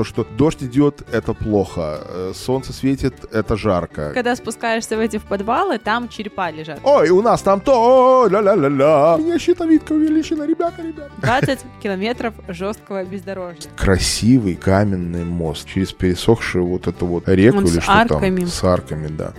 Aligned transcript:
То, 0.00 0.04
что 0.04 0.24
дождь 0.24 0.62
идет, 0.62 1.02
это 1.12 1.34
плохо. 1.34 2.00
э, 2.02 2.32
Солнце 2.34 2.72
светит, 2.72 3.12
это 3.32 3.54
жарко. 3.54 4.12
Когда 4.14 4.34
спускаешься 4.34 4.96
в 4.96 4.98
эти 4.98 5.18
в 5.18 5.24
подвалы, 5.24 5.76
там 5.78 6.08
черепа 6.08 6.50
лежат. 6.50 6.80
Ой, 6.84 7.10
у 7.10 7.20
нас 7.20 7.42
там 7.42 7.60
то, 7.60 8.26
ля-ля-ля-ля. 8.30 9.16
У 9.16 9.22
меня 9.22 9.38
щитовидка 9.38 9.92
увеличена, 9.92 10.44
ребята, 10.44 10.80
ребята. 10.80 11.10
20 11.18 11.58
километров 11.82 12.32
жесткого 12.48 13.04
бездорожья. 13.04 13.70
Красивый 13.76 14.54
каменный 14.54 15.26
мост 15.26 15.68
через 15.68 15.92
пересохшую 15.92 16.64
вот 16.66 16.86
эту 16.86 17.04
вот 17.04 17.28
реку 17.28 17.58
Он 17.58 17.64
или 17.66 17.78
с 17.78 17.82
что 17.82 17.92
арками. 17.92 18.40
там. 18.40 18.48
С 18.48 18.64
арками, 18.64 19.08
да. 19.08 19.34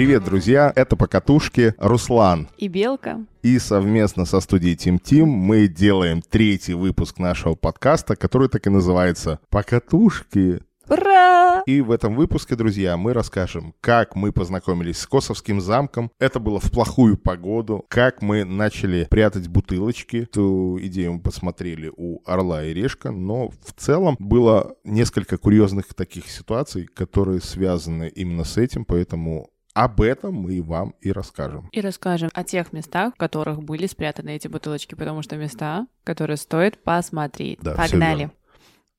Привет, 0.00 0.24
друзья! 0.24 0.72
Это 0.76 0.96
«Покатушки» 0.96 1.74
Руслан. 1.76 2.48
И 2.56 2.68
белка. 2.68 3.18
И 3.42 3.58
совместно 3.58 4.24
со 4.24 4.40
студией 4.40 4.74
Тим 4.74 4.98
Тим 4.98 5.28
мы 5.28 5.68
делаем 5.68 6.22
третий 6.22 6.72
выпуск 6.72 7.18
нашего 7.18 7.54
подкаста, 7.54 8.16
который 8.16 8.48
так 8.48 8.66
и 8.66 8.70
называется 8.70 9.40
«Покатушки». 9.50 10.62
Ура! 10.88 11.62
И 11.66 11.82
в 11.82 11.90
этом 11.90 12.16
выпуске, 12.16 12.56
друзья, 12.56 12.96
мы 12.96 13.12
расскажем, 13.12 13.74
как 13.82 14.16
мы 14.16 14.32
познакомились 14.32 14.96
с 14.96 15.06
Косовским 15.06 15.60
замком. 15.60 16.10
Это 16.18 16.40
было 16.40 16.60
в 16.60 16.70
плохую 16.70 17.18
погоду. 17.18 17.84
Как 17.90 18.22
мы 18.22 18.44
начали 18.44 19.06
прятать 19.10 19.48
бутылочки. 19.48 20.22
Эту 20.22 20.78
идею 20.80 21.12
мы 21.12 21.20
посмотрели 21.20 21.92
у 21.94 22.22
Орла 22.24 22.64
и 22.64 22.72
Решка. 22.72 23.10
Но 23.10 23.50
в 23.50 23.74
целом 23.76 24.16
было 24.18 24.76
несколько 24.82 25.36
курьезных 25.36 25.92
таких 25.92 26.30
ситуаций, 26.30 26.86
которые 26.86 27.42
связаны 27.42 28.08
именно 28.08 28.44
с 28.44 28.56
этим. 28.56 28.86
Поэтому 28.86 29.50
об 29.80 30.02
этом 30.02 30.34
мы 30.34 30.62
вам 30.62 30.94
и 31.00 31.10
расскажем. 31.10 31.70
И 31.72 31.80
расскажем 31.80 32.28
о 32.34 32.44
тех 32.44 32.74
местах, 32.74 33.14
в 33.14 33.16
которых 33.16 33.62
были 33.62 33.86
спрятаны 33.86 34.36
эти 34.36 34.46
бутылочки, 34.46 34.94
потому 34.94 35.22
что 35.22 35.36
места, 35.36 35.86
которые 36.04 36.36
стоит 36.36 36.82
посмотреть. 36.82 37.60
Да, 37.62 37.74
Погнали. 37.76 38.30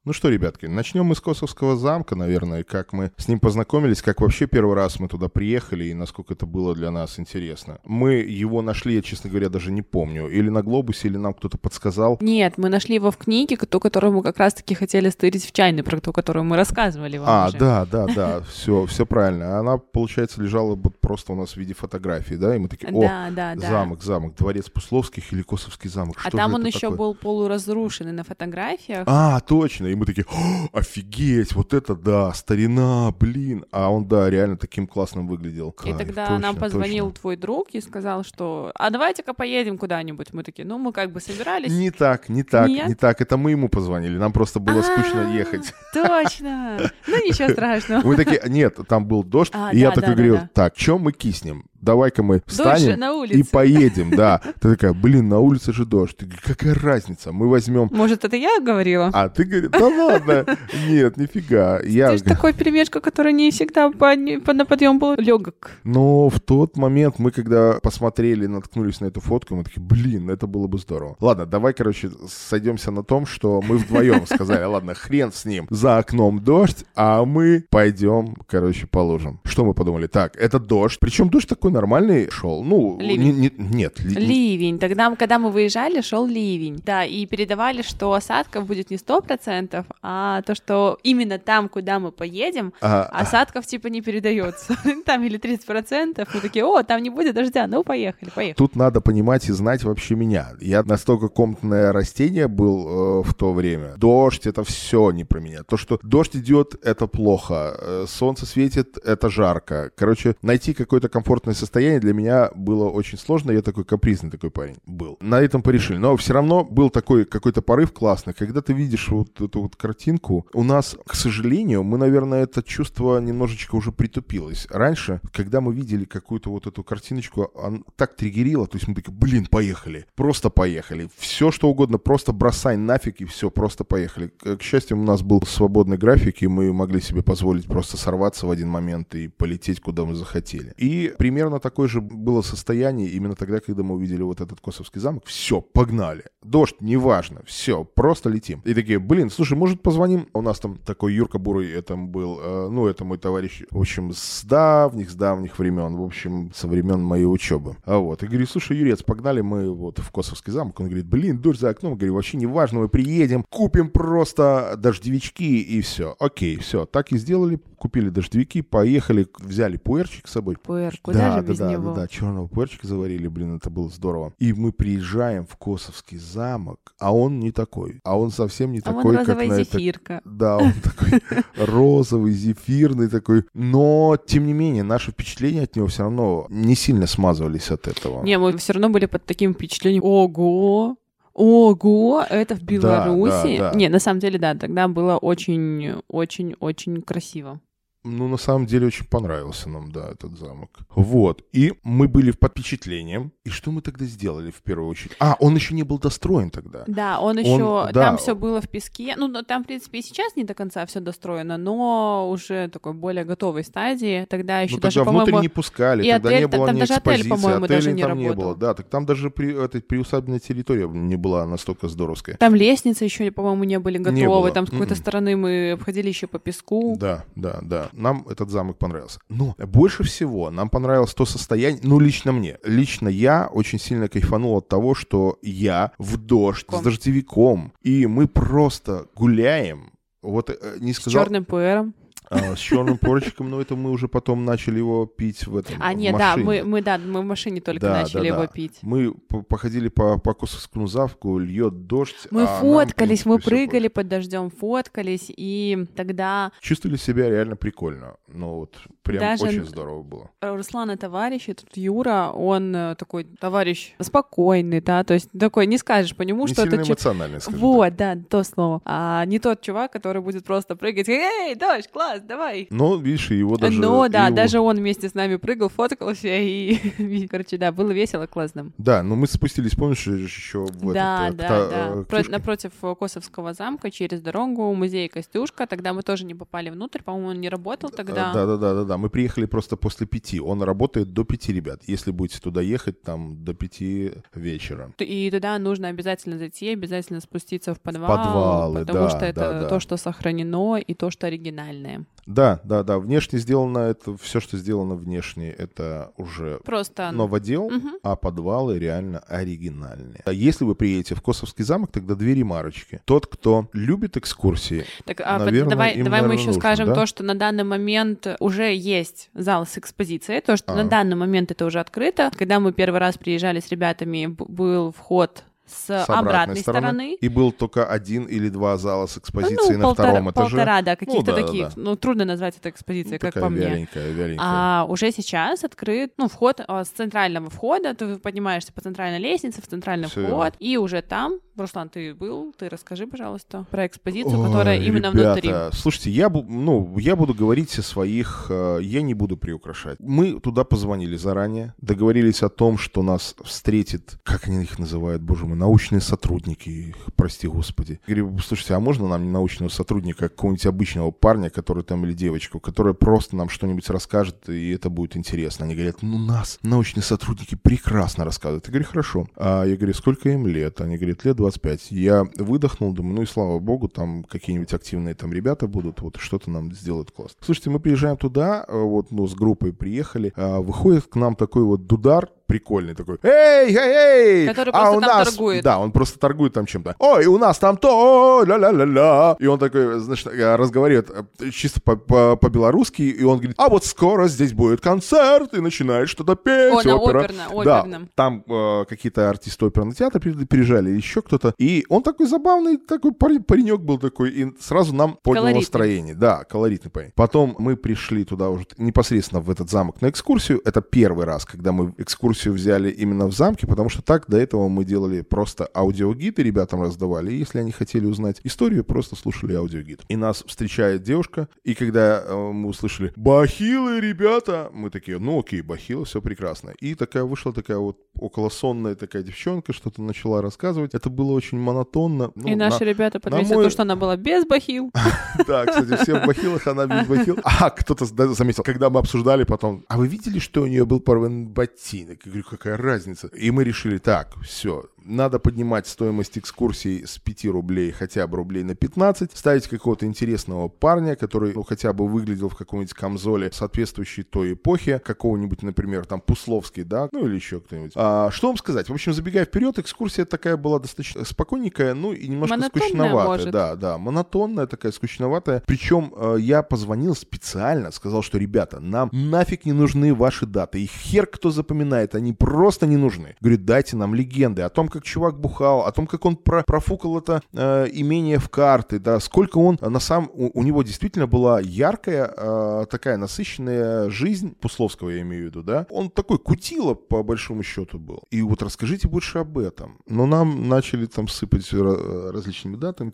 Ну 0.03 0.13
что, 0.13 0.29
ребятки, 0.29 0.65
начнем 0.65 1.05
мы 1.05 1.13
с 1.13 1.21
Косовского 1.21 1.75
замка, 1.75 2.15
наверное, 2.15 2.63
как 2.63 2.91
мы 2.91 3.11
с 3.17 3.27
ним 3.27 3.39
познакомились, 3.39 4.01
как 4.01 4.19
вообще 4.19 4.47
первый 4.47 4.75
раз 4.75 4.99
мы 4.99 5.07
туда 5.07 5.29
приехали 5.29 5.83
и 5.85 5.93
насколько 5.93 6.33
это 6.33 6.47
было 6.47 6.73
для 6.73 6.89
нас 6.89 7.19
интересно. 7.19 7.77
Мы 7.85 8.13
его 8.15 8.63
нашли, 8.63 8.95
я, 8.95 9.03
честно 9.03 9.29
говоря, 9.29 9.49
даже 9.49 9.71
не 9.71 9.83
помню. 9.83 10.27
Или 10.27 10.49
на 10.49 10.63
глобусе, 10.63 11.07
или 11.07 11.17
нам 11.17 11.35
кто-то 11.35 11.59
подсказал. 11.59 12.17
Нет, 12.19 12.55
мы 12.57 12.69
нашли 12.69 12.95
его 12.95 13.11
в 13.11 13.17
книге, 13.17 13.57
ту, 13.57 13.79
которую 13.79 14.13
мы 14.13 14.23
как 14.23 14.39
раз-таки 14.39 14.73
хотели 14.73 15.07
стырить 15.09 15.45
в 15.45 15.51
чайной, 15.51 15.83
про 15.83 15.99
ту, 16.01 16.11
которую 16.11 16.45
мы 16.45 16.55
рассказывали 16.57 17.19
вам 17.19 17.29
А, 17.29 17.47
уже. 17.49 17.59
да, 17.59 17.85
да, 17.85 18.07
да, 18.07 18.41
все, 18.51 18.87
все 18.87 19.05
правильно. 19.05 19.59
Она, 19.59 19.77
получается, 19.77 20.41
лежала 20.41 20.73
просто 21.11 21.33
у 21.33 21.35
нас 21.35 21.51
в 21.51 21.57
виде 21.57 21.73
фотографии, 21.73 22.35
да, 22.35 22.55
и 22.55 22.59
мы 22.59 22.69
такие, 22.69 22.89
о, 22.89 23.01
Да, 23.01 23.27
да, 23.31 23.55
да. 23.55 23.69
замок, 23.69 24.01
замок, 24.01 24.33
дворец 24.37 24.69
Пусловских 24.69 25.33
или 25.33 25.41
Косовский 25.41 25.89
замок. 25.89 26.15
А 26.23 26.29
что 26.29 26.37
там 26.37 26.51
же 26.51 26.55
он 26.55 26.65
еще 26.65 26.79
такое? 26.79 26.97
был 26.97 27.15
полуразрушенный 27.15 28.13
на 28.13 28.23
фотографиях. 28.23 29.03
А, 29.07 29.41
точно. 29.41 29.87
И 29.87 29.95
мы 29.95 30.05
такие, 30.05 30.25
«О, 30.31 30.69
офигеть, 30.79 31.53
вот 31.53 31.73
это 31.73 31.95
да, 31.95 32.31
старина, 32.33 33.11
блин. 33.19 33.65
А 33.71 33.91
он, 33.91 34.07
да, 34.07 34.29
реально 34.29 34.55
таким 34.55 34.87
классным 34.87 35.27
выглядел. 35.27 35.71
И 35.71 35.83
Кайф, 35.83 35.97
тогда 35.97 36.27
точно, 36.27 36.39
нам 36.39 36.55
позвонил 36.55 37.07
точно. 37.07 37.19
твой 37.19 37.35
друг 37.35 37.67
и 37.71 37.81
сказал, 37.81 38.23
что 38.23 38.71
«А 38.75 38.89
давайте-ка 38.89 39.33
поедем 39.33 39.77
куда-нибудь». 39.77 40.27
Мы 40.31 40.43
такие, 40.43 40.65
ну, 40.65 40.77
мы 40.77 40.93
как 40.93 41.11
бы 41.11 41.19
собирались. 41.19 41.73
Не 41.73 41.91
так, 41.91 42.29
не 42.29 42.43
так, 42.43 42.69
Нет? 42.69 42.87
не 42.87 42.95
так. 42.95 43.19
Это 43.19 43.35
мы 43.35 43.51
ему 43.51 43.67
позвонили. 43.67 44.17
Нам 44.17 44.31
просто 44.31 44.61
было 44.61 44.81
скучно 44.81 45.27
А, 45.29 45.33
ехать. 45.33 45.73
Точно. 45.93 46.79
Ну, 47.05 47.17
ничего 47.27 47.49
страшного. 47.53 48.01
Мы 48.07 48.15
такие, 48.15 48.41
нет, 48.47 48.77
там 48.87 49.05
был 49.05 49.25
дождь. 49.25 49.51
А, 49.53 49.71
и 49.73 49.79
я 49.79 49.91
такой 49.91 50.15
да. 50.29 50.49
так, 50.53 50.75
чем 50.75 51.00
мы 51.01 51.11
киснем? 51.11 51.70
Давай-ка 51.81 52.23
мы 52.23 52.35
Дождь 52.35 52.51
встанем 52.51 52.99
на 52.99 53.23
и 53.23 53.43
поедем, 53.43 54.11
да. 54.11 54.39
Ты 54.59 54.71
такая, 54.71 54.93
блин, 54.93 55.29
на 55.29 55.39
улице 55.39 55.73
же 55.73 55.85
дождь. 55.85 56.15
Ты 56.17 56.25
говоришь, 56.25 56.43
какая 56.45 56.73
разница? 56.75 57.31
Мы 57.31 57.49
возьмем... 57.49 57.89
Может, 57.91 58.23
это 58.23 58.35
я 58.35 58.59
говорила? 58.59 59.09
А 59.13 59.29
ты 59.29 59.43
говоришь, 59.43 59.69
да 59.71 59.87
ладно, 59.87 60.57
нет, 60.87 61.17
нифига. 61.17 61.81
Я 61.83 62.11
Ты 62.11 62.17
же 62.17 62.23
такой 62.23 62.53
перемешка, 62.53 62.99
который 62.99 63.33
не 63.33 63.49
всегда 63.51 63.89
по- 63.89 64.15
на 64.15 64.65
подъем 64.65 64.99
был 64.99 65.15
легок. 65.15 65.71
Но 65.83 66.29
в 66.29 66.39
тот 66.39 66.77
момент 66.77 67.15
мы, 67.17 67.31
когда 67.31 67.79
посмотрели, 67.81 68.45
наткнулись 68.45 69.01
на 69.01 69.05
эту 69.05 69.21
фотку, 69.21 69.55
мы 69.55 69.63
такие, 69.63 69.81
блин, 69.81 70.29
это 70.29 70.47
было 70.47 70.67
бы 70.67 70.77
здорово. 70.77 71.15
Ладно, 71.19 71.45
давай, 71.45 71.73
короче, 71.73 72.11
сойдемся 72.27 72.91
на 72.91 73.03
том, 73.03 73.25
что 73.25 73.61
мы 73.61 73.77
вдвоем 73.77 74.25
сказали, 74.27 74.63
ладно, 74.63 74.93
хрен 74.93 75.31
с 75.31 75.45
ним, 75.45 75.67
за 75.69 75.97
окном 75.97 76.39
дождь, 76.39 76.85
а 76.95 77.25
мы 77.25 77.65
пойдем, 77.69 78.35
короче, 78.47 78.87
по 78.87 78.99
лужам. 78.99 79.39
Что 79.43 79.65
мы 79.65 79.73
подумали? 79.73 80.07
Так, 80.07 80.35
это 80.35 80.59
дождь. 80.59 80.97
Причем 80.99 81.29
дождь 81.29 81.47
такой 81.47 81.70
нормальный 81.71 82.29
шел. 82.29 82.63
Ну, 82.63 82.99
не- 82.99 83.17
не- 83.17 83.51
нет, 83.57 83.99
ли- 83.99 84.15
Ливень. 84.25 84.79
Тогда, 84.79 85.13
когда 85.15 85.39
мы 85.39 85.49
выезжали, 85.51 86.01
шел 86.01 86.25
ливень. 86.25 86.81
Да, 86.85 87.05
и 87.05 87.25
передавали, 87.25 87.81
что 87.81 88.13
осадков 88.13 88.65
будет 88.65 88.89
не 88.91 88.97
сто 88.97 89.21
процентов, 89.21 89.85
а 90.01 90.41
то, 90.43 90.55
что 90.55 90.99
именно 91.03 91.39
там, 91.39 91.69
куда 91.69 91.99
мы 91.99 92.11
поедем, 92.11 92.73
а, 92.81 93.03
осадков 93.05 93.65
типа 93.65 93.87
не 93.87 94.01
передается. 94.01 94.75
Там 95.05 95.23
или 95.23 95.37
30 95.37 95.65
процентов. 95.65 96.27
Мы 96.33 96.39
такие, 96.41 96.65
о, 96.65 96.83
там 96.83 97.01
не 97.01 97.09
будет 97.09 97.35
дождя. 97.35 97.67
Ну, 97.67 97.83
поехали, 97.83 98.29
поехали. 98.29 98.55
Тут 98.57 98.75
надо 98.75 99.01
понимать 99.01 99.49
и 99.49 99.51
знать 99.53 99.83
вообще 99.83 100.15
меня. 100.15 100.49
Я 100.59 100.83
настолько 100.83 101.27
комнатное 101.27 101.91
растение 101.91 102.47
был 102.47 103.21
э, 103.21 103.23
в 103.23 103.33
то 103.33 103.53
время. 103.53 103.95
Дождь 103.97 104.45
это 104.47 104.63
все 104.63 105.11
не 105.11 105.23
про 105.23 105.39
меня. 105.39 105.63
То, 105.63 105.77
что 105.77 105.99
дождь 106.03 106.35
идет, 106.35 106.75
это 106.83 107.07
плохо. 107.07 107.75
Э, 107.79 108.05
солнце 108.07 108.45
светит, 108.45 108.97
это 109.03 109.29
жарко. 109.29 109.91
Короче, 109.95 110.35
найти 110.41 110.73
какое-то 110.73 111.09
комфортное 111.09 111.53
состояние 111.61 111.99
для 111.99 112.13
меня 112.13 112.49
было 112.55 112.89
очень 112.89 113.17
сложно. 113.17 113.51
Я 113.51 113.61
такой 113.61 113.85
капризный 113.85 114.31
такой 114.31 114.49
парень 114.49 114.77
был. 114.85 115.17
На 115.21 115.39
этом 115.41 115.61
порешили. 115.61 115.97
Но 115.97 116.17
все 116.17 116.33
равно 116.33 116.63
был 116.63 116.89
такой 116.89 117.25
какой-то 117.25 117.61
порыв 117.61 117.93
классный. 117.93 118.33
Когда 118.33 118.61
ты 118.61 118.73
видишь 118.73 119.09
вот 119.09 119.39
эту 119.39 119.61
вот 119.61 119.75
картинку, 119.75 120.47
у 120.53 120.63
нас, 120.63 120.97
к 121.05 121.15
сожалению, 121.15 121.83
мы, 121.83 121.97
наверное, 121.97 122.43
это 122.43 122.63
чувство 122.63 123.19
немножечко 123.19 123.75
уже 123.75 123.91
притупилось. 123.91 124.67
Раньше, 124.69 125.21
когда 125.31 125.61
мы 125.61 125.73
видели 125.73 126.05
какую-то 126.05 126.49
вот 126.49 126.67
эту 126.67 126.83
картиночку, 126.83 127.51
он 127.53 127.85
так 127.95 128.15
триггерило, 128.15 128.67
то 128.67 128.77
есть 128.77 128.87
мы 128.87 128.95
такие, 128.95 129.13
блин, 129.13 129.45
поехали, 129.45 130.05
просто 130.15 130.49
поехали. 130.49 131.09
Все, 131.17 131.51
что 131.51 131.69
угодно, 131.69 131.97
просто 131.97 132.33
бросай 132.33 132.77
нафиг 132.77 133.21
и 133.21 133.25
все, 133.25 133.51
просто 133.51 133.83
поехали. 133.83 134.27
К 134.27 134.61
счастью, 134.61 134.97
у 134.97 135.03
нас 135.03 135.21
был 135.21 135.41
свободный 135.43 135.97
график, 135.97 136.41
и 136.41 136.47
мы 136.47 136.73
могли 136.73 137.01
себе 137.01 137.21
позволить 137.21 137.67
просто 137.67 137.97
сорваться 137.97 138.47
в 138.47 138.51
один 138.51 138.69
момент 138.69 139.13
и 139.15 139.27
полететь, 139.27 139.79
куда 139.79 140.05
мы 140.05 140.15
захотели. 140.15 140.73
И 140.77 141.13
примерно 141.17 141.50
такое 141.59 141.87
же 141.87 142.01
было 142.01 142.41
состояние 142.41 143.09
именно 143.09 143.35
тогда, 143.35 143.59
когда 143.59 143.83
мы 143.83 143.95
увидели 143.95 144.21
вот 144.21 144.41
этот 144.41 144.59
Косовский 144.59 145.01
замок. 145.01 145.25
Все, 145.25 145.61
погнали. 145.61 146.25
Дождь, 146.43 146.75
неважно, 146.79 147.41
все, 147.45 147.83
просто 147.83 148.29
летим. 148.29 148.61
И 148.65 148.73
такие, 148.73 148.99
блин, 148.99 149.29
слушай, 149.29 149.57
может 149.57 149.81
позвоним? 149.81 150.27
У 150.33 150.41
нас 150.41 150.59
там 150.59 150.77
такой 150.77 151.13
Юрка 151.13 151.37
Бурый, 151.37 151.71
это 151.71 151.95
был, 151.95 152.39
э, 152.41 152.69
ну, 152.69 152.87
это 152.87 153.05
мой 153.05 153.17
товарищ, 153.17 153.63
в 153.69 153.79
общем, 153.79 154.11
с 154.13 154.43
давних, 154.43 155.11
с 155.11 155.15
давних 155.15 155.59
времен, 155.59 155.95
в 155.95 156.03
общем, 156.03 156.51
со 156.53 156.67
времен 156.67 157.03
моей 157.03 157.25
учебы. 157.25 157.77
А 157.85 157.97
вот, 157.97 158.23
и 158.23 158.27
говорю, 158.27 158.47
слушай, 158.47 158.77
Юрец, 158.77 159.03
погнали 159.03 159.41
мы 159.41 159.71
вот 159.71 159.99
в 159.99 160.11
Косовский 160.11 160.51
замок. 160.51 160.79
Он 160.79 160.87
говорит, 160.87 161.05
блин, 161.05 161.37
дождь 161.37 161.59
за 161.59 161.69
окном. 161.69 161.95
говорю, 161.95 162.15
вообще 162.15 162.37
не 162.37 162.45
важно, 162.45 162.79
мы 162.79 162.89
приедем, 162.89 163.45
купим 163.49 163.89
просто 163.89 164.75
дождевички 164.77 165.61
и 165.61 165.81
все. 165.81 166.15
Окей, 166.19 166.57
все, 166.57 166.85
так 166.85 167.11
и 167.11 167.17
сделали, 167.17 167.59
купили 167.77 168.09
дождевики, 168.09 168.61
поехали, 168.61 169.27
взяли 169.39 169.77
пуэрчик 169.77 170.27
с 170.27 170.31
собой. 170.31 170.55
Пуэр, 170.55 170.97
куда 171.01 171.17
да, 171.17 171.37
же 171.37 171.40
да, 171.41 171.49
без 171.51 171.57
да, 171.59 171.71
него? 171.71 171.93
да, 171.93 172.01
да, 172.01 172.07
черного 172.07 172.47
пуэрчика 172.47 172.87
заварили, 172.87 173.27
блин, 173.27 173.57
это 173.57 173.69
было 173.69 173.89
здорово. 173.89 174.33
И 174.39 174.53
мы 174.53 174.71
приезжаем 174.71 175.45
в 175.45 175.55
Косовский 175.57 176.17
замок, 176.17 176.93
а 176.99 177.13
он 177.15 177.39
не 177.39 177.51
такой, 177.51 177.99
а 178.03 178.17
он 178.17 178.31
совсем 178.31 178.71
не 178.71 178.79
А 178.79 178.83
такой, 178.83 179.03
вон 179.03 179.15
как 179.17 179.27
розовая 179.27 179.47
на 179.47 179.53
это 179.53 179.63
зефирка. 179.77 180.21
да, 180.25 180.57
он 180.57 180.73
такой 180.83 181.21
розовый, 181.65 182.33
зефирный 182.33 183.07
такой. 183.07 183.45
Но, 183.53 184.17
тем 184.25 184.45
не 184.45 184.53
менее, 184.53 184.83
наши 184.83 185.11
впечатления 185.11 185.63
от 185.63 185.75
него 185.75 185.87
все 185.87 186.03
равно 186.03 186.47
не 186.49 186.75
сильно 186.75 187.07
смазывались 187.07 187.71
от 187.71 187.87
этого. 187.87 188.23
Не, 188.23 188.37
мы 188.37 188.55
все 188.57 188.73
равно 188.73 188.89
были 188.89 189.05
под 189.05 189.25
таким 189.25 189.53
впечатлением. 189.53 190.03
Ого! 190.03 190.97
Ого, 191.33 192.25
это 192.29 192.55
в 192.55 192.63
Беларуси. 192.63 193.57
да, 193.57 193.71
да. 193.71 193.77
Не, 193.77 193.87
на 193.87 193.99
самом 193.99 194.19
деле, 194.19 194.37
да, 194.37 194.53
тогда 194.53 194.87
было 194.87 195.17
очень, 195.17 196.01
очень, 196.09 196.55
очень 196.59 197.01
красиво. 197.01 197.61
Ну, 198.03 198.27
на 198.27 198.37
самом 198.37 198.65
деле, 198.65 198.87
очень 198.87 199.05
понравился 199.05 199.69
нам, 199.69 199.91
да, 199.91 200.09
этот 200.11 200.37
замок. 200.37 200.69
Вот. 200.95 201.43
И 201.53 201.73
мы 201.83 202.07
были 202.07 202.31
под 202.31 202.51
впечатлением. 202.51 203.31
И 203.43 203.49
что 203.49 203.71
мы 203.71 203.81
тогда 203.81 204.05
сделали 204.05 204.49
в 204.49 204.61
первую 204.63 204.89
очередь? 204.89 205.11
А, 205.19 205.35
он 205.39 205.55
еще 205.55 205.75
не 205.75 205.83
был 205.83 205.99
достроен 205.99 206.49
тогда. 206.49 206.83
Да, 206.87 207.19
он 207.19 207.37
еще, 207.37 207.89
да. 207.93 208.05
там 208.05 208.17
все 208.17 208.33
было 208.35 208.59
в 208.59 208.67
песке. 208.67 209.13
Ну, 209.17 209.31
там, 209.43 209.63
в 209.63 209.67
принципе, 209.67 209.99
и 209.99 210.01
сейчас 210.01 210.35
не 210.35 210.43
до 210.43 210.55
конца 210.55 210.83
все 210.87 210.99
достроено, 210.99 211.57
но 211.57 212.27
уже 212.31 212.69
такой 212.69 212.93
более 212.93 213.23
готовой 213.23 213.63
стадии. 213.63 214.25
Тогда 214.29 214.61
еще 214.61 214.75
Ну, 214.75 214.81
даже, 214.81 214.99
тогда 215.03 215.11
внутрь 215.11 215.35
не 215.41 215.49
пускали, 215.49 216.03
и 216.07 216.11
тогда 216.11 216.29
отель- 216.29 216.39
не 216.39 216.47
было 216.47 216.65
там 216.67 216.75
ни 216.75 216.79
даже 216.79 216.93
отель, 216.95 217.13
экспозиции, 217.21 217.29
по-моему, 217.29 217.67
даже 217.67 217.91
не 217.91 218.01
там 218.01 218.17
не 218.17 218.27
работал. 218.29 218.43
было. 218.49 218.55
Да, 218.57 218.73
так 218.73 218.87
там 218.87 219.05
даже 219.05 219.29
при, 219.29 219.63
этой 219.63 219.81
приусадебная 219.81 220.39
территория 220.39 220.87
не 220.87 221.17
была 221.17 221.45
настолько 221.45 221.87
здоровская. 221.87 222.37
там 222.37 222.55
лестницы 222.55 223.03
еще, 223.03 223.29
по-моему, 223.31 223.63
не 223.63 223.77
были 223.79 223.99
готовы. 223.99 224.25
было. 224.27 224.51
Там 224.51 224.65
с 224.65 224.71
какой-то 224.71 224.93
Мгм. 224.95 225.01
стороны 225.01 225.35
мы 225.37 225.71
обходили 225.73 226.07
еще 226.07 226.25
по 226.27 226.39
песку. 226.39 226.95
Да, 226.99 227.25
да, 227.35 227.59
да. 227.61 227.89
Нам 227.93 228.27
этот 228.29 228.49
замок 228.49 228.77
понравился. 228.77 229.19
Но 229.29 229.55
больше 229.57 230.03
всего 230.03 230.51
нам 230.51 230.69
понравилось 230.69 231.13
то 231.13 231.25
состояние, 231.25 231.81
ну, 231.83 231.99
лично 231.99 232.31
мне. 232.31 232.57
Лично 232.63 233.07
я 233.07 233.47
очень 233.51 233.79
сильно 233.79 234.07
кайфанул 234.07 234.57
от 234.57 234.67
того, 234.67 234.95
что 234.95 235.37
я 235.41 235.91
в 235.97 236.17
дождь 236.17 236.65
Ком. 236.65 236.79
с 236.79 236.83
дождевиком, 236.83 237.73
и 237.81 238.05
мы 238.07 238.27
просто 238.27 239.07
гуляем. 239.15 239.91
Вот 240.21 240.49
э, 240.49 240.77
не 240.79 240.93
С 240.93 240.97
сказал... 240.97 241.23
черным 241.23 241.45
пуэром. 241.45 241.93
А, 242.31 242.55
с 242.55 242.59
черным 242.59 242.97
порчиком, 242.97 243.49
но 243.49 243.59
это 243.59 243.75
мы 243.75 243.91
уже 243.91 244.07
потом 244.07 244.45
начали 244.45 244.77
его 244.77 245.05
пить 245.05 245.45
в 245.45 245.57
этом 245.57 245.75
А, 245.79 245.91
в 245.91 245.95
нет, 245.97 246.17
да, 246.17 246.37
мы, 246.37 246.63
мы, 246.63 246.81
да, 246.81 246.97
мы 246.97 247.21
в 247.21 247.25
машине 247.25 247.59
только 247.59 247.81
Да, 247.81 248.01
начали 248.01 248.21
да, 248.21 248.27
его 248.27 248.41
да. 248.41 248.47
пить. 248.47 248.79
Мы 248.81 249.11
по- 249.11 249.41
походили 249.41 249.89
по, 249.89 250.17
по 250.17 250.33
Косовскому 250.33 250.87
завку, 250.87 251.37
льет 251.37 251.87
дождь. 251.87 252.27
Мы 252.31 252.43
а 252.43 252.45
нам, 252.45 252.61
фоткались, 252.61 253.25
мы 253.25 253.35
принципе, 253.35 253.55
всё 253.55 253.67
прыгали 253.67 253.87
под 253.89 254.07
дождем, 254.07 254.49
фоткались, 254.49 255.25
и 255.35 255.85
тогда. 255.95 256.51
Чувствовали 256.61 256.97
себя 256.97 257.29
реально 257.29 257.57
прикольно. 257.57 258.15
Ну 258.29 258.55
вот, 258.59 258.77
прям 259.03 259.19
Даже- 259.19 259.43
очень 259.43 259.65
здорово 259.65 260.01
было. 260.03 260.29
Руслан 260.39 260.91
и 260.91 260.95
товарищ, 260.95 261.49
и 261.49 261.53
тут 261.53 261.75
Юра, 261.75 262.31
он 262.33 262.73
э, 262.73 262.95
такой 262.95 263.25
товарищ 263.25 263.93
спокойный, 263.99 264.79
да, 264.79 265.03
то 265.03 265.13
есть 265.13 265.29
такой, 265.37 265.67
не 265.67 265.77
скажешь 265.77 266.15
по 266.15 266.21
нему, 266.21 266.47
Не 266.47 266.53
что 266.53 266.65
это... 266.65 266.77
эмоциональный, 266.77 267.41
скажем 267.41 267.59
Вот, 267.59 267.95
да, 267.97 268.17
то 268.29 268.43
слово. 268.43 268.81
А 268.85 269.25
не 269.25 269.39
тот 269.39 269.61
чувак, 269.61 269.91
который 269.91 270.21
будет 270.21 270.45
просто 270.45 270.75
прыгать, 270.75 271.09
эй, 271.09 271.55
дождь, 271.55 271.89
класс, 271.91 272.20
давай. 272.27 272.65
так. 272.65 272.77
Но, 272.77 272.95
видишь, 272.97 273.31
и 273.31 273.35
его 273.35 273.57
даже... 273.57 273.79
Но, 273.79 274.07
да, 274.09 274.27
его- 274.27 274.35
даже 274.35 274.59
он 274.59 274.77
вместе 274.77 275.09
с 275.09 275.13
нами 275.13 275.35
прыгал, 275.37 275.69
фоткался, 275.69 276.27
и, 276.27 277.27
короче, 277.27 277.57
да, 277.57 277.71
было 277.71 277.91
весело, 277.91 278.27
классно. 278.27 278.71
Да, 278.77 279.03
но 279.03 279.15
мы 279.15 279.27
спустились, 279.27 279.75
помнишь, 279.75 280.07
еще 280.07 280.65
в 280.65 280.93
да, 280.93 281.27
этот, 281.27 281.35
э, 281.35 281.37
да, 281.41 281.47
та- 281.47 281.69
да. 281.69 282.01
э, 282.01 282.03
Про- 282.03 282.29
напротив 282.29 282.71
э, 282.81 282.95
Косовского 282.99 283.53
замка, 283.53 283.91
через 283.91 284.21
дорогу, 284.21 284.73
музей 284.73 285.07
Костюшка. 285.09 285.67
Тогда 285.67 285.93
мы 285.93 286.01
тоже 286.01 286.25
не 286.25 286.33
попали 286.35 286.69
внутрь, 286.69 287.01
по-моему, 287.03 287.29
он 287.29 287.41
не 287.41 287.49
работал 287.49 287.89
тогда. 287.89 288.33
Да, 288.33 288.45
да, 288.45 288.57
да, 288.57 288.73
да, 288.73 288.83
да. 288.83 288.97
Мы 288.97 289.09
приехали 289.09 289.45
просто 289.45 289.77
после 289.77 290.07
пяти. 290.07 290.39
Он 290.39 290.61
работает 290.63 291.13
до 291.13 291.23
пяти, 291.23 291.53
ребят. 291.53 291.81
Если 291.87 292.11
будете 292.11 292.39
туда 292.39 292.61
ехать, 292.61 293.01
там 293.01 293.43
до 293.43 293.53
пяти 293.53 294.11
вечера. 294.35 294.91
И 294.99 295.29
туда 295.31 295.57
нужно 295.59 295.87
обязательно 295.89 296.37
зайти, 296.37 296.69
обязательно 296.69 297.19
спуститься 297.21 297.73
в 297.73 297.81
подвал, 297.81 298.17
подвалы, 298.17 298.79
потому 298.85 299.05
да, 299.05 299.09
что 299.09 299.25
это 299.25 299.39
да, 299.39 299.61
да. 299.61 299.67
то, 299.67 299.79
что 299.79 299.97
сохранено, 299.97 300.77
и 300.77 300.93
то, 300.93 301.09
что 301.11 301.27
оригинальное. 301.27 302.05
Да, 302.25 302.59
да, 302.63 302.83
да. 302.83 302.99
Внешне 302.99 303.39
сделано 303.39 303.79
это, 303.79 304.15
все, 304.17 304.39
что 304.39 304.57
сделано 304.57 304.95
внешне, 304.95 305.49
это 305.51 306.11
уже 306.17 306.59
Просто 306.63 307.11
новодел, 307.11 307.69
Мгм. 307.69 307.93
а 308.03 308.15
подвалы 308.15 308.79
реально 308.79 309.19
оригинальные. 309.19 310.21
А 310.25 310.31
если 310.31 310.63
вы 310.63 310.75
приедете 310.75 311.15
в 311.15 311.21
Косовский 311.21 311.63
замок, 311.63 311.91
тогда 311.91 312.15
две 312.15 312.35
ремарочки. 312.35 313.01
Тот, 313.05 313.27
кто 313.27 313.69
любит 313.73 314.17
экскурсии, 314.17 314.85
Так, 315.05 315.21
а, 315.21 315.39
Наверное, 315.39 315.69
давай, 315.71 315.93
им, 315.95 316.03
давай 316.05 316.21
мы 316.21 316.27
наверное, 316.27 316.37
еще 316.37 316.47
нужно, 316.47 316.61
скажем 316.61 316.87
да? 316.87 316.93
то, 316.95 317.05
что 317.05 317.23
на 317.23 317.35
данный 317.35 317.63
момент 317.63 318.27
уже 318.39 318.73
есть 318.75 319.29
зал 319.33 319.65
с 319.65 319.77
экспозицией, 319.77 320.41
то, 320.41 320.57
что 320.57 320.73
А. 320.73 320.75
на 320.75 320.83
данный 320.85 321.15
момент 321.15 321.51
это 321.51 321.65
уже 321.65 321.79
открыто. 321.79 322.31
Когда 322.37 322.59
мы 322.59 322.71
первый 322.71 322.99
раз 322.99 323.17
приезжали 323.17 323.59
с 323.59 323.69
ребятами, 323.69 324.27
был 324.27 324.91
вход 324.91 325.43
с, 325.71 326.05
с 326.05 326.09
обратной, 326.09 326.57
стороны. 326.57 327.15
И 327.19 327.27
был 327.29 327.51
только 327.51 327.85
один 327.85 328.25
или 328.25 328.49
два 328.49 328.77
зала 328.77 329.07
с 329.07 329.15
Ну, 329.15 329.21
экспозицией 329.21 329.77
на 329.77 329.83
полтора, 329.85 330.09
втором 330.09 330.31
этаже. 330.31 330.49
полтора, 330.55 330.81
да, 330.81 330.95
каких-то 330.95 331.31
да, 331.31 331.35
да, 331.35 331.45
таких. 331.47 331.67
да. 331.67 331.73
Ну, 331.75 331.95
трудно 331.95 332.25
назвать 332.25 332.57
это 332.57 332.69
экспозицией, 332.69 333.19
Ну, 333.21 333.31
как 333.31 333.41
по 333.41 333.49
мне. 333.49 333.61
вяленькая, 333.61 334.11
вяленькая. 334.11 334.45
А 334.47 334.85
уже 334.87 335.11
сейчас 335.11 335.63
открыт, 335.63 336.13
ну, 336.17 336.27
вход 336.27 336.61
а, 336.67 336.83
с 336.83 336.89
центрального 336.89 337.49
входа, 337.49 337.93
ты 337.93 338.17
поднимаешься 338.17 338.73
по 338.73 338.81
центральной 338.81 339.19
лестнице 339.19 339.61
в 339.61 339.67
центральный 339.67 340.07
Всё 340.07 340.25
вход, 340.27 340.53
верно. 340.53 340.55
и 340.59 340.77
уже 340.77 341.01
там, 341.01 341.39
Руслан, 341.57 341.89
ты 341.89 342.13
был, 342.13 342.53
ты 342.57 342.69
расскажи, 342.69 343.05
пожалуйста, 343.07 343.65
про 343.69 343.85
экспозицию, 343.85 344.39
Ой, 344.39 344.47
которая 344.47 344.79
именно 344.79 345.11
ребята, 345.11 345.31
внутри. 345.33 345.53
Слушайте, 345.73 346.09
я, 346.11 346.29
ну, 346.29 346.97
я 346.97 347.15
буду 347.15 347.33
говорить 347.33 347.77
о 347.77 347.81
своих, 347.83 348.47
э, 348.49 348.79
я 348.81 349.01
не 349.01 349.13
буду 349.13 349.37
приукрашать. 349.37 349.97
Мы 349.99 350.39
туда 350.39 350.63
позвонили 350.63 351.15
заранее, 351.17 351.73
договорились 351.79 352.41
о 352.43 352.49
том, 352.49 352.77
что 352.77 353.03
нас 353.03 353.35
встретит, 353.43 354.17
как 354.23 354.47
они 354.47 354.63
их 354.63 354.79
называют, 354.79 355.21
боже 355.21 355.45
мой, 355.45 355.57
научные 355.61 356.01
сотрудники, 356.01 356.95
прости 357.15 357.47
господи. 357.47 357.99
Говорю, 358.07 358.35
слушайте, 358.39 358.73
а 358.73 358.79
можно 358.79 359.07
нам 359.07 359.23
не 359.23 359.29
научного 359.29 359.69
сотрудника, 359.69 360.25
а 360.25 360.29
какого-нибудь 360.29 360.65
обычного 360.65 361.11
парня, 361.11 361.51
который 361.51 361.83
там, 361.83 362.03
или 362.03 362.13
девочку, 362.13 362.59
которая 362.59 362.95
просто 362.95 363.35
нам 363.35 363.47
что-нибудь 363.47 363.87
расскажет, 363.89 364.49
и 364.49 364.71
это 364.71 364.89
будет 364.89 365.15
интересно. 365.15 365.65
Они 365.65 365.75
говорят, 365.75 366.01
ну 366.01 366.17
нас 366.17 366.57
научные 366.63 367.03
сотрудники 367.03 367.53
прекрасно 367.53 368.25
рассказывают. 368.25 368.65
Я 368.65 368.71
говорю, 368.71 368.87
хорошо. 368.87 369.27
А 369.35 369.63
я 369.63 369.75
говорю, 369.75 369.93
сколько 369.93 370.29
им 370.29 370.47
лет? 370.47 370.81
Они 370.81 370.97
говорят, 370.97 371.25
лет 371.25 371.35
25. 371.35 371.91
Я 371.91 372.25
выдохнул, 372.37 372.91
думаю, 372.91 373.17
ну 373.17 373.21
и 373.21 373.27
слава 373.27 373.59
богу, 373.59 373.87
там 373.87 374.23
какие-нибудь 374.23 374.73
активные 374.73 375.13
там 375.13 375.31
ребята 375.31 375.67
будут, 375.67 376.01
вот 376.01 376.17
что-то 376.17 376.49
нам 376.49 376.73
сделают 376.73 377.11
класс. 377.11 377.37
Слушайте, 377.39 377.69
мы 377.69 377.79
приезжаем 377.79 378.17
туда, 378.17 378.65
вот, 378.67 379.11
ну, 379.11 379.27
с 379.27 379.35
группой 379.35 379.73
приехали, 379.73 380.33
а, 380.35 380.59
выходит 380.59 381.05
к 381.05 381.15
нам 381.15 381.35
такой 381.35 381.63
вот 381.63 381.85
дудар, 381.85 382.29
прикольный 382.51 382.93
такой. 382.93 383.17
Эй, 383.23 383.73
эй, 383.73 383.77
эй! 383.77 384.47
Который 384.47 384.71
а 384.73 384.91
у 384.91 384.99
нас... 384.99 385.29
торгует. 385.29 385.63
Да, 385.63 385.79
он 385.79 385.93
просто 385.93 386.19
торгует 386.19 386.51
там 386.53 386.65
чем-то. 386.65 386.95
Ой, 386.99 387.25
у 387.27 387.37
нас 387.37 387.57
там 387.59 387.77
то, 387.77 388.43
ля-ля-ля-ля. 388.45 389.37
И 389.39 389.47
он 389.47 389.57
такой, 389.57 389.99
значит, 390.01 390.27
э, 390.27 390.55
разговаривает 390.57 391.09
э, 391.39 391.49
чисто 391.51 391.79
по- 391.79 391.95
по- 391.95 392.35
по-белорусски, 392.35 393.03
и 393.03 393.23
он 393.23 393.37
говорит, 393.37 393.55
а 393.57 393.69
вот 393.69 393.85
скоро 393.85 394.27
здесь 394.27 394.51
будет 394.51 394.81
концерт, 394.81 395.53
и 395.53 395.61
начинает 395.61 396.09
что-то 396.09 396.35
петь, 396.35 396.73
О, 396.73 396.83
на 396.83 396.95
опера. 396.97 397.19
оперно, 397.19 397.63
Да, 397.63 397.79
оперном. 397.81 398.09
там 398.15 398.43
э, 398.45 398.85
какие-то 398.89 399.29
артисты 399.29 399.65
оперного 399.65 399.95
театра 399.95 400.19
при- 400.19 400.45
приезжали, 400.45 400.89
еще 400.89 401.21
кто-то. 401.21 401.53
И 401.57 401.85
он 401.87 402.03
такой 402.03 402.27
забавный, 402.27 402.75
такой 402.77 403.13
парень- 403.13 403.43
паренек 403.43 403.79
был 403.79 403.97
такой, 403.97 404.29
и 404.31 404.53
сразу 404.59 404.93
нам 404.93 405.17
поднял 405.23 405.43
Колоритный. 405.43 405.61
настроение. 405.61 406.15
Да, 406.15 406.43
колоритный 406.43 406.91
парень. 406.91 407.11
Потом 407.15 407.55
мы 407.59 407.77
пришли 407.77 408.25
туда 408.25 408.49
уже 408.49 408.65
непосредственно 408.77 409.39
в 409.39 409.49
этот 409.49 409.69
замок 409.69 410.01
на 410.01 410.09
экскурсию. 410.09 410.61
Это 410.65 410.81
первый 410.81 411.25
раз, 411.25 411.45
когда 411.45 411.71
мы 411.71 411.93
экскурсию 411.97 412.40
взяли 412.49 412.89
именно 412.89 413.27
в 413.27 413.33
замке, 413.33 413.67
потому 413.67 413.89
что 413.89 414.01
так 414.01 414.25
до 414.27 414.37
этого 414.37 414.67
мы 414.67 414.85
делали 414.85 415.21
просто 415.21 415.65
аудиогиды, 415.73 416.43
ребятам 416.43 416.81
раздавали. 416.81 417.31
И 417.31 417.37
если 417.37 417.59
они 417.59 417.71
хотели 417.71 418.05
узнать 418.05 418.41
историю, 418.43 418.83
просто 418.83 419.15
слушали 419.15 419.53
аудиогид. 419.55 420.01
И 420.07 420.15
нас 420.15 420.43
встречает 420.47 421.03
девушка, 421.03 421.47
и 421.63 421.73
когда 421.73 422.23
э, 422.25 422.35
мы 422.35 422.69
услышали 422.69 423.13
«Бахилы, 423.15 423.99
ребята!», 423.99 424.69
мы 424.73 424.89
такие, 424.89 425.19
ну 425.19 425.39
окей, 425.39 425.61
бахилы, 425.61 426.05
все 426.05 426.21
прекрасно. 426.21 426.71
И 426.79 426.95
такая 426.95 427.23
вышла 427.23 427.53
такая 427.53 427.77
вот 427.77 427.97
околосонная 428.19 428.95
такая 428.95 429.23
девчонка, 429.23 429.73
что-то 429.73 430.01
начала 430.01 430.41
рассказывать. 430.41 430.93
Это 430.93 431.09
было 431.09 431.31
очень 431.31 431.59
монотонно. 431.59 432.31
Ну, 432.35 432.47
и 432.47 432.55
на- 432.55 432.69
наши 432.69 432.83
ребята 432.85 433.19
подметили 433.19 433.53
мой- 433.53 433.63
то, 433.65 433.69
что 433.69 433.81
она 433.83 433.95
была 433.95 434.15
без 434.17 434.45
бахил. 434.45 434.91
да, 435.47 435.65
кстати, 435.65 436.01
все 436.01 436.19
в 436.19 436.25
бахилах, 436.25 436.65
она 436.67 436.85
без 436.87 437.07
бахил. 437.07 437.39
А, 437.43 437.69
кто-то 437.69 438.05
заметил, 438.05 438.63
когда 438.63 438.89
мы 438.89 438.99
обсуждали 438.99 439.43
потом, 439.43 439.83
а 439.87 439.97
вы 439.97 440.07
видели, 440.07 440.39
что 440.39 440.61
у 440.61 440.67
нее 440.67 440.85
был 440.85 440.99
порван 440.99 441.47
ботинок? 441.47 442.19
Говорю, 442.31 442.45
какая 442.49 442.77
разница? 442.77 443.27
И 443.27 443.51
мы 443.51 443.65
решили, 443.65 443.97
так, 443.97 444.37
все, 444.41 444.85
надо 445.03 445.39
поднимать 445.39 445.87
стоимость 445.87 446.37
экскурсии 446.37 447.05
с 447.05 447.17
5 447.17 447.45
рублей 447.45 447.91
хотя 447.91 448.27
бы 448.27 448.37
рублей 448.37 448.63
на 448.63 448.75
15, 448.75 449.31
ставить 449.35 449.67
какого-то 449.67 450.05
интересного 450.05 450.67
парня, 450.67 451.15
который 451.15 451.53
ну, 451.53 451.63
хотя 451.63 451.93
бы 451.93 452.07
выглядел 452.07 452.49
в 452.49 452.55
каком-нибудь 452.55 452.93
камзоле, 452.93 453.51
соответствующей 453.51 454.23
той 454.23 454.53
эпохе, 454.53 454.99
какого-нибудь, 454.99 455.63
например, 455.63 456.05
там, 456.05 456.21
Пусловский, 456.21 456.83
да, 456.83 457.09
ну 457.11 457.25
или 457.25 457.35
еще 457.35 457.59
кто-нибудь. 457.59 457.93
А, 457.95 458.29
что 458.31 458.47
вам 458.47 458.57
сказать? 458.57 458.89
В 458.89 458.93
общем, 458.93 459.13
забегая 459.13 459.45
вперед, 459.45 459.79
экскурсия 459.79 460.25
такая 460.25 460.57
была 460.57 460.79
достаточно 460.79 461.25
спокойненькая, 461.25 461.93
ну 461.93 462.13
и 462.13 462.27
немножко 462.27 462.55
Монотонная, 462.55 462.87
скучноватая. 462.87 463.27
может. 463.27 463.51
Да, 463.51 463.75
да, 463.75 463.97
монотонная 463.97 464.67
такая, 464.67 464.91
скучноватая. 464.91 465.63
Причем 465.65 466.13
э, 466.15 466.37
я 466.39 466.63
позвонил 466.63 467.15
специально, 467.15 467.91
сказал, 467.91 468.21
что, 468.21 468.37
ребята, 468.37 468.79
нам 468.79 469.09
нафиг 469.11 469.65
не 469.65 469.73
нужны 469.73 470.13
ваши 470.13 470.45
даты. 470.45 470.81
И 470.81 470.87
хер 470.87 471.25
кто 471.25 471.51
запоминает, 471.51 472.15
они 472.15 472.33
просто 472.33 472.85
не 472.87 472.97
нужны. 472.97 473.35
Говорю, 473.41 473.57
дайте 473.59 473.95
нам 473.95 474.15
легенды 474.15 474.61
о 474.61 474.69
том, 474.69 474.87
как 474.91 475.03
чувак 475.03 475.39
бухал, 475.39 475.85
о 475.85 475.91
том, 475.91 476.07
как 476.07 476.25
он 476.25 476.35
про- 476.35 476.63
профукал 476.63 477.17
это 477.17 477.41
э, 477.53 477.87
имение 477.93 478.37
в 478.39 478.49
карты, 478.49 478.99
да, 478.99 479.19
сколько 479.19 479.57
он 479.57 479.77
э, 479.81 479.89
на 479.89 479.99
самом... 479.99 480.29
У, 480.33 480.59
у 480.59 480.63
него 480.63 480.83
действительно 480.83 481.27
была 481.27 481.59
яркая, 481.59 482.31
э, 482.35 482.85
такая 482.89 483.17
насыщенная 483.17 484.09
жизнь, 484.09 484.55
Пусловского 484.59 485.09
я 485.09 485.21
имею 485.21 485.43
в 485.43 485.45
виду, 485.47 485.63
да. 485.63 485.87
Он 485.89 486.09
такой 486.09 486.37
кутило, 486.37 486.93
по 486.93 487.23
большому 487.23 487.63
счету, 487.63 487.97
был. 487.97 488.23
И 488.31 488.41
вот 488.41 488.61
расскажите 488.61 489.07
больше 489.07 489.39
об 489.39 489.57
этом. 489.57 489.97
Но 490.07 490.25
нам 490.25 490.67
начали 490.67 491.05
там 491.05 491.27
сыпать 491.27 491.71
ра- 491.73 492.31
различными 492.31 492.75
датами, 492.75 493.09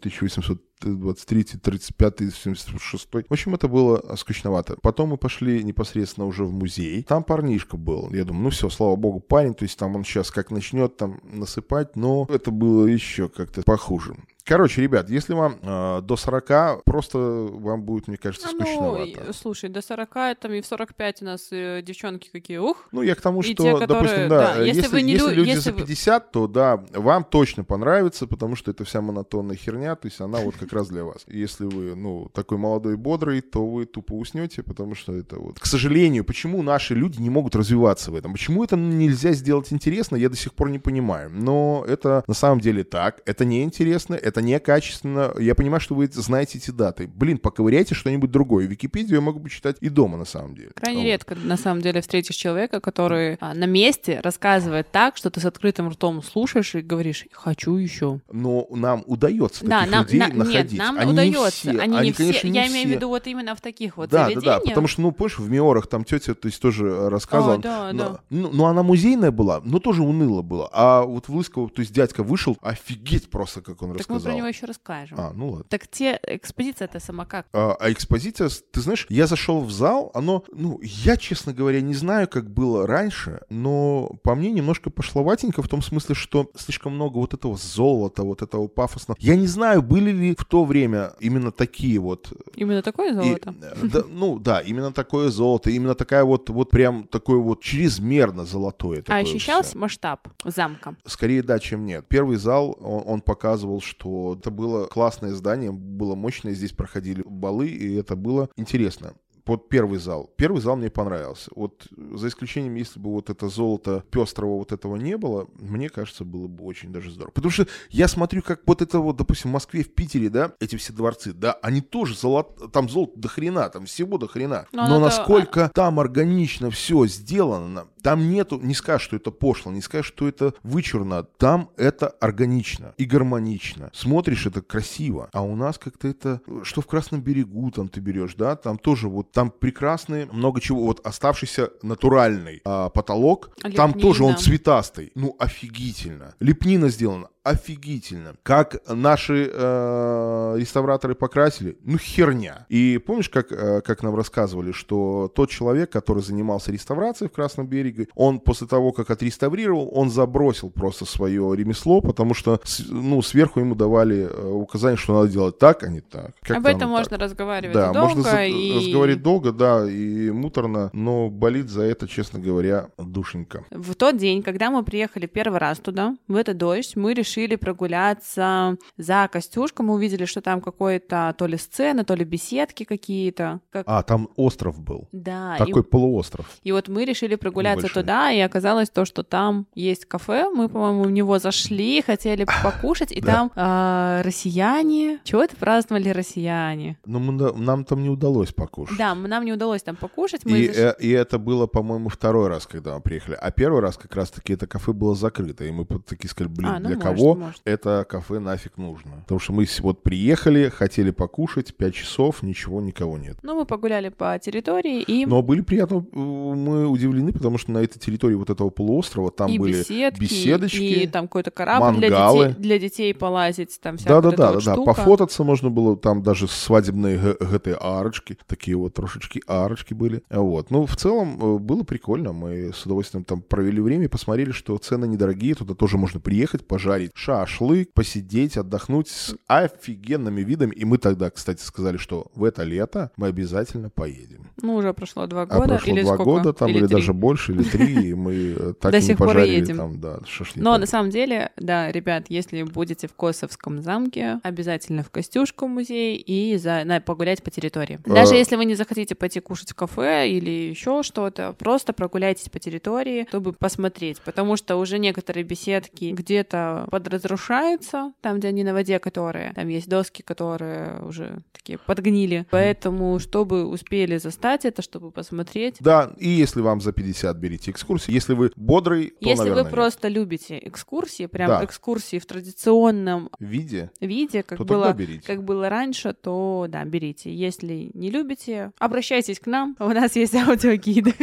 1823, 0.80 1.60
35, 1.60 2.34
76. 2.34 3.08
В 3.12 3.32
общем, 3.32 3.56
это 3.56 3.68
было 3.68 4.16
скучновато. 4.16 4.78
Потом 4.82 5.10
мы 5.10 5.18
пошли 5.18 5.64
непосредственно 5.64 6.28
уже 6.28 6.44
в 6.44 6.52
музей. 6.52 7.04
Там 7.04 7.24
парнишка 7.24 7.78
был. 7.78 8.10
Я 8.14 8.24
думаю, 8.26 8.46
ну 8.46 8.50
все, 8.50 8.70
слава 8.70 8.96
богу, 8.96 9.20
парень. 9.20 9.54
То 9.54 9.64
есть 9.64 9.78
там 9.78 9.96
он 9.96 10.04
сейчас 10.04 10.32
как 10.32 10.52
начнет 10.52 10.98
там 10.98 11.20
насыпать, 11.24 11.96
но 11.96 12.28
это 12.30 12.52
было 12.52 12.86
еще 12.86 13.30
как-то 13.30 13.64
похуже. 13.64 14.16
Короче, 14.48 14.82
ребят, 14.82 15.10
если 15.10 15.34
вам 15.34 15.58
э, 15.62 16.02
до 16.04 16.16
40, 16.16 16.84
просто 16.86 17.18
вам 17.18 17.84
будет, 17.84 18.08
мне 18.08 18.16
кажется, 18.16 18.48
А, 18.50 18.54
ну, 18.54 18.62
скучновато. 18.62 19.04
и- 19.06 19.34
слушай, 19.34 19.70
до 19.70 19.82
40, 19.82 20.36
там 20.40 20.54
и 20.54 20.62
в 20.62 20.66
45 20.66 21.22
у 21.22 21.26
нас 21.26 21.48
э, 21.52 21.82
девчонки 21.84 22.30
какие, 22.32 22.58
ух. 22.58 22.88
Ну, 22.94 23.02
я 23.02 23.16
к 23.16 23.22
тому, 23.22 23.42
что, 23.44 23.52
те, 23.52 23.74
которые- 23.74 23.88
допустим, 23.88 24.30
да, 24.30 24.54
да, 24.56 24.62
если 24.64 24.82
если, 24.84 24.92
вы 24.94 25.02
не 25.02 25.12
если 25.14 25.28
лю- 25.28 25.36
люди 25.36 25.50
если 25.50 25.62
за 25.62 25.72
вы- 25.74 25.78
50, 25.80 26.32
то 26.32 26.48
да, 26.48 26.82
вам 26.94 27.26
точно 27.26 27.66
понравится, 27.66 28.26
потому 28.26 28.56
что 28.56 28.72
это 28.72 28.86
вся 28.86 29.02
монотонная 29.02 29.58
херня, 29.58 29.96
то 29.96 30.08
есть 30.08 30.22
она 30.22 30.40
вот 30.40 30.56
как 30.56 30.72
раз 30.72 30.88
для 30.88 31.04
вас. 31.04 31.26
Если 31.28 31.66
вы, 31.66 31.96
ну, 31.96 32.30
такой 32.34 32.58
молодой 32.58 32.94
и 32.94 32.96
бодрый, 32.96 33.42
то 33.42 33.66
вы 33.68 33.86
тупо 33.86 34.14
уснете, 34.14 34.64
потому 34.64 34.96
что 34.96 35.12
это 35.14 35.38
вот... 35.40 35.60
К 35.60 35.66
сожалению, 35.66 36.24
почему 36.24 36.62
наши 36.64 36.96
люди 36.96 37.20
не 37.22 37.30
могут 37.30 37.54
развиваться 37.56 38.12
в 38.12 38.16
этом? 38.16 38.32
Почему 38.32 38.64
это 38.64 38.78
нельзя 38.78 39.34
сделать 39.34 39.74
интересно, 39.74 40.16
я 40.16 40.30
до 40.30 40.38
сих 40.38 40.54
пор 40.54 40.70
не 40.70 40.80
понимаю. 40.80 41.30
Но 41.34 41.84
это 41.86 42.24
на 42.28 42.34
самом 42.34 42.62
деле 42.62 42.86
так, 42.86 43.22
это 43.26 43.44
неинтересно, 43.44 44.16
это 44.16 44.37
некачественно. 44.42 45.34
Я 45.40 45.56
понимаю, 45.56 45.80
что 45.82 45.96
вы 45.96 46.08
знаете 46.08 46.58
эти 46.58 46.72
даты. 46.72 47.08
Блин, 47.08 47.38
поковыряйте 47.38 47.96
что-нибудь 47.96 48.32
другое. 48.32 48.66
Википедию 48.68 49.16
я 49.16 49.22
могу 49.22 49.40
почитать 49.40 49.78
и 49.82 49.90
дома, 49.90 50.18
на 50.18 50.26
самом 50.26 50.56
деле. 50.56 50.72
Крайне 50.76 51.02
Вот. 51.02 51.08
редко, 51.08 51.36
на 51.36 51.58
самом 51.58 51.82
деле, 51.82 52.02
встретишь 52.02 52.36
человека, 52.36 52.80
который 52.80 53.38
а, 53.40 53.54
на 53.54 53.66
месте 53.66 54.20
рассказывает 54.24 54.92
так, 54.92 55.18
что 55.18 55.30
ты 55.30 55.40
с 55.40 55.46
открытым 55.46 55.90
ртом 55.90 56.22
слушаешь 56.24 56.76
и 56.76 56.82
говоришь 56.82 57.26
«хочу 57.32 57.76
еще». 57.76 58.20
но 58.32 58.68
нам 58.72 59.04
удается 59.08 59.66
Да, 59.66 59.80
таких 59.80 59.92
нам, 59.92 60.04
людей 60.06 60.20
на- 60.20 60.28
находить. 60.34 60.72
нет, 60.72 60.80
нам 60.80 60.98
Они 61.00 61.12
не 61.12 61.14
удается. 61.14 61.52
все, 61.52 61.70
они, 61.80 62.00
не 62.00 62.12
все. 62.12 62.24
конечно, 62.24 62.48
не 62.48 62.56
Я 62.60 62.68
имею 62.68 62.84
в 62.86 62.88
все. 62.88 62.96
виду 62.96 63.08
вот 63.10 63.28
именно 63.28 63.56
в 63.56 63.62
таких 63.62 63.98
вот 63.98 64.10
да, 64.10 64.18
да, 64.20 64.26
заведениях. 64.30 64.62
да, 64.64 64.68
потому 64.70 64.88
что, 64.88 65.02
ну, 65.02 65.12
помнишь, 65.12 65.40
в 65.40 65.50
Миорах 65.50 65.88
там 65.88 66.04
тетя, 66.04 66.34
то 66.34 66.48
есть 66.48 66.62
тоже 66.62 66.86
э, 66.88 67.08
рассказывала. 67.10 67.56
О, 67.56 67.58
да, 67.60 67.94
но, 67.94 68.04
да. 68.10 68.20
Ну, 68.30 68.50
ну, 68.52 68.66
она 68.66 68.84
музейная 68.84 69.32
была, 69.32 69.62
но 69.64 69.80
тоже 69.80 70.04
уныло 70.04 70.42
было. 70.42 70.70
А 70.72 71.04
вот 71.04 71.28
в 71.28 71.36
Лысково, 71.36 71.70
то 71.70 71.82
есть 71.82 71.94
дядька 71.94 72.24
вышел, 72.24 72.58
офигеть 72.62 73.30
просто, 73.30 73.62
как 73.62 73.82
он 73.82 73.90
Так 73.90 74.00
рассказал. 74.00 74.27
Про 74.28 74.36
него 74.36 74.48
еще 74.48 74.66
расскажем. 74.66 75.18
А, 75.20 75.32
ну 75.34 75.50
ладно. 75.50 75.66
Так 75.70 75.88
те 75.88 76.20
экспозиция 76.24 76.86
это 76.86 77.00
сама 77.00 77.26
как? 77.26 77.48
А, 77.54 77.76
а 77.80 77.92
экспозиция, 77.92 78.50
ты 78.72 78.82
знаешь, 78.82 79.06
я 79.10 79.28
зашел 79.28 79.62
в 79.62 79.72
зал, 79.72 80.12
оно, 80.14 80.44
ну, 80.52 80.80
я, 80.82 81.18
честно 81.18 81.54
говоря, 81.54 81.82
не 81.82 81.94
знаю, 81.94 82.28
как 82.28 82.50
было 82.50 82.86
раньше, 82.88 83.42
но 83.50 84.12
по 84.24 84.36
мне 84.36 84.52
немножко 84.52 84.90
пошловатенько 84.90 85.62
в 85.62 85.68
том 85.68 85.82
смысле, 85.82 86.16
что 86.16 86.50
слишком 86.56 86.94
много 86.94 87.18
вот 87.18 87.34
этого 87.34 87.58
золота, 87.58 88.24
вот 88.24 88.42
этого 88.42 88.68
пафосного. 88.68 89.18
Я 89.22 89.36
не 89.36 89.48
знаю, 89.48 89.82
были 89.82 90.12
ли 90.12 90.36
в 90.38 90.46
то 90.46 90.66
время 90.66 91.14
именно 91.20 91.52
такие 91.52 92.00
вот 92.00 92.32
Именно 92.56 92.82
такое 92.82 93.12
И, 93.12 93.14
золото? 93.16 93.56
э, 93.62 93.88
да, 93.88 94.04
ну 94.08 94.40
да, 94.40 94.60
именно 94.60 94.92
такое 94.92 95.30
золото, 95.30 95.70
именно 95.70 95.96
такая 95.96 96.24
вот, 96.24 96.50
вот 96.50 96.70
прям 96.70 97.08
такое 97.08 97.38
вот 97.38 97.62
чрезмерно 97.62 98.46
золотое. 98.46 99.04
а 99.08 99.18
ощущался 99.18 99.70
всё. 99.72 99.80
масштаб 99.80 100.28
замка? 100.44 100.96
Скорее 101.06 101.44
да, 101.44 101.60
чем 101.60 101.86
нет. 101.86 102.06
Первый 102.08 102.38
зал, 102.38 102.78
он, 102.80 103.04
он 103.06 103.22
показывал, 103.22 103.82
что 103.82 104.10
это 104.40 104.52
было 104.52 104.88
классное 104.88 105.34
здание, 105.34 105.72
было 105.72 106.16
мощное, 106.16 106.54
здесь 106.54 106.72
проходили 106.72 107.24
балы, 107.26 107.68
и 107.68 107.96
это 107.96 108.16
было 108.16 108.50
интересно. 108.58 109.14
Вот 109.46 109.70
первый 109.70 109.98
зал. 109.98 110.30
Первый 110.36 110.62
зал 110.62 110.76
мне 110.76 110.90
понравился. 110.90 111.50
Вот 111.56 111.88
за 111.96 112.28
исключением, 112.28 112.76
если 112.76 113.00
бы 113.00 113.12
вот 113.14 113.30
это 113.30 113.48
золото 113.48 114.04
пестрого 114.12 114.58
вот 114.58 114.74
этого 114.74 114.98
не 114.98 115.16
было, 115.16 115.48
мне 115.58 115.88
кажется, 115.88 116.26
было 116.26 116.48
бы 116.48 116.66
очень 116.66 116.92
даже 116.92 117.12
здорово. 117.12 117.32
Потому 117.32 117.50
что 117.52 117.66
я 117.90 118.10
смотрю, 118.10 118.42
как 118.42 118.60
вот 118.66 118.82
это 118.82 119.00
вот, 119.00 119.16
допустим, 119.16 119.52
в 119.52 119.54
Москве, 119.54 119.84
в 119.86 119.94
Питере, 119.94 120.30
да, 120.30 120.52
эти 120.60 120.76
все 120.76 120.92
дворцы, 120.92 121.32
да, 121.32 121.54
они 121.62 121.80
тоже 121.80 122.14
золото, 122.14 122.68
там 122.68 122.90
золото 122.90 123.14
до 123.16 123.30
хрена, 123.30 123.70
там 123.70 123.86
всего 123.86 124.18
до 124.18 124.28
хрена. 124.28 124.66
Но 124.74 124.82
Но 124.86 124.96
оно-то- 124.98 125.06
насколько 125.18 125.72
там 125.74 125.98
органично 126.02 126.70
все 126.70 127.06
сделано, 127.08 127.88
там 128.08 128.30
нету, 128.30 128.58
не 128.64 128.74
скажешь, 128.74 129.02
что 129.02 129.18
это 129.18 129.32
пошло, 129.32 129.70
не 129.70 129.82
скажешь, 129.82 130.08
что 130.08 130.30
это 130.30 130.54
вычурно, 130.64 131.24
там 131.24 131.72
это 131.76 132.08
органично 132.08 132.94
и 132.96 133.04
гармонично. 133.04 133.90
Смотришь, 133.94 134.46
это 134.46 134.62
красиво. 134.62 135.30
А 135.34 135.42
у 135.42 135.58
нас 135.58 135.78
как-то 135.78 136.08
это, 136.08 136.40
что 136.64 136.80
в 136.80 136.88
Красном 136.88 137.20
берегу 137.20 137.70
там 137.70 137.90
ты 137.90 138.00
берешь, 138.00 138.36
да, 138.36 138.56
там 138.56 138.78
тоже 138.78 139.10
вот, 139.10 139.34
там 139.34 139.52
прекрасные, 139.52 140.26
много 140.28 140.62
чего, 140.62 140.86
вот 140.86 141.06
оставшийся 141.06 141.72
натуральный 141.82 142.62
а, 142.64 142.88
потолок, 142.88 143.50
там 143.62 143.90
Лепнина. 143.90 144.02
тоже 144.02 144.24
он 144.24 144.38
цветастый, 144.38 145.12
ну 145.14 145.36
офигительно. 145.38 146.34
Лепнина 146.40 146.88
сделана 146.88 147.28
офигительно. 147.50 148.36
Как 148.44 148.78
наши 148.88 149.50
э, 149.52 150.56
реставраторы 150.58 151.16
покрасили, 151.16 151.78
ну 151.84 151.98
херня. 151.98 152.66
И 152.70 152.98
помнишь, 152.98 153.30
как, 153.30 153.52
э, 153.52 153.82
как 153.82 154.04
нам 154.04 154.16
рассказывали, 154.16 154.72
что 154.72 155.32
тот 155.34 155.50
человек, 155.50 155.90
который 155.90 156.22
занимался 156.22 156.72
реставрацией 156.72 157.30
в 157.30 157.34
Красном 157.34 157.68
береге, 157.68 158.08
он 158.16 158.40
после 158.40 158.68
того, 158.68 158.92
как 158.92 159.10
отреставрировал, 159.12 159.90
он 159.94 160.10
забросил 160.10 160.70
просто 160.70 161.06
свое 161.06 161.56
ремесло, 161.56 162.02
потому 162.02 162.34
что 162.34 162.60
ну, 162.90 163.22
сверху 163.22 163.60
ему 163.60 163.76
давали 163.76 164.28
э, 164.30 164.52
указание, 164.52 164.98
что 164.98 165.14
надо 165.14 165.30
делать 165.30 165.58
так, 165.58 165.84
а 165.84 165.88
не 165.88 166.02
так. 166.02 166.32
Как-то 166.42 166.58
Об 166.58 166.66
этом 166.66 166.84
оно 166.84 166.98
можно 166.98 167.18
так. 167.18 167.22
разговаривать 167.22 167.74
Да, 167.74 167.94
долго 167.94 168.16
можно 168.16 168.24
за- 168.24 168.46
и... 168.46 168.76
разговаривать 168.78 169.24
долго, 169.24 169.52
да, 169.52 169.90
и 169.90 170.32
муторно, 170.32 170.90
но 170.94 171.30
болит 171.30 171.70
за 171.70 171.84
это, 171.84 172.08
честно 172.08 172.40
говоря, 172.40 172.90
душенька. 172.98 173.64
В 173.72 173.96
тот 173.96 174.18
день, 174.18 174.44
когда 174.44 174.70
мы 174.70 174.84
приехали 174.84 175.28
первый 175.28 175.60
раз 175.60 175.80
туда, 175.80 176.16
в 176.28 176.36
этот 176.36 176.58
дождь, 176.58 176.96
мы 176.96 177.14
решили 177.14 177.37
прогуляться 177.46 178.78
за 178.98 179.30
Костюшком. 179.32 179.88
Мы 179.88 179.94
увидели, 179.94 180.26
что 180.26 180.42
там 180.42 180.62
какой-то 180.62 181.34
то 181.38 181.46
ли 181.48 181.58
сцена, 181.58 182.04
то 182.04 182.16
ли 182.16 182.26
беседки 182.26 182.84
какие-то. 182.84 183.60
Как... 183.70 183.84
А, 183.88 184.04
там 184.04 184.30
остров 184.36 184.80
был. 184.80 185.08
Да, 185.12 185.56
и- 185.56 185.60
Такой 185.60 185.84
полуостров. 185.84 186.50
И 186.64 186.72
вот 186.72 186.88
мы 186.88 187.06
решили 187.06 187.36
прогуляться 187.36 187.86
Небольшой. 187.86 188.04
туда, 188.04 188.32
и 188.32 188.40
оказалось 188.40 188.90
то, 188.90 189.06
что 189.06 189.24
там 189.24 189.68
есть 189.76 190.06
кафе. 190.06 190.50
Мы, 190.54 190.70
по-моему, 190.70 191.04
в 191.04 191.12
него 191.12 191.40
зашли, 191.40 192.02
хотели 192.02 192.46
покушать, 192.64 193.12
и 193.12 193.22
Да. 193.22 193.34
там 193.34 193.52
а, 193.56 194.22
россияне. 194.24 195.20
Чего 195.24 195.44
это 195.44 195.56
праздновали 195.56 196.10
россияне? 196.10 196.98
На- 197.06 197.20
нам 197.54 197.86
там 197.86 198.02
не 198.04 198.10
удалось 198.10 198.52
покушать. 198.54 198.98
Да, 198.98 199.16
нам 199.16 199.46
не 199.46 199.54
удалось 199.54 199.84
там 199.84 199.96
покушать. 199.96 200.42
Мы 200.46 200.60
И, 200.60 200.70
заш- 200.70 200.96
э, 201.00 201.02
и 201.02 201.10
это 201.12 201.38
было, 201.40 201.68
по-моему, 201.68 202.10
второй 202.10 202.48
раз, 202.48 202.66
когда 202.68 202.96
мы 202.96 203.02
приехали. 203.02 203.38
А 203.40 203.52
первый 203.52 203.82
раз 203.82 203.98
как 203.98 204.16
раз-таки 204.16 204.54
это 204.54 204.68
кафе 204.68 204.92
было 204.94 205.16
закрыто. 205.16 205.64
И 205.66 205.72
мы 205.72 205.86
такие 205.86 206.30
сказали, 206.30 206.54
блин, 206.54 206.70
А, 206.70 206.80
ну, 206.80 206.88
для 206.88 206.98
может, 206.98 207.04
кого 207.04 207.27
может. 207.36 207.62
это 207.66 208.06
кафе 208.08 208.40
нафиг 208.40 208.78
нужно? 208.78 209.12
Потому 209.22 209.40
что 209.40 209.54
мы 209.54 209.68
вот 209.80 210.04
приехали, 210.04 210.70
хотели 210.70 211.12
покушать, 211.12 211.76
5 211.76 211.94
часов, 211.94 212.44
ничего, 212.44 212.82
никого 212.82 213.18
нет. 213.18 213.38
Ну, 213.44 213.56
мы 213.56 213.66
погуляли 213.66 214.10
по 214.10 214.38
территории, 214.40 215.02
и, 215.02 215.26
Но 215.26 215.42
были 215.42 215.62
приятно, 215.62 216.06
э, 216.12 216.18
мы 216.18 216.88
удивлены, 216.88 217.34
потому 217.34 217.58
что 217.58 217.72
на 217.72 217.80
этой 217.80 218.00
территории 218.00 218.36
вот 218.36 218.50
этого 218.50 218.70
полуострова 218.70 219.32
там 219.32 219.52
и 219.52 219.60
были 219.60 219.74
беседки, 219.74 220.20
беседочки, 220.20 220.78
и 220.78 221.08
там 221.08 221.28
какой-то 221.28 221.52
корабль 221.52 221.98
для 221.98 222.10
мангалы. 222.10 222.48
детей, 222.50 222.62
для 222.62 222.80
детей 222.80 223.14
полазить, 223.14 223.80
там 223.82 223.98
всякая 223.98 224.16
Да, 224.16 224.22
да, 224.22 224.28
вот 224.28 224.34
эта 224.34 224.42
да, 224.42 224.52
вот 224.52 224.64
да, 224.64 224.66
да. 224.66 224.74
штука. 224.74 224.94
Пофотаться 224.94 225.44
можно 225.44 225.70
было, 225.70 225.98
там 225.98 226.24
даже 226.24 226.48
свадебные 226.48 227.18
ГТ 227.40 227.78
арочки, 227.80 228.38
такие 228.48 228.78
вот 228.78 228.94
трошечки 228.94 229.42
арочки 229.48 229.94
были. 229.94 230.24
Вот. 230.30 230.72
Ну, 230.72 230.86
в 230.86 230.96
целом 230.96 231.40
э, 231.42 231.60
было 231.60 231.84
прикольно. 231.84 232.34
Мы 232.34 232.72
с 232.74 232.86
удовольствием 232.86 233.24
там 233.24 233.42
провели 233.42 233.82
время 233.82 234.10
посмотрели, 234.10 234.52
что 234.52 234.78
цены 234.78 235.06
недорогие. 235.06 235.56
Туда 235.56 235.74
тоже 235.74 235.98
можно 235.98 236.20
приехать, 236.20 236.66
пожарить 236.68 237.12
шашлык, 237.18 237.94
посидеть, 237.94 238.58
отдохнуть 238.58 239.08
с 239.08 239.36
офигенными 239.48 240.42
видами. 240.42 240.72
И 240.74 240.86
мы 240.86 240.98
тогда, 241.00 241.32
кстати, 241.32 241.62
сказали, 241.64 241.98
что 241.98 242.28
в 242.36 242.44
это 242.44 242.64
лето 242.64 243.12
мы 243.18 243.28
обязательно 243.28 243.90
поедем. 243.90 244.48
Ну, 244.62 244.76
уже 244.76 244.94
прошло 244.94 245.26
два 245.26 245.44
А 245.44 245.46
года, 245.46 245.68
прошло 245.68 245.94
или 245.94 246.02
два 246.04 246.14
сколько? 246.14 246.32
года 246.32 246.54
там, 246.54 246.70
или, 246.70 246.80
три. 246.80 246.88
даже 246.88 247.14
больше, 247.14 247.54
или 247.54 247.64
три, 247.64 248.10
и 248.10 248.14
мы 248.14 248.34
э, 248.60 248.74
так 248.80 248.92
До 248.92 249.02
сих 249.02 249.18
пор 249.18 249.38
едем. 249.40 249.78
там, 249.78 250.00
да, 250.00 250.20
шашлык. 250.26 250.64
Но 250.64 250.78
на 250.78 250.86
самом 250.86 251.10
деле, 251.10 251.52
да, 251.58 251.92
ребят, 251.92 252.26
если 252.30 252.62
будете 252.64 253.08
в 253.08 253.14
Косовском 253.16 253.82
замке, 253.82 254.40
обязательно 254.44 255.04
в 255.04 255.10
Костюшку 255.10 255.68
музей 255.68 256.18
и 256.18 256.58
за, 256.58 256.84
на, 256.86 257.02
погулять 257.02 257.42
по 257.42 257.50
территории. 257.50 258.00
А. 258.06 258.14
Даже 258.14 258.36
если 258.36 258.56
вы 258.56 258.66
не 258.66 258.76
захотите 258.76 259.16
пойти 259.16 259.40
кушать 259.40 259.72
в 259.72 259.76
кафе 259.76 260.30
или 260.30 260.70
еще 260.70 261.02
что-то, 261.02 261.54
просто 261.58 261.94
прогуляйтесь 261.94 262.50
по 262.50 262.60
территории, 262.60 263.26
чтобы 263.30 263.54
посмотреть, 263.54 264.22
потому 264.22 264.56
что 264.56 264.76
уже 264.78 265.00
некоторые 265.00 265.44
беседки 265.44 266.12
где-то 266.12 266.88
подразрушаются, 267.00 268.14
там, 268.22 268.40
где 268.40 268.50
они 268.50 268.64
на 268.64 268.74
воде, 268.74 269.00
которые, 269.00 269.54
там 269.54 269.68
есть 269.68 269.88
доски, 269.90 270.22
которые 270.22 271.02
уже 271.04 271.42
такие 271.52 271.78
подгнили, 271.78 272.46
поэтому, 272.52 273.20
чтобы 273.20 273.66
успели 273.66 274.18
застать 274.18 274.66
это, 274.66 274.82
чтобы 274.82 275.12
посмотреть, 275.12 275.78
Да, 275.80 276.12
и 276.18 276.30
если 276.30 276.62
вам 276.62 276.82
за 276.82 276.92
50 276.92 277.36
берите 277.38 277.72
экскурсию, 277.72 278.14
если 278.14 278.34
вы 278.34 278.52
бодрый, 278.56 279.10
то, 279.10 279.16
если 279.22 279.40
наверное, 279.40 279.64
вы 279.64 279.68
нет. 279.68 279.74
просто 279.74 280.08
любите 280.08 280.60
экскурсии, 280.62 281.26
прям 281.28 281.48
Да. 281.50 281.64
экскурсии 281.66 282.20
в 282.20 282.26
традиционном 282.26 283.30
виде, 283.40 283.92
виде, 284.02 284.44
как 284.44 284.58
то 284.58 284.66
было, 284.66 284.96
как 285.26 285.44
было 285.44 285.70
раньше, 285.70 286.14
то 286.14 286.66
да, 286.70 286.84
берите. 286.86 287.34
Если 287.34 287.92
не 287.94 288.10
любите, 288.10 288.72
обращайтесь 288.80 289.40
к 289.40 289.46
нам, 289.48 289.76
у 289.80 289.90
нас 289.90 290.16
есть 290.16 290.36
аудиогиды. 290.36 291.14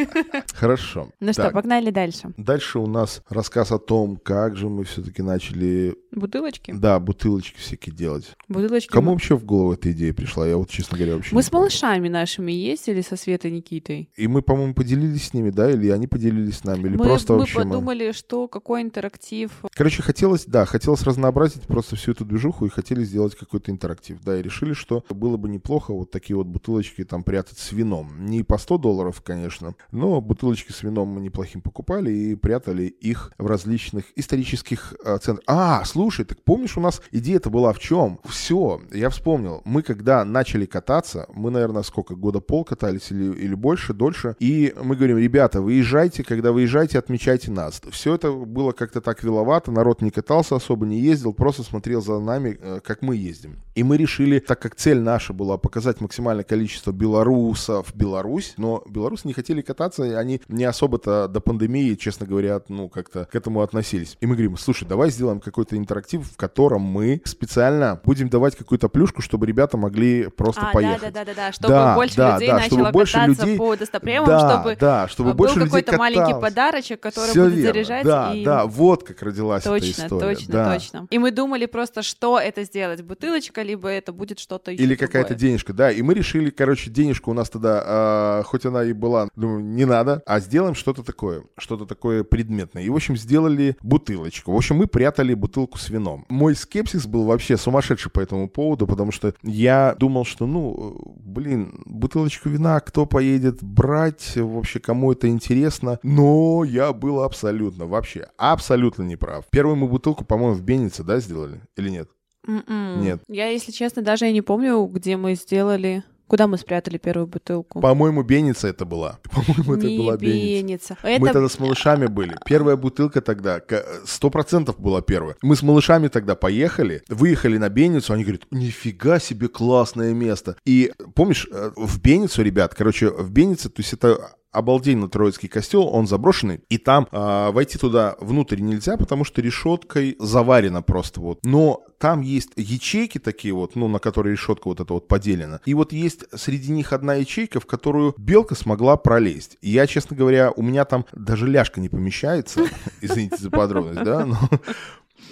Хорошо. 0.55 1.11
Ну 1.21 1.33
что, 1.33 1.45
Так, 1.45 1.53
погнали 1.53 1.91
дальше. 1.91 2.33
Дальше 2.37 2.79
у 2.79 2.87
нас 2.87 3.23
рассказ 3.29 3.73
о 3.73 3.79
том, 3.79 4.17
как 4.17 4.57
же 4.57 4.69
мы 4.69 4.85
все-таки 4.85 5.23
начали 5.23 5.64
начали, 5.65 5.95
Бутылочки? 6.13 6.73
да, 6.73 6.99
бутылочки 7.01 7.59
всякие 7.59 7.95
делать. 7.95 8.37
Бутылочки. 8.49 8.91
Кому 8.91 9.13
вообще 9.13 9.37
в 9.37 9.45
голову 9.45 9.73
эта 9.73 9.91
идея 9.93 10.13
пришла? 10.13 10.47
Я 10.47 10.57
вот, 10.57 10.71
честно 10.71 10.97
говоря, 10.97 11.17
вообще 11.17 11.35
Мы 11.35 11.43
с 11.43 11.51
малышами 11.53 12.09
нашими 12.09 12.53
ездили 12.53 13.01
со 13.01 13.17
Светой 13.17 13.51
Никитой. 13.51 14.11
И 14.17 14.29
мы, 14.29 14.43
по-моему, 14.43 14.75
поделились 14.75 15.29
с 15.29 15.35
ними, 15.35 15.51
да? 15.51 15.71
Или 15.71 15.89
они 15.91 16.07
поделились 16.07 16.59
с 16.59 16.65
нами? 16.65 16.89
Или 16.89 16.97
мы, 16.97 17.05
просто 17.05 17.33
мы 17.33 17.41
вообще 17.41 17.59
мы- 17.59 17.65
подумали, 17.65 18.13
что 18.13 18.49
какой 18.49 18.83
интерактив. 18.83 19.51
Короче, 19.73 20.03
хотелось, 20.03 20.45
да, 20.47 20.65
хотелось 20.67 21.03
разнообразить 21.03 21.63
просто 21.63 21.97
всю 21.97 22.13
эту 22.13 22.25
движуху 22.25 22.67
и 22.67 22.69
хотели 22.69 23.05
сделать 23.05 23.35
какой-то 23.35 23.71
интерактив. 23.71 24.19
Да, 24.23 24.39
и 24.39 24.43
решили, 24.43 24.73
что 24.73 25.05
было 25.11 25.37
бы 25.37 25.49
неплохо 25.49 25.93
вот 25.93 26.11
такие 26.11 26.37
вот 26.37 26.47
бутылочки 26.47 27.05
там 27.05 27.23
прятать 27.25 27.59
с 27.59 27.73
вином. 27.73 28.25
Не 28.27 28.43
по 28.43 28.59
100 28.59 28.79
долларов, 28.79 29.21
конечно, 29.23 29.75
но 29.91 30.21
бутылочки 30.21 30.73
с 30.73 30.83
вином 30.83 31.09
мы 31.09 31.21
неплохим 31.21 31.61
покупали 31.61 32.11
и 32.13 32.35
прятали 32.35 32.85
их 32.85 33.33
в 33.39 33.47
различных 33.47 34.05
исторических 34.17 34.95
э, 35.05 35.19
центрах. 35.19 35.45
А, 35.57 35.85
слушай, 35.85 36.25
так 36.25 36.43
помнишь, 36.43 36.77
у 36.77 36.81
нас 36.81 37.01
идея-то 37.13 37.49
была 37.49 37.73
в 37.73 37.79
чем? 37.79 38.19
Все, 38.25 38.81
я 38.93 39.09
вспомнил. 39.09 39.63
Мы 39.65 39.83
когда 39.83 40.25
начали 40.25 40.67
кататься, 40.67 41.29
мы, 41.33 41.53
наверное, 41.53 41.85
сколько, 41.85 42.17
года 42.17 42.41
пол 42.41 42.65
катались 42.65 43.13
или, 43.13 43.33
или 43.37 43.55
больше, 43.55 43.95
дольше, 43.95 44.35
и 44.41 44.75
мы 44.83 44.97
говорим, 44.97 45.17
ребята, 45.17 45.63
выезжайте, 45.63 46.25
когда 46.25 46.51
выезжаете, 46.51 46.99
отмечайте 46.99 47.53
нас. 47.53 47.81
Все 47.93 48.17
это 48.17 48.33
было 48.33 48.73
как-то 48.73 49.01
так 49.01 49.23
виловато, 49.23 49.71
народ 49.71 50.03
не 50.03 50.11
катался 50.11 50.57
особо, 50.57 50.87
не 50.87 50.99
ездил, 50.99 51.33
просто 51.33 51.63
смотрел 51.63 52.03
за 52.03 52.19
нами, 52.19 52.59
э, 52.61 52.81
как 52.83 53.03
мы 53.03 53.15
ездим. 53.15 53.61
И 53.77 53.85
мы 53.85 53.97
решили, 53.97 54.41
так 54.41 54.61
как 54.61 54.75
цель 54.75 54.99
наша 54.99 55.33
была 55.33 55.57
показать 55.57 56.01
максимальное 56.01 56.43
количество 56.43 56.91
белорусов 56.91 57.93
в 57.93 57.95
Беларусь, 57.97 58.55
но 58.57 58.83
белорусы 58.89 59.29
не 59.29 59.35
хотели 59.35 59.63
кататься, 59.63 60.03
и 60.03 60.15
они 60.15 60.41
не 60.49 60.65
особо-то 60.65 61.29
до 61.29 61.41
пандемии, 61.41 61.95
честно 61.95 62.27
говоря, 62.27 62.61
ну, 62.69 62.89
как-то 62.89 63.25
к 63.25 63.37
этому 63.37 63.63
относились. 63.63 64.17
И 64.21 64.27
мы 64.27 64.35
говорим, 64.35 64.57
слушай, 64.57 64.89
давай 64.89 65.11
сделаем 65.11 65.44
какой-то 65.45 65.77
интерактив, 65.77 66.27
в 66.27 66.37
котором 66.37 66.83
мы 66.83 67.21
специально 67.25 68.01
будем 68.05 68.29
давать 68.29 68.57
какую-то 68.57 68.89
плюшку, 68.89 69.23
чтобы 69.23 69.47
ребята 69.47 69.77
могли 69.77 70.29
просто 70.29 70.69
А, 70.69 70.73
поехать. 70.73 71.13
да, 71.13 71.25
да, 71.25 71.25
да, 71.25 71.35
да, 71.35 71.53
чтобы 71.53 71.69
Да, 71.75 71.95
больше 71.95 72.17
да, 72.17 72.35
людей 72.35 72.49
да, 72.49 72.55
начало 72.55 72.79
чтобы 72.81 72.91
больше 72.93 73.13
кататься 73.15 73.43
людей- 73.43 73.59
по 73.59 73.77
достоприемам, 73.77 74.27
да, 74.29 74.51
чтобы 74.51 74.77
да, 74.81 75.09
чтобы 75.09 75.31
э, 75.31 75.35
больше 75.35 75.55
был 75.57 75.65
людей 75.67 75.83
какой-то 75.83 75.99
маленький 75.99 76.41
подарочек, 76.41 77.01
который 77.01 77.31
Всё 77.31 77.45
будет 77.45 77.55
верно. 77.55 77.73
заряжать 77.73 78.05
Да, 78.05 78.33
и 78.35 78.45
да, 78.45 78.65
вот 78.67 79.05
как 79.05 79.23
родилась 79.23 79.63
эта 79.63 79.71
Точно, 79.71 80.03
история. 80.03 80.35
точно, 80.35 80.53
да. 80.53 80.75
точно. 80.75 81.07
И 81.11 81.19
мы 81.19 81.31
думали 81.31 81.67
просто, 81.67 82.03
что 82.03 82.39
это 82.39 82.65
сделать, 82.65 83.03
бутылочка, 83.03 83.63
либо 83.63 83.89
это 83.89 84.13
будет 84.13 84.39
что-то 84.39 84.71
еще 84.73 84.83
Или 84.83 84.95
какая-то 84.97 85.35
денежка, 85.35 85.73
да. 85.73 85.91
И 85.91 86.03
мы 86.03 86.15
решили, 86.15 86.51
короче, 86.51 86.91
денежка 86.91 87.29
у 87.29 87.35
нас 87.35 87.51
тогда, 87.51 87.83
а, 87.85 88.43
хоть 88.45 88.65
она 88.67 88.85
и 88.85 88.93
была, 88.93 89.29
думаю, 89.37 89.61
не 89.65 89.85
надо, 89.85 90.23
а 90.27 90.41
сделаем 90.41 90.75
что-то 90.75 91.03
такое, 91.03 91.43
что-то 91.59 91.85
такое 91.87 92.25
предметное. 92.25 92.83
И, 92.83 92.89
в 92.89 92.95
общем, 92.95 93.17
сделали 93.17 93.77
бутылочку. 93.83 94.53
В 94.53 94.57
общем, 94.57 94.77
мы 94.77 94.87
прятали 94.87 95.34
бутылку 95.35 95.79
с 95.79 95.91
вином. 95.91 96.25
Мой 96.29 96.55
скепсис 96.55 97.07
был 97.07 97.25
вообще 97.25 97.57
сумасшедший 97.57 98.11
по 98.11 98.21
этому 98.21 98.49
поводу, 98.49 98.87
потому 98.87 99.13
что 99.13 99.35
я 99.43 99.95
думал, 99.99 100.25
что, 100.25 100.47
ну, 100.47 101.17
блин, 101.21 101.83
бутылочку 101.87 102.49
вина 102.49 102.81
кто 102.81 103.07
поедет 103.07 103.63
брать, 103.63 104.37
вообще, 104.37 104.81
кому 104.81 105.13
это 105.13 105.29
интересно. 105.29 105.99
Но 106.03 106.65
я 106.65 106.93
был 106.93 107.23
абсолютно, 107.23 107.87
вообще, 107.87 108.29
абсолютно 108.37 109.03
неправ. 109.03 109.47
Первую 109.51 109.77
мы 109.77 109.89
бутылку, 109.89 110.25
по-моему, 110.25 110.55
в 110.55 110.63
Бенице, 110.63 111.03
да, 111.03 111.21
сделали? 111.21 111.61
Или 111.77 111.91
нет? 111.91 112.09
М-м. 112.47 113.03
Нет. 113.03 113.23
Я, 113.29 113.49
если 113.49 113.73
честно, 113.73 114.03
даже 114.03 114.29
и 114.29 114.33
не 114.33 114.43
помню, 114.43 114.85
где 114.87 115.17
мы 115.17 115.35
сделали... 115.35 116.05
Куда 116.27 116.47
мы 116.47 116.59
спрятали 116.59 116.99
первую 116.99 117.27
бутылку? 117.27 117.81
По-моему, 117.81 118.23
Беница 118.23 118.69
это 118.69 118.85
была. 118.85 119.19
По-моему, 119.31 119.75
это 119.75 119.87
Не 119.87 119.99
была 119.99 120.17
Беница. 120.17 120.63
Беница. 120.63 120.99
Мы 121.03 121.11
Это... 121.11 121.33
тогда 121.33 121.49
с 121.49 121.59
малышами 121.59 122.07
были. 122.07 122.37
Первая 122.47 122.77
бутылка 122.77 123.21
тогда, 123.21 123.61
сто 124.07 124.31
процентов 124.31 124.79
была 124.79 125.03
первая. 125.03 125.37
Мы 125.43 125.57
с 125.57 125.63
малышами 125.63 126.09
тогда 126.09 126.35
поехали, 126.35 127.03
выехали 127.09 127.59
на 127.59 127.69
Беницу, 127.69 128.13
они 128.13 128.25
говорят, 128.25 128.43
нифига 128.51 129.19
себе 129.19 129.49
классное 129.49 130.15
место. 130.15 130.57
И 130.65 130.93
помнишь, 131.15 131.47
э, 131.51 131.71
в 131.77 132.01
Беницу, 132.01 132.43
ребят, 132.43 132.75
короче, 132.75 133.11
в 133.11 133.31
Бенице, 133.31 133.69
то 133.69 133.81
есть 133.81 133.93
это 133.93 134.35
обалденный 134.55 135.09
Троицкий 135.09 135.49
костел, 135.49 135.89
он 135.89 136.07
заброшенный, 136.07 136.61
и 136.69 136.79
там 136.79 137.09
а, 137.11 137.51
войти 137.51 137.79
туда 137.79 138.17
внутрь 138.21 138.61
нельзя, 138.61 138.97
потому 138.97 139.25
что 139.25 139.43
решеткой 139.43 140.17
заварено 140.19 140.83
просто 140.83 141.21
вот. 141.21 141.41
Но 141.45 141.85
там 141.99 142.21
есть 142.21 142.51
ячейки 142.57 143.19
такие 143.19 143.55
вот, 143.55 143.77
ну, 143.77 143.89
на 143.89 143.99
которые 143.99 144.33
решетка 144.33 144.69
вот 144.69 144.81
эта 144.81 144.93
вот 144.93 145.09
поделена. 145.09 145.61
И 145.65 145.75
вот 145.75 145.93
есть 145.93 146.25
среди 146.35 146.71
них 146.71 146.93
одна 146.93 147.15
ячейка, 147.15 147.61
в 147.61 147.67
которую 147.67 148.15
белка 148.19 148.55
смогла 148.55 148.97
пролезть. 148.97 149.57
Я, 149.63 149.87
честно 149.87 150.17
говоря, 150.17 150.51
у 150.51 150.63
меня 150.63 150.85
там 150.85 151.07
даже 151.13 151.47
ляжка 151.47 151.81
не 151.81 151.89
помещается, 151.89 152.67
извините 153.01 153.39
за 153.39 153.51
подробность, 153.51 154.03
да, 154.03 154.27
но 154.27 154.39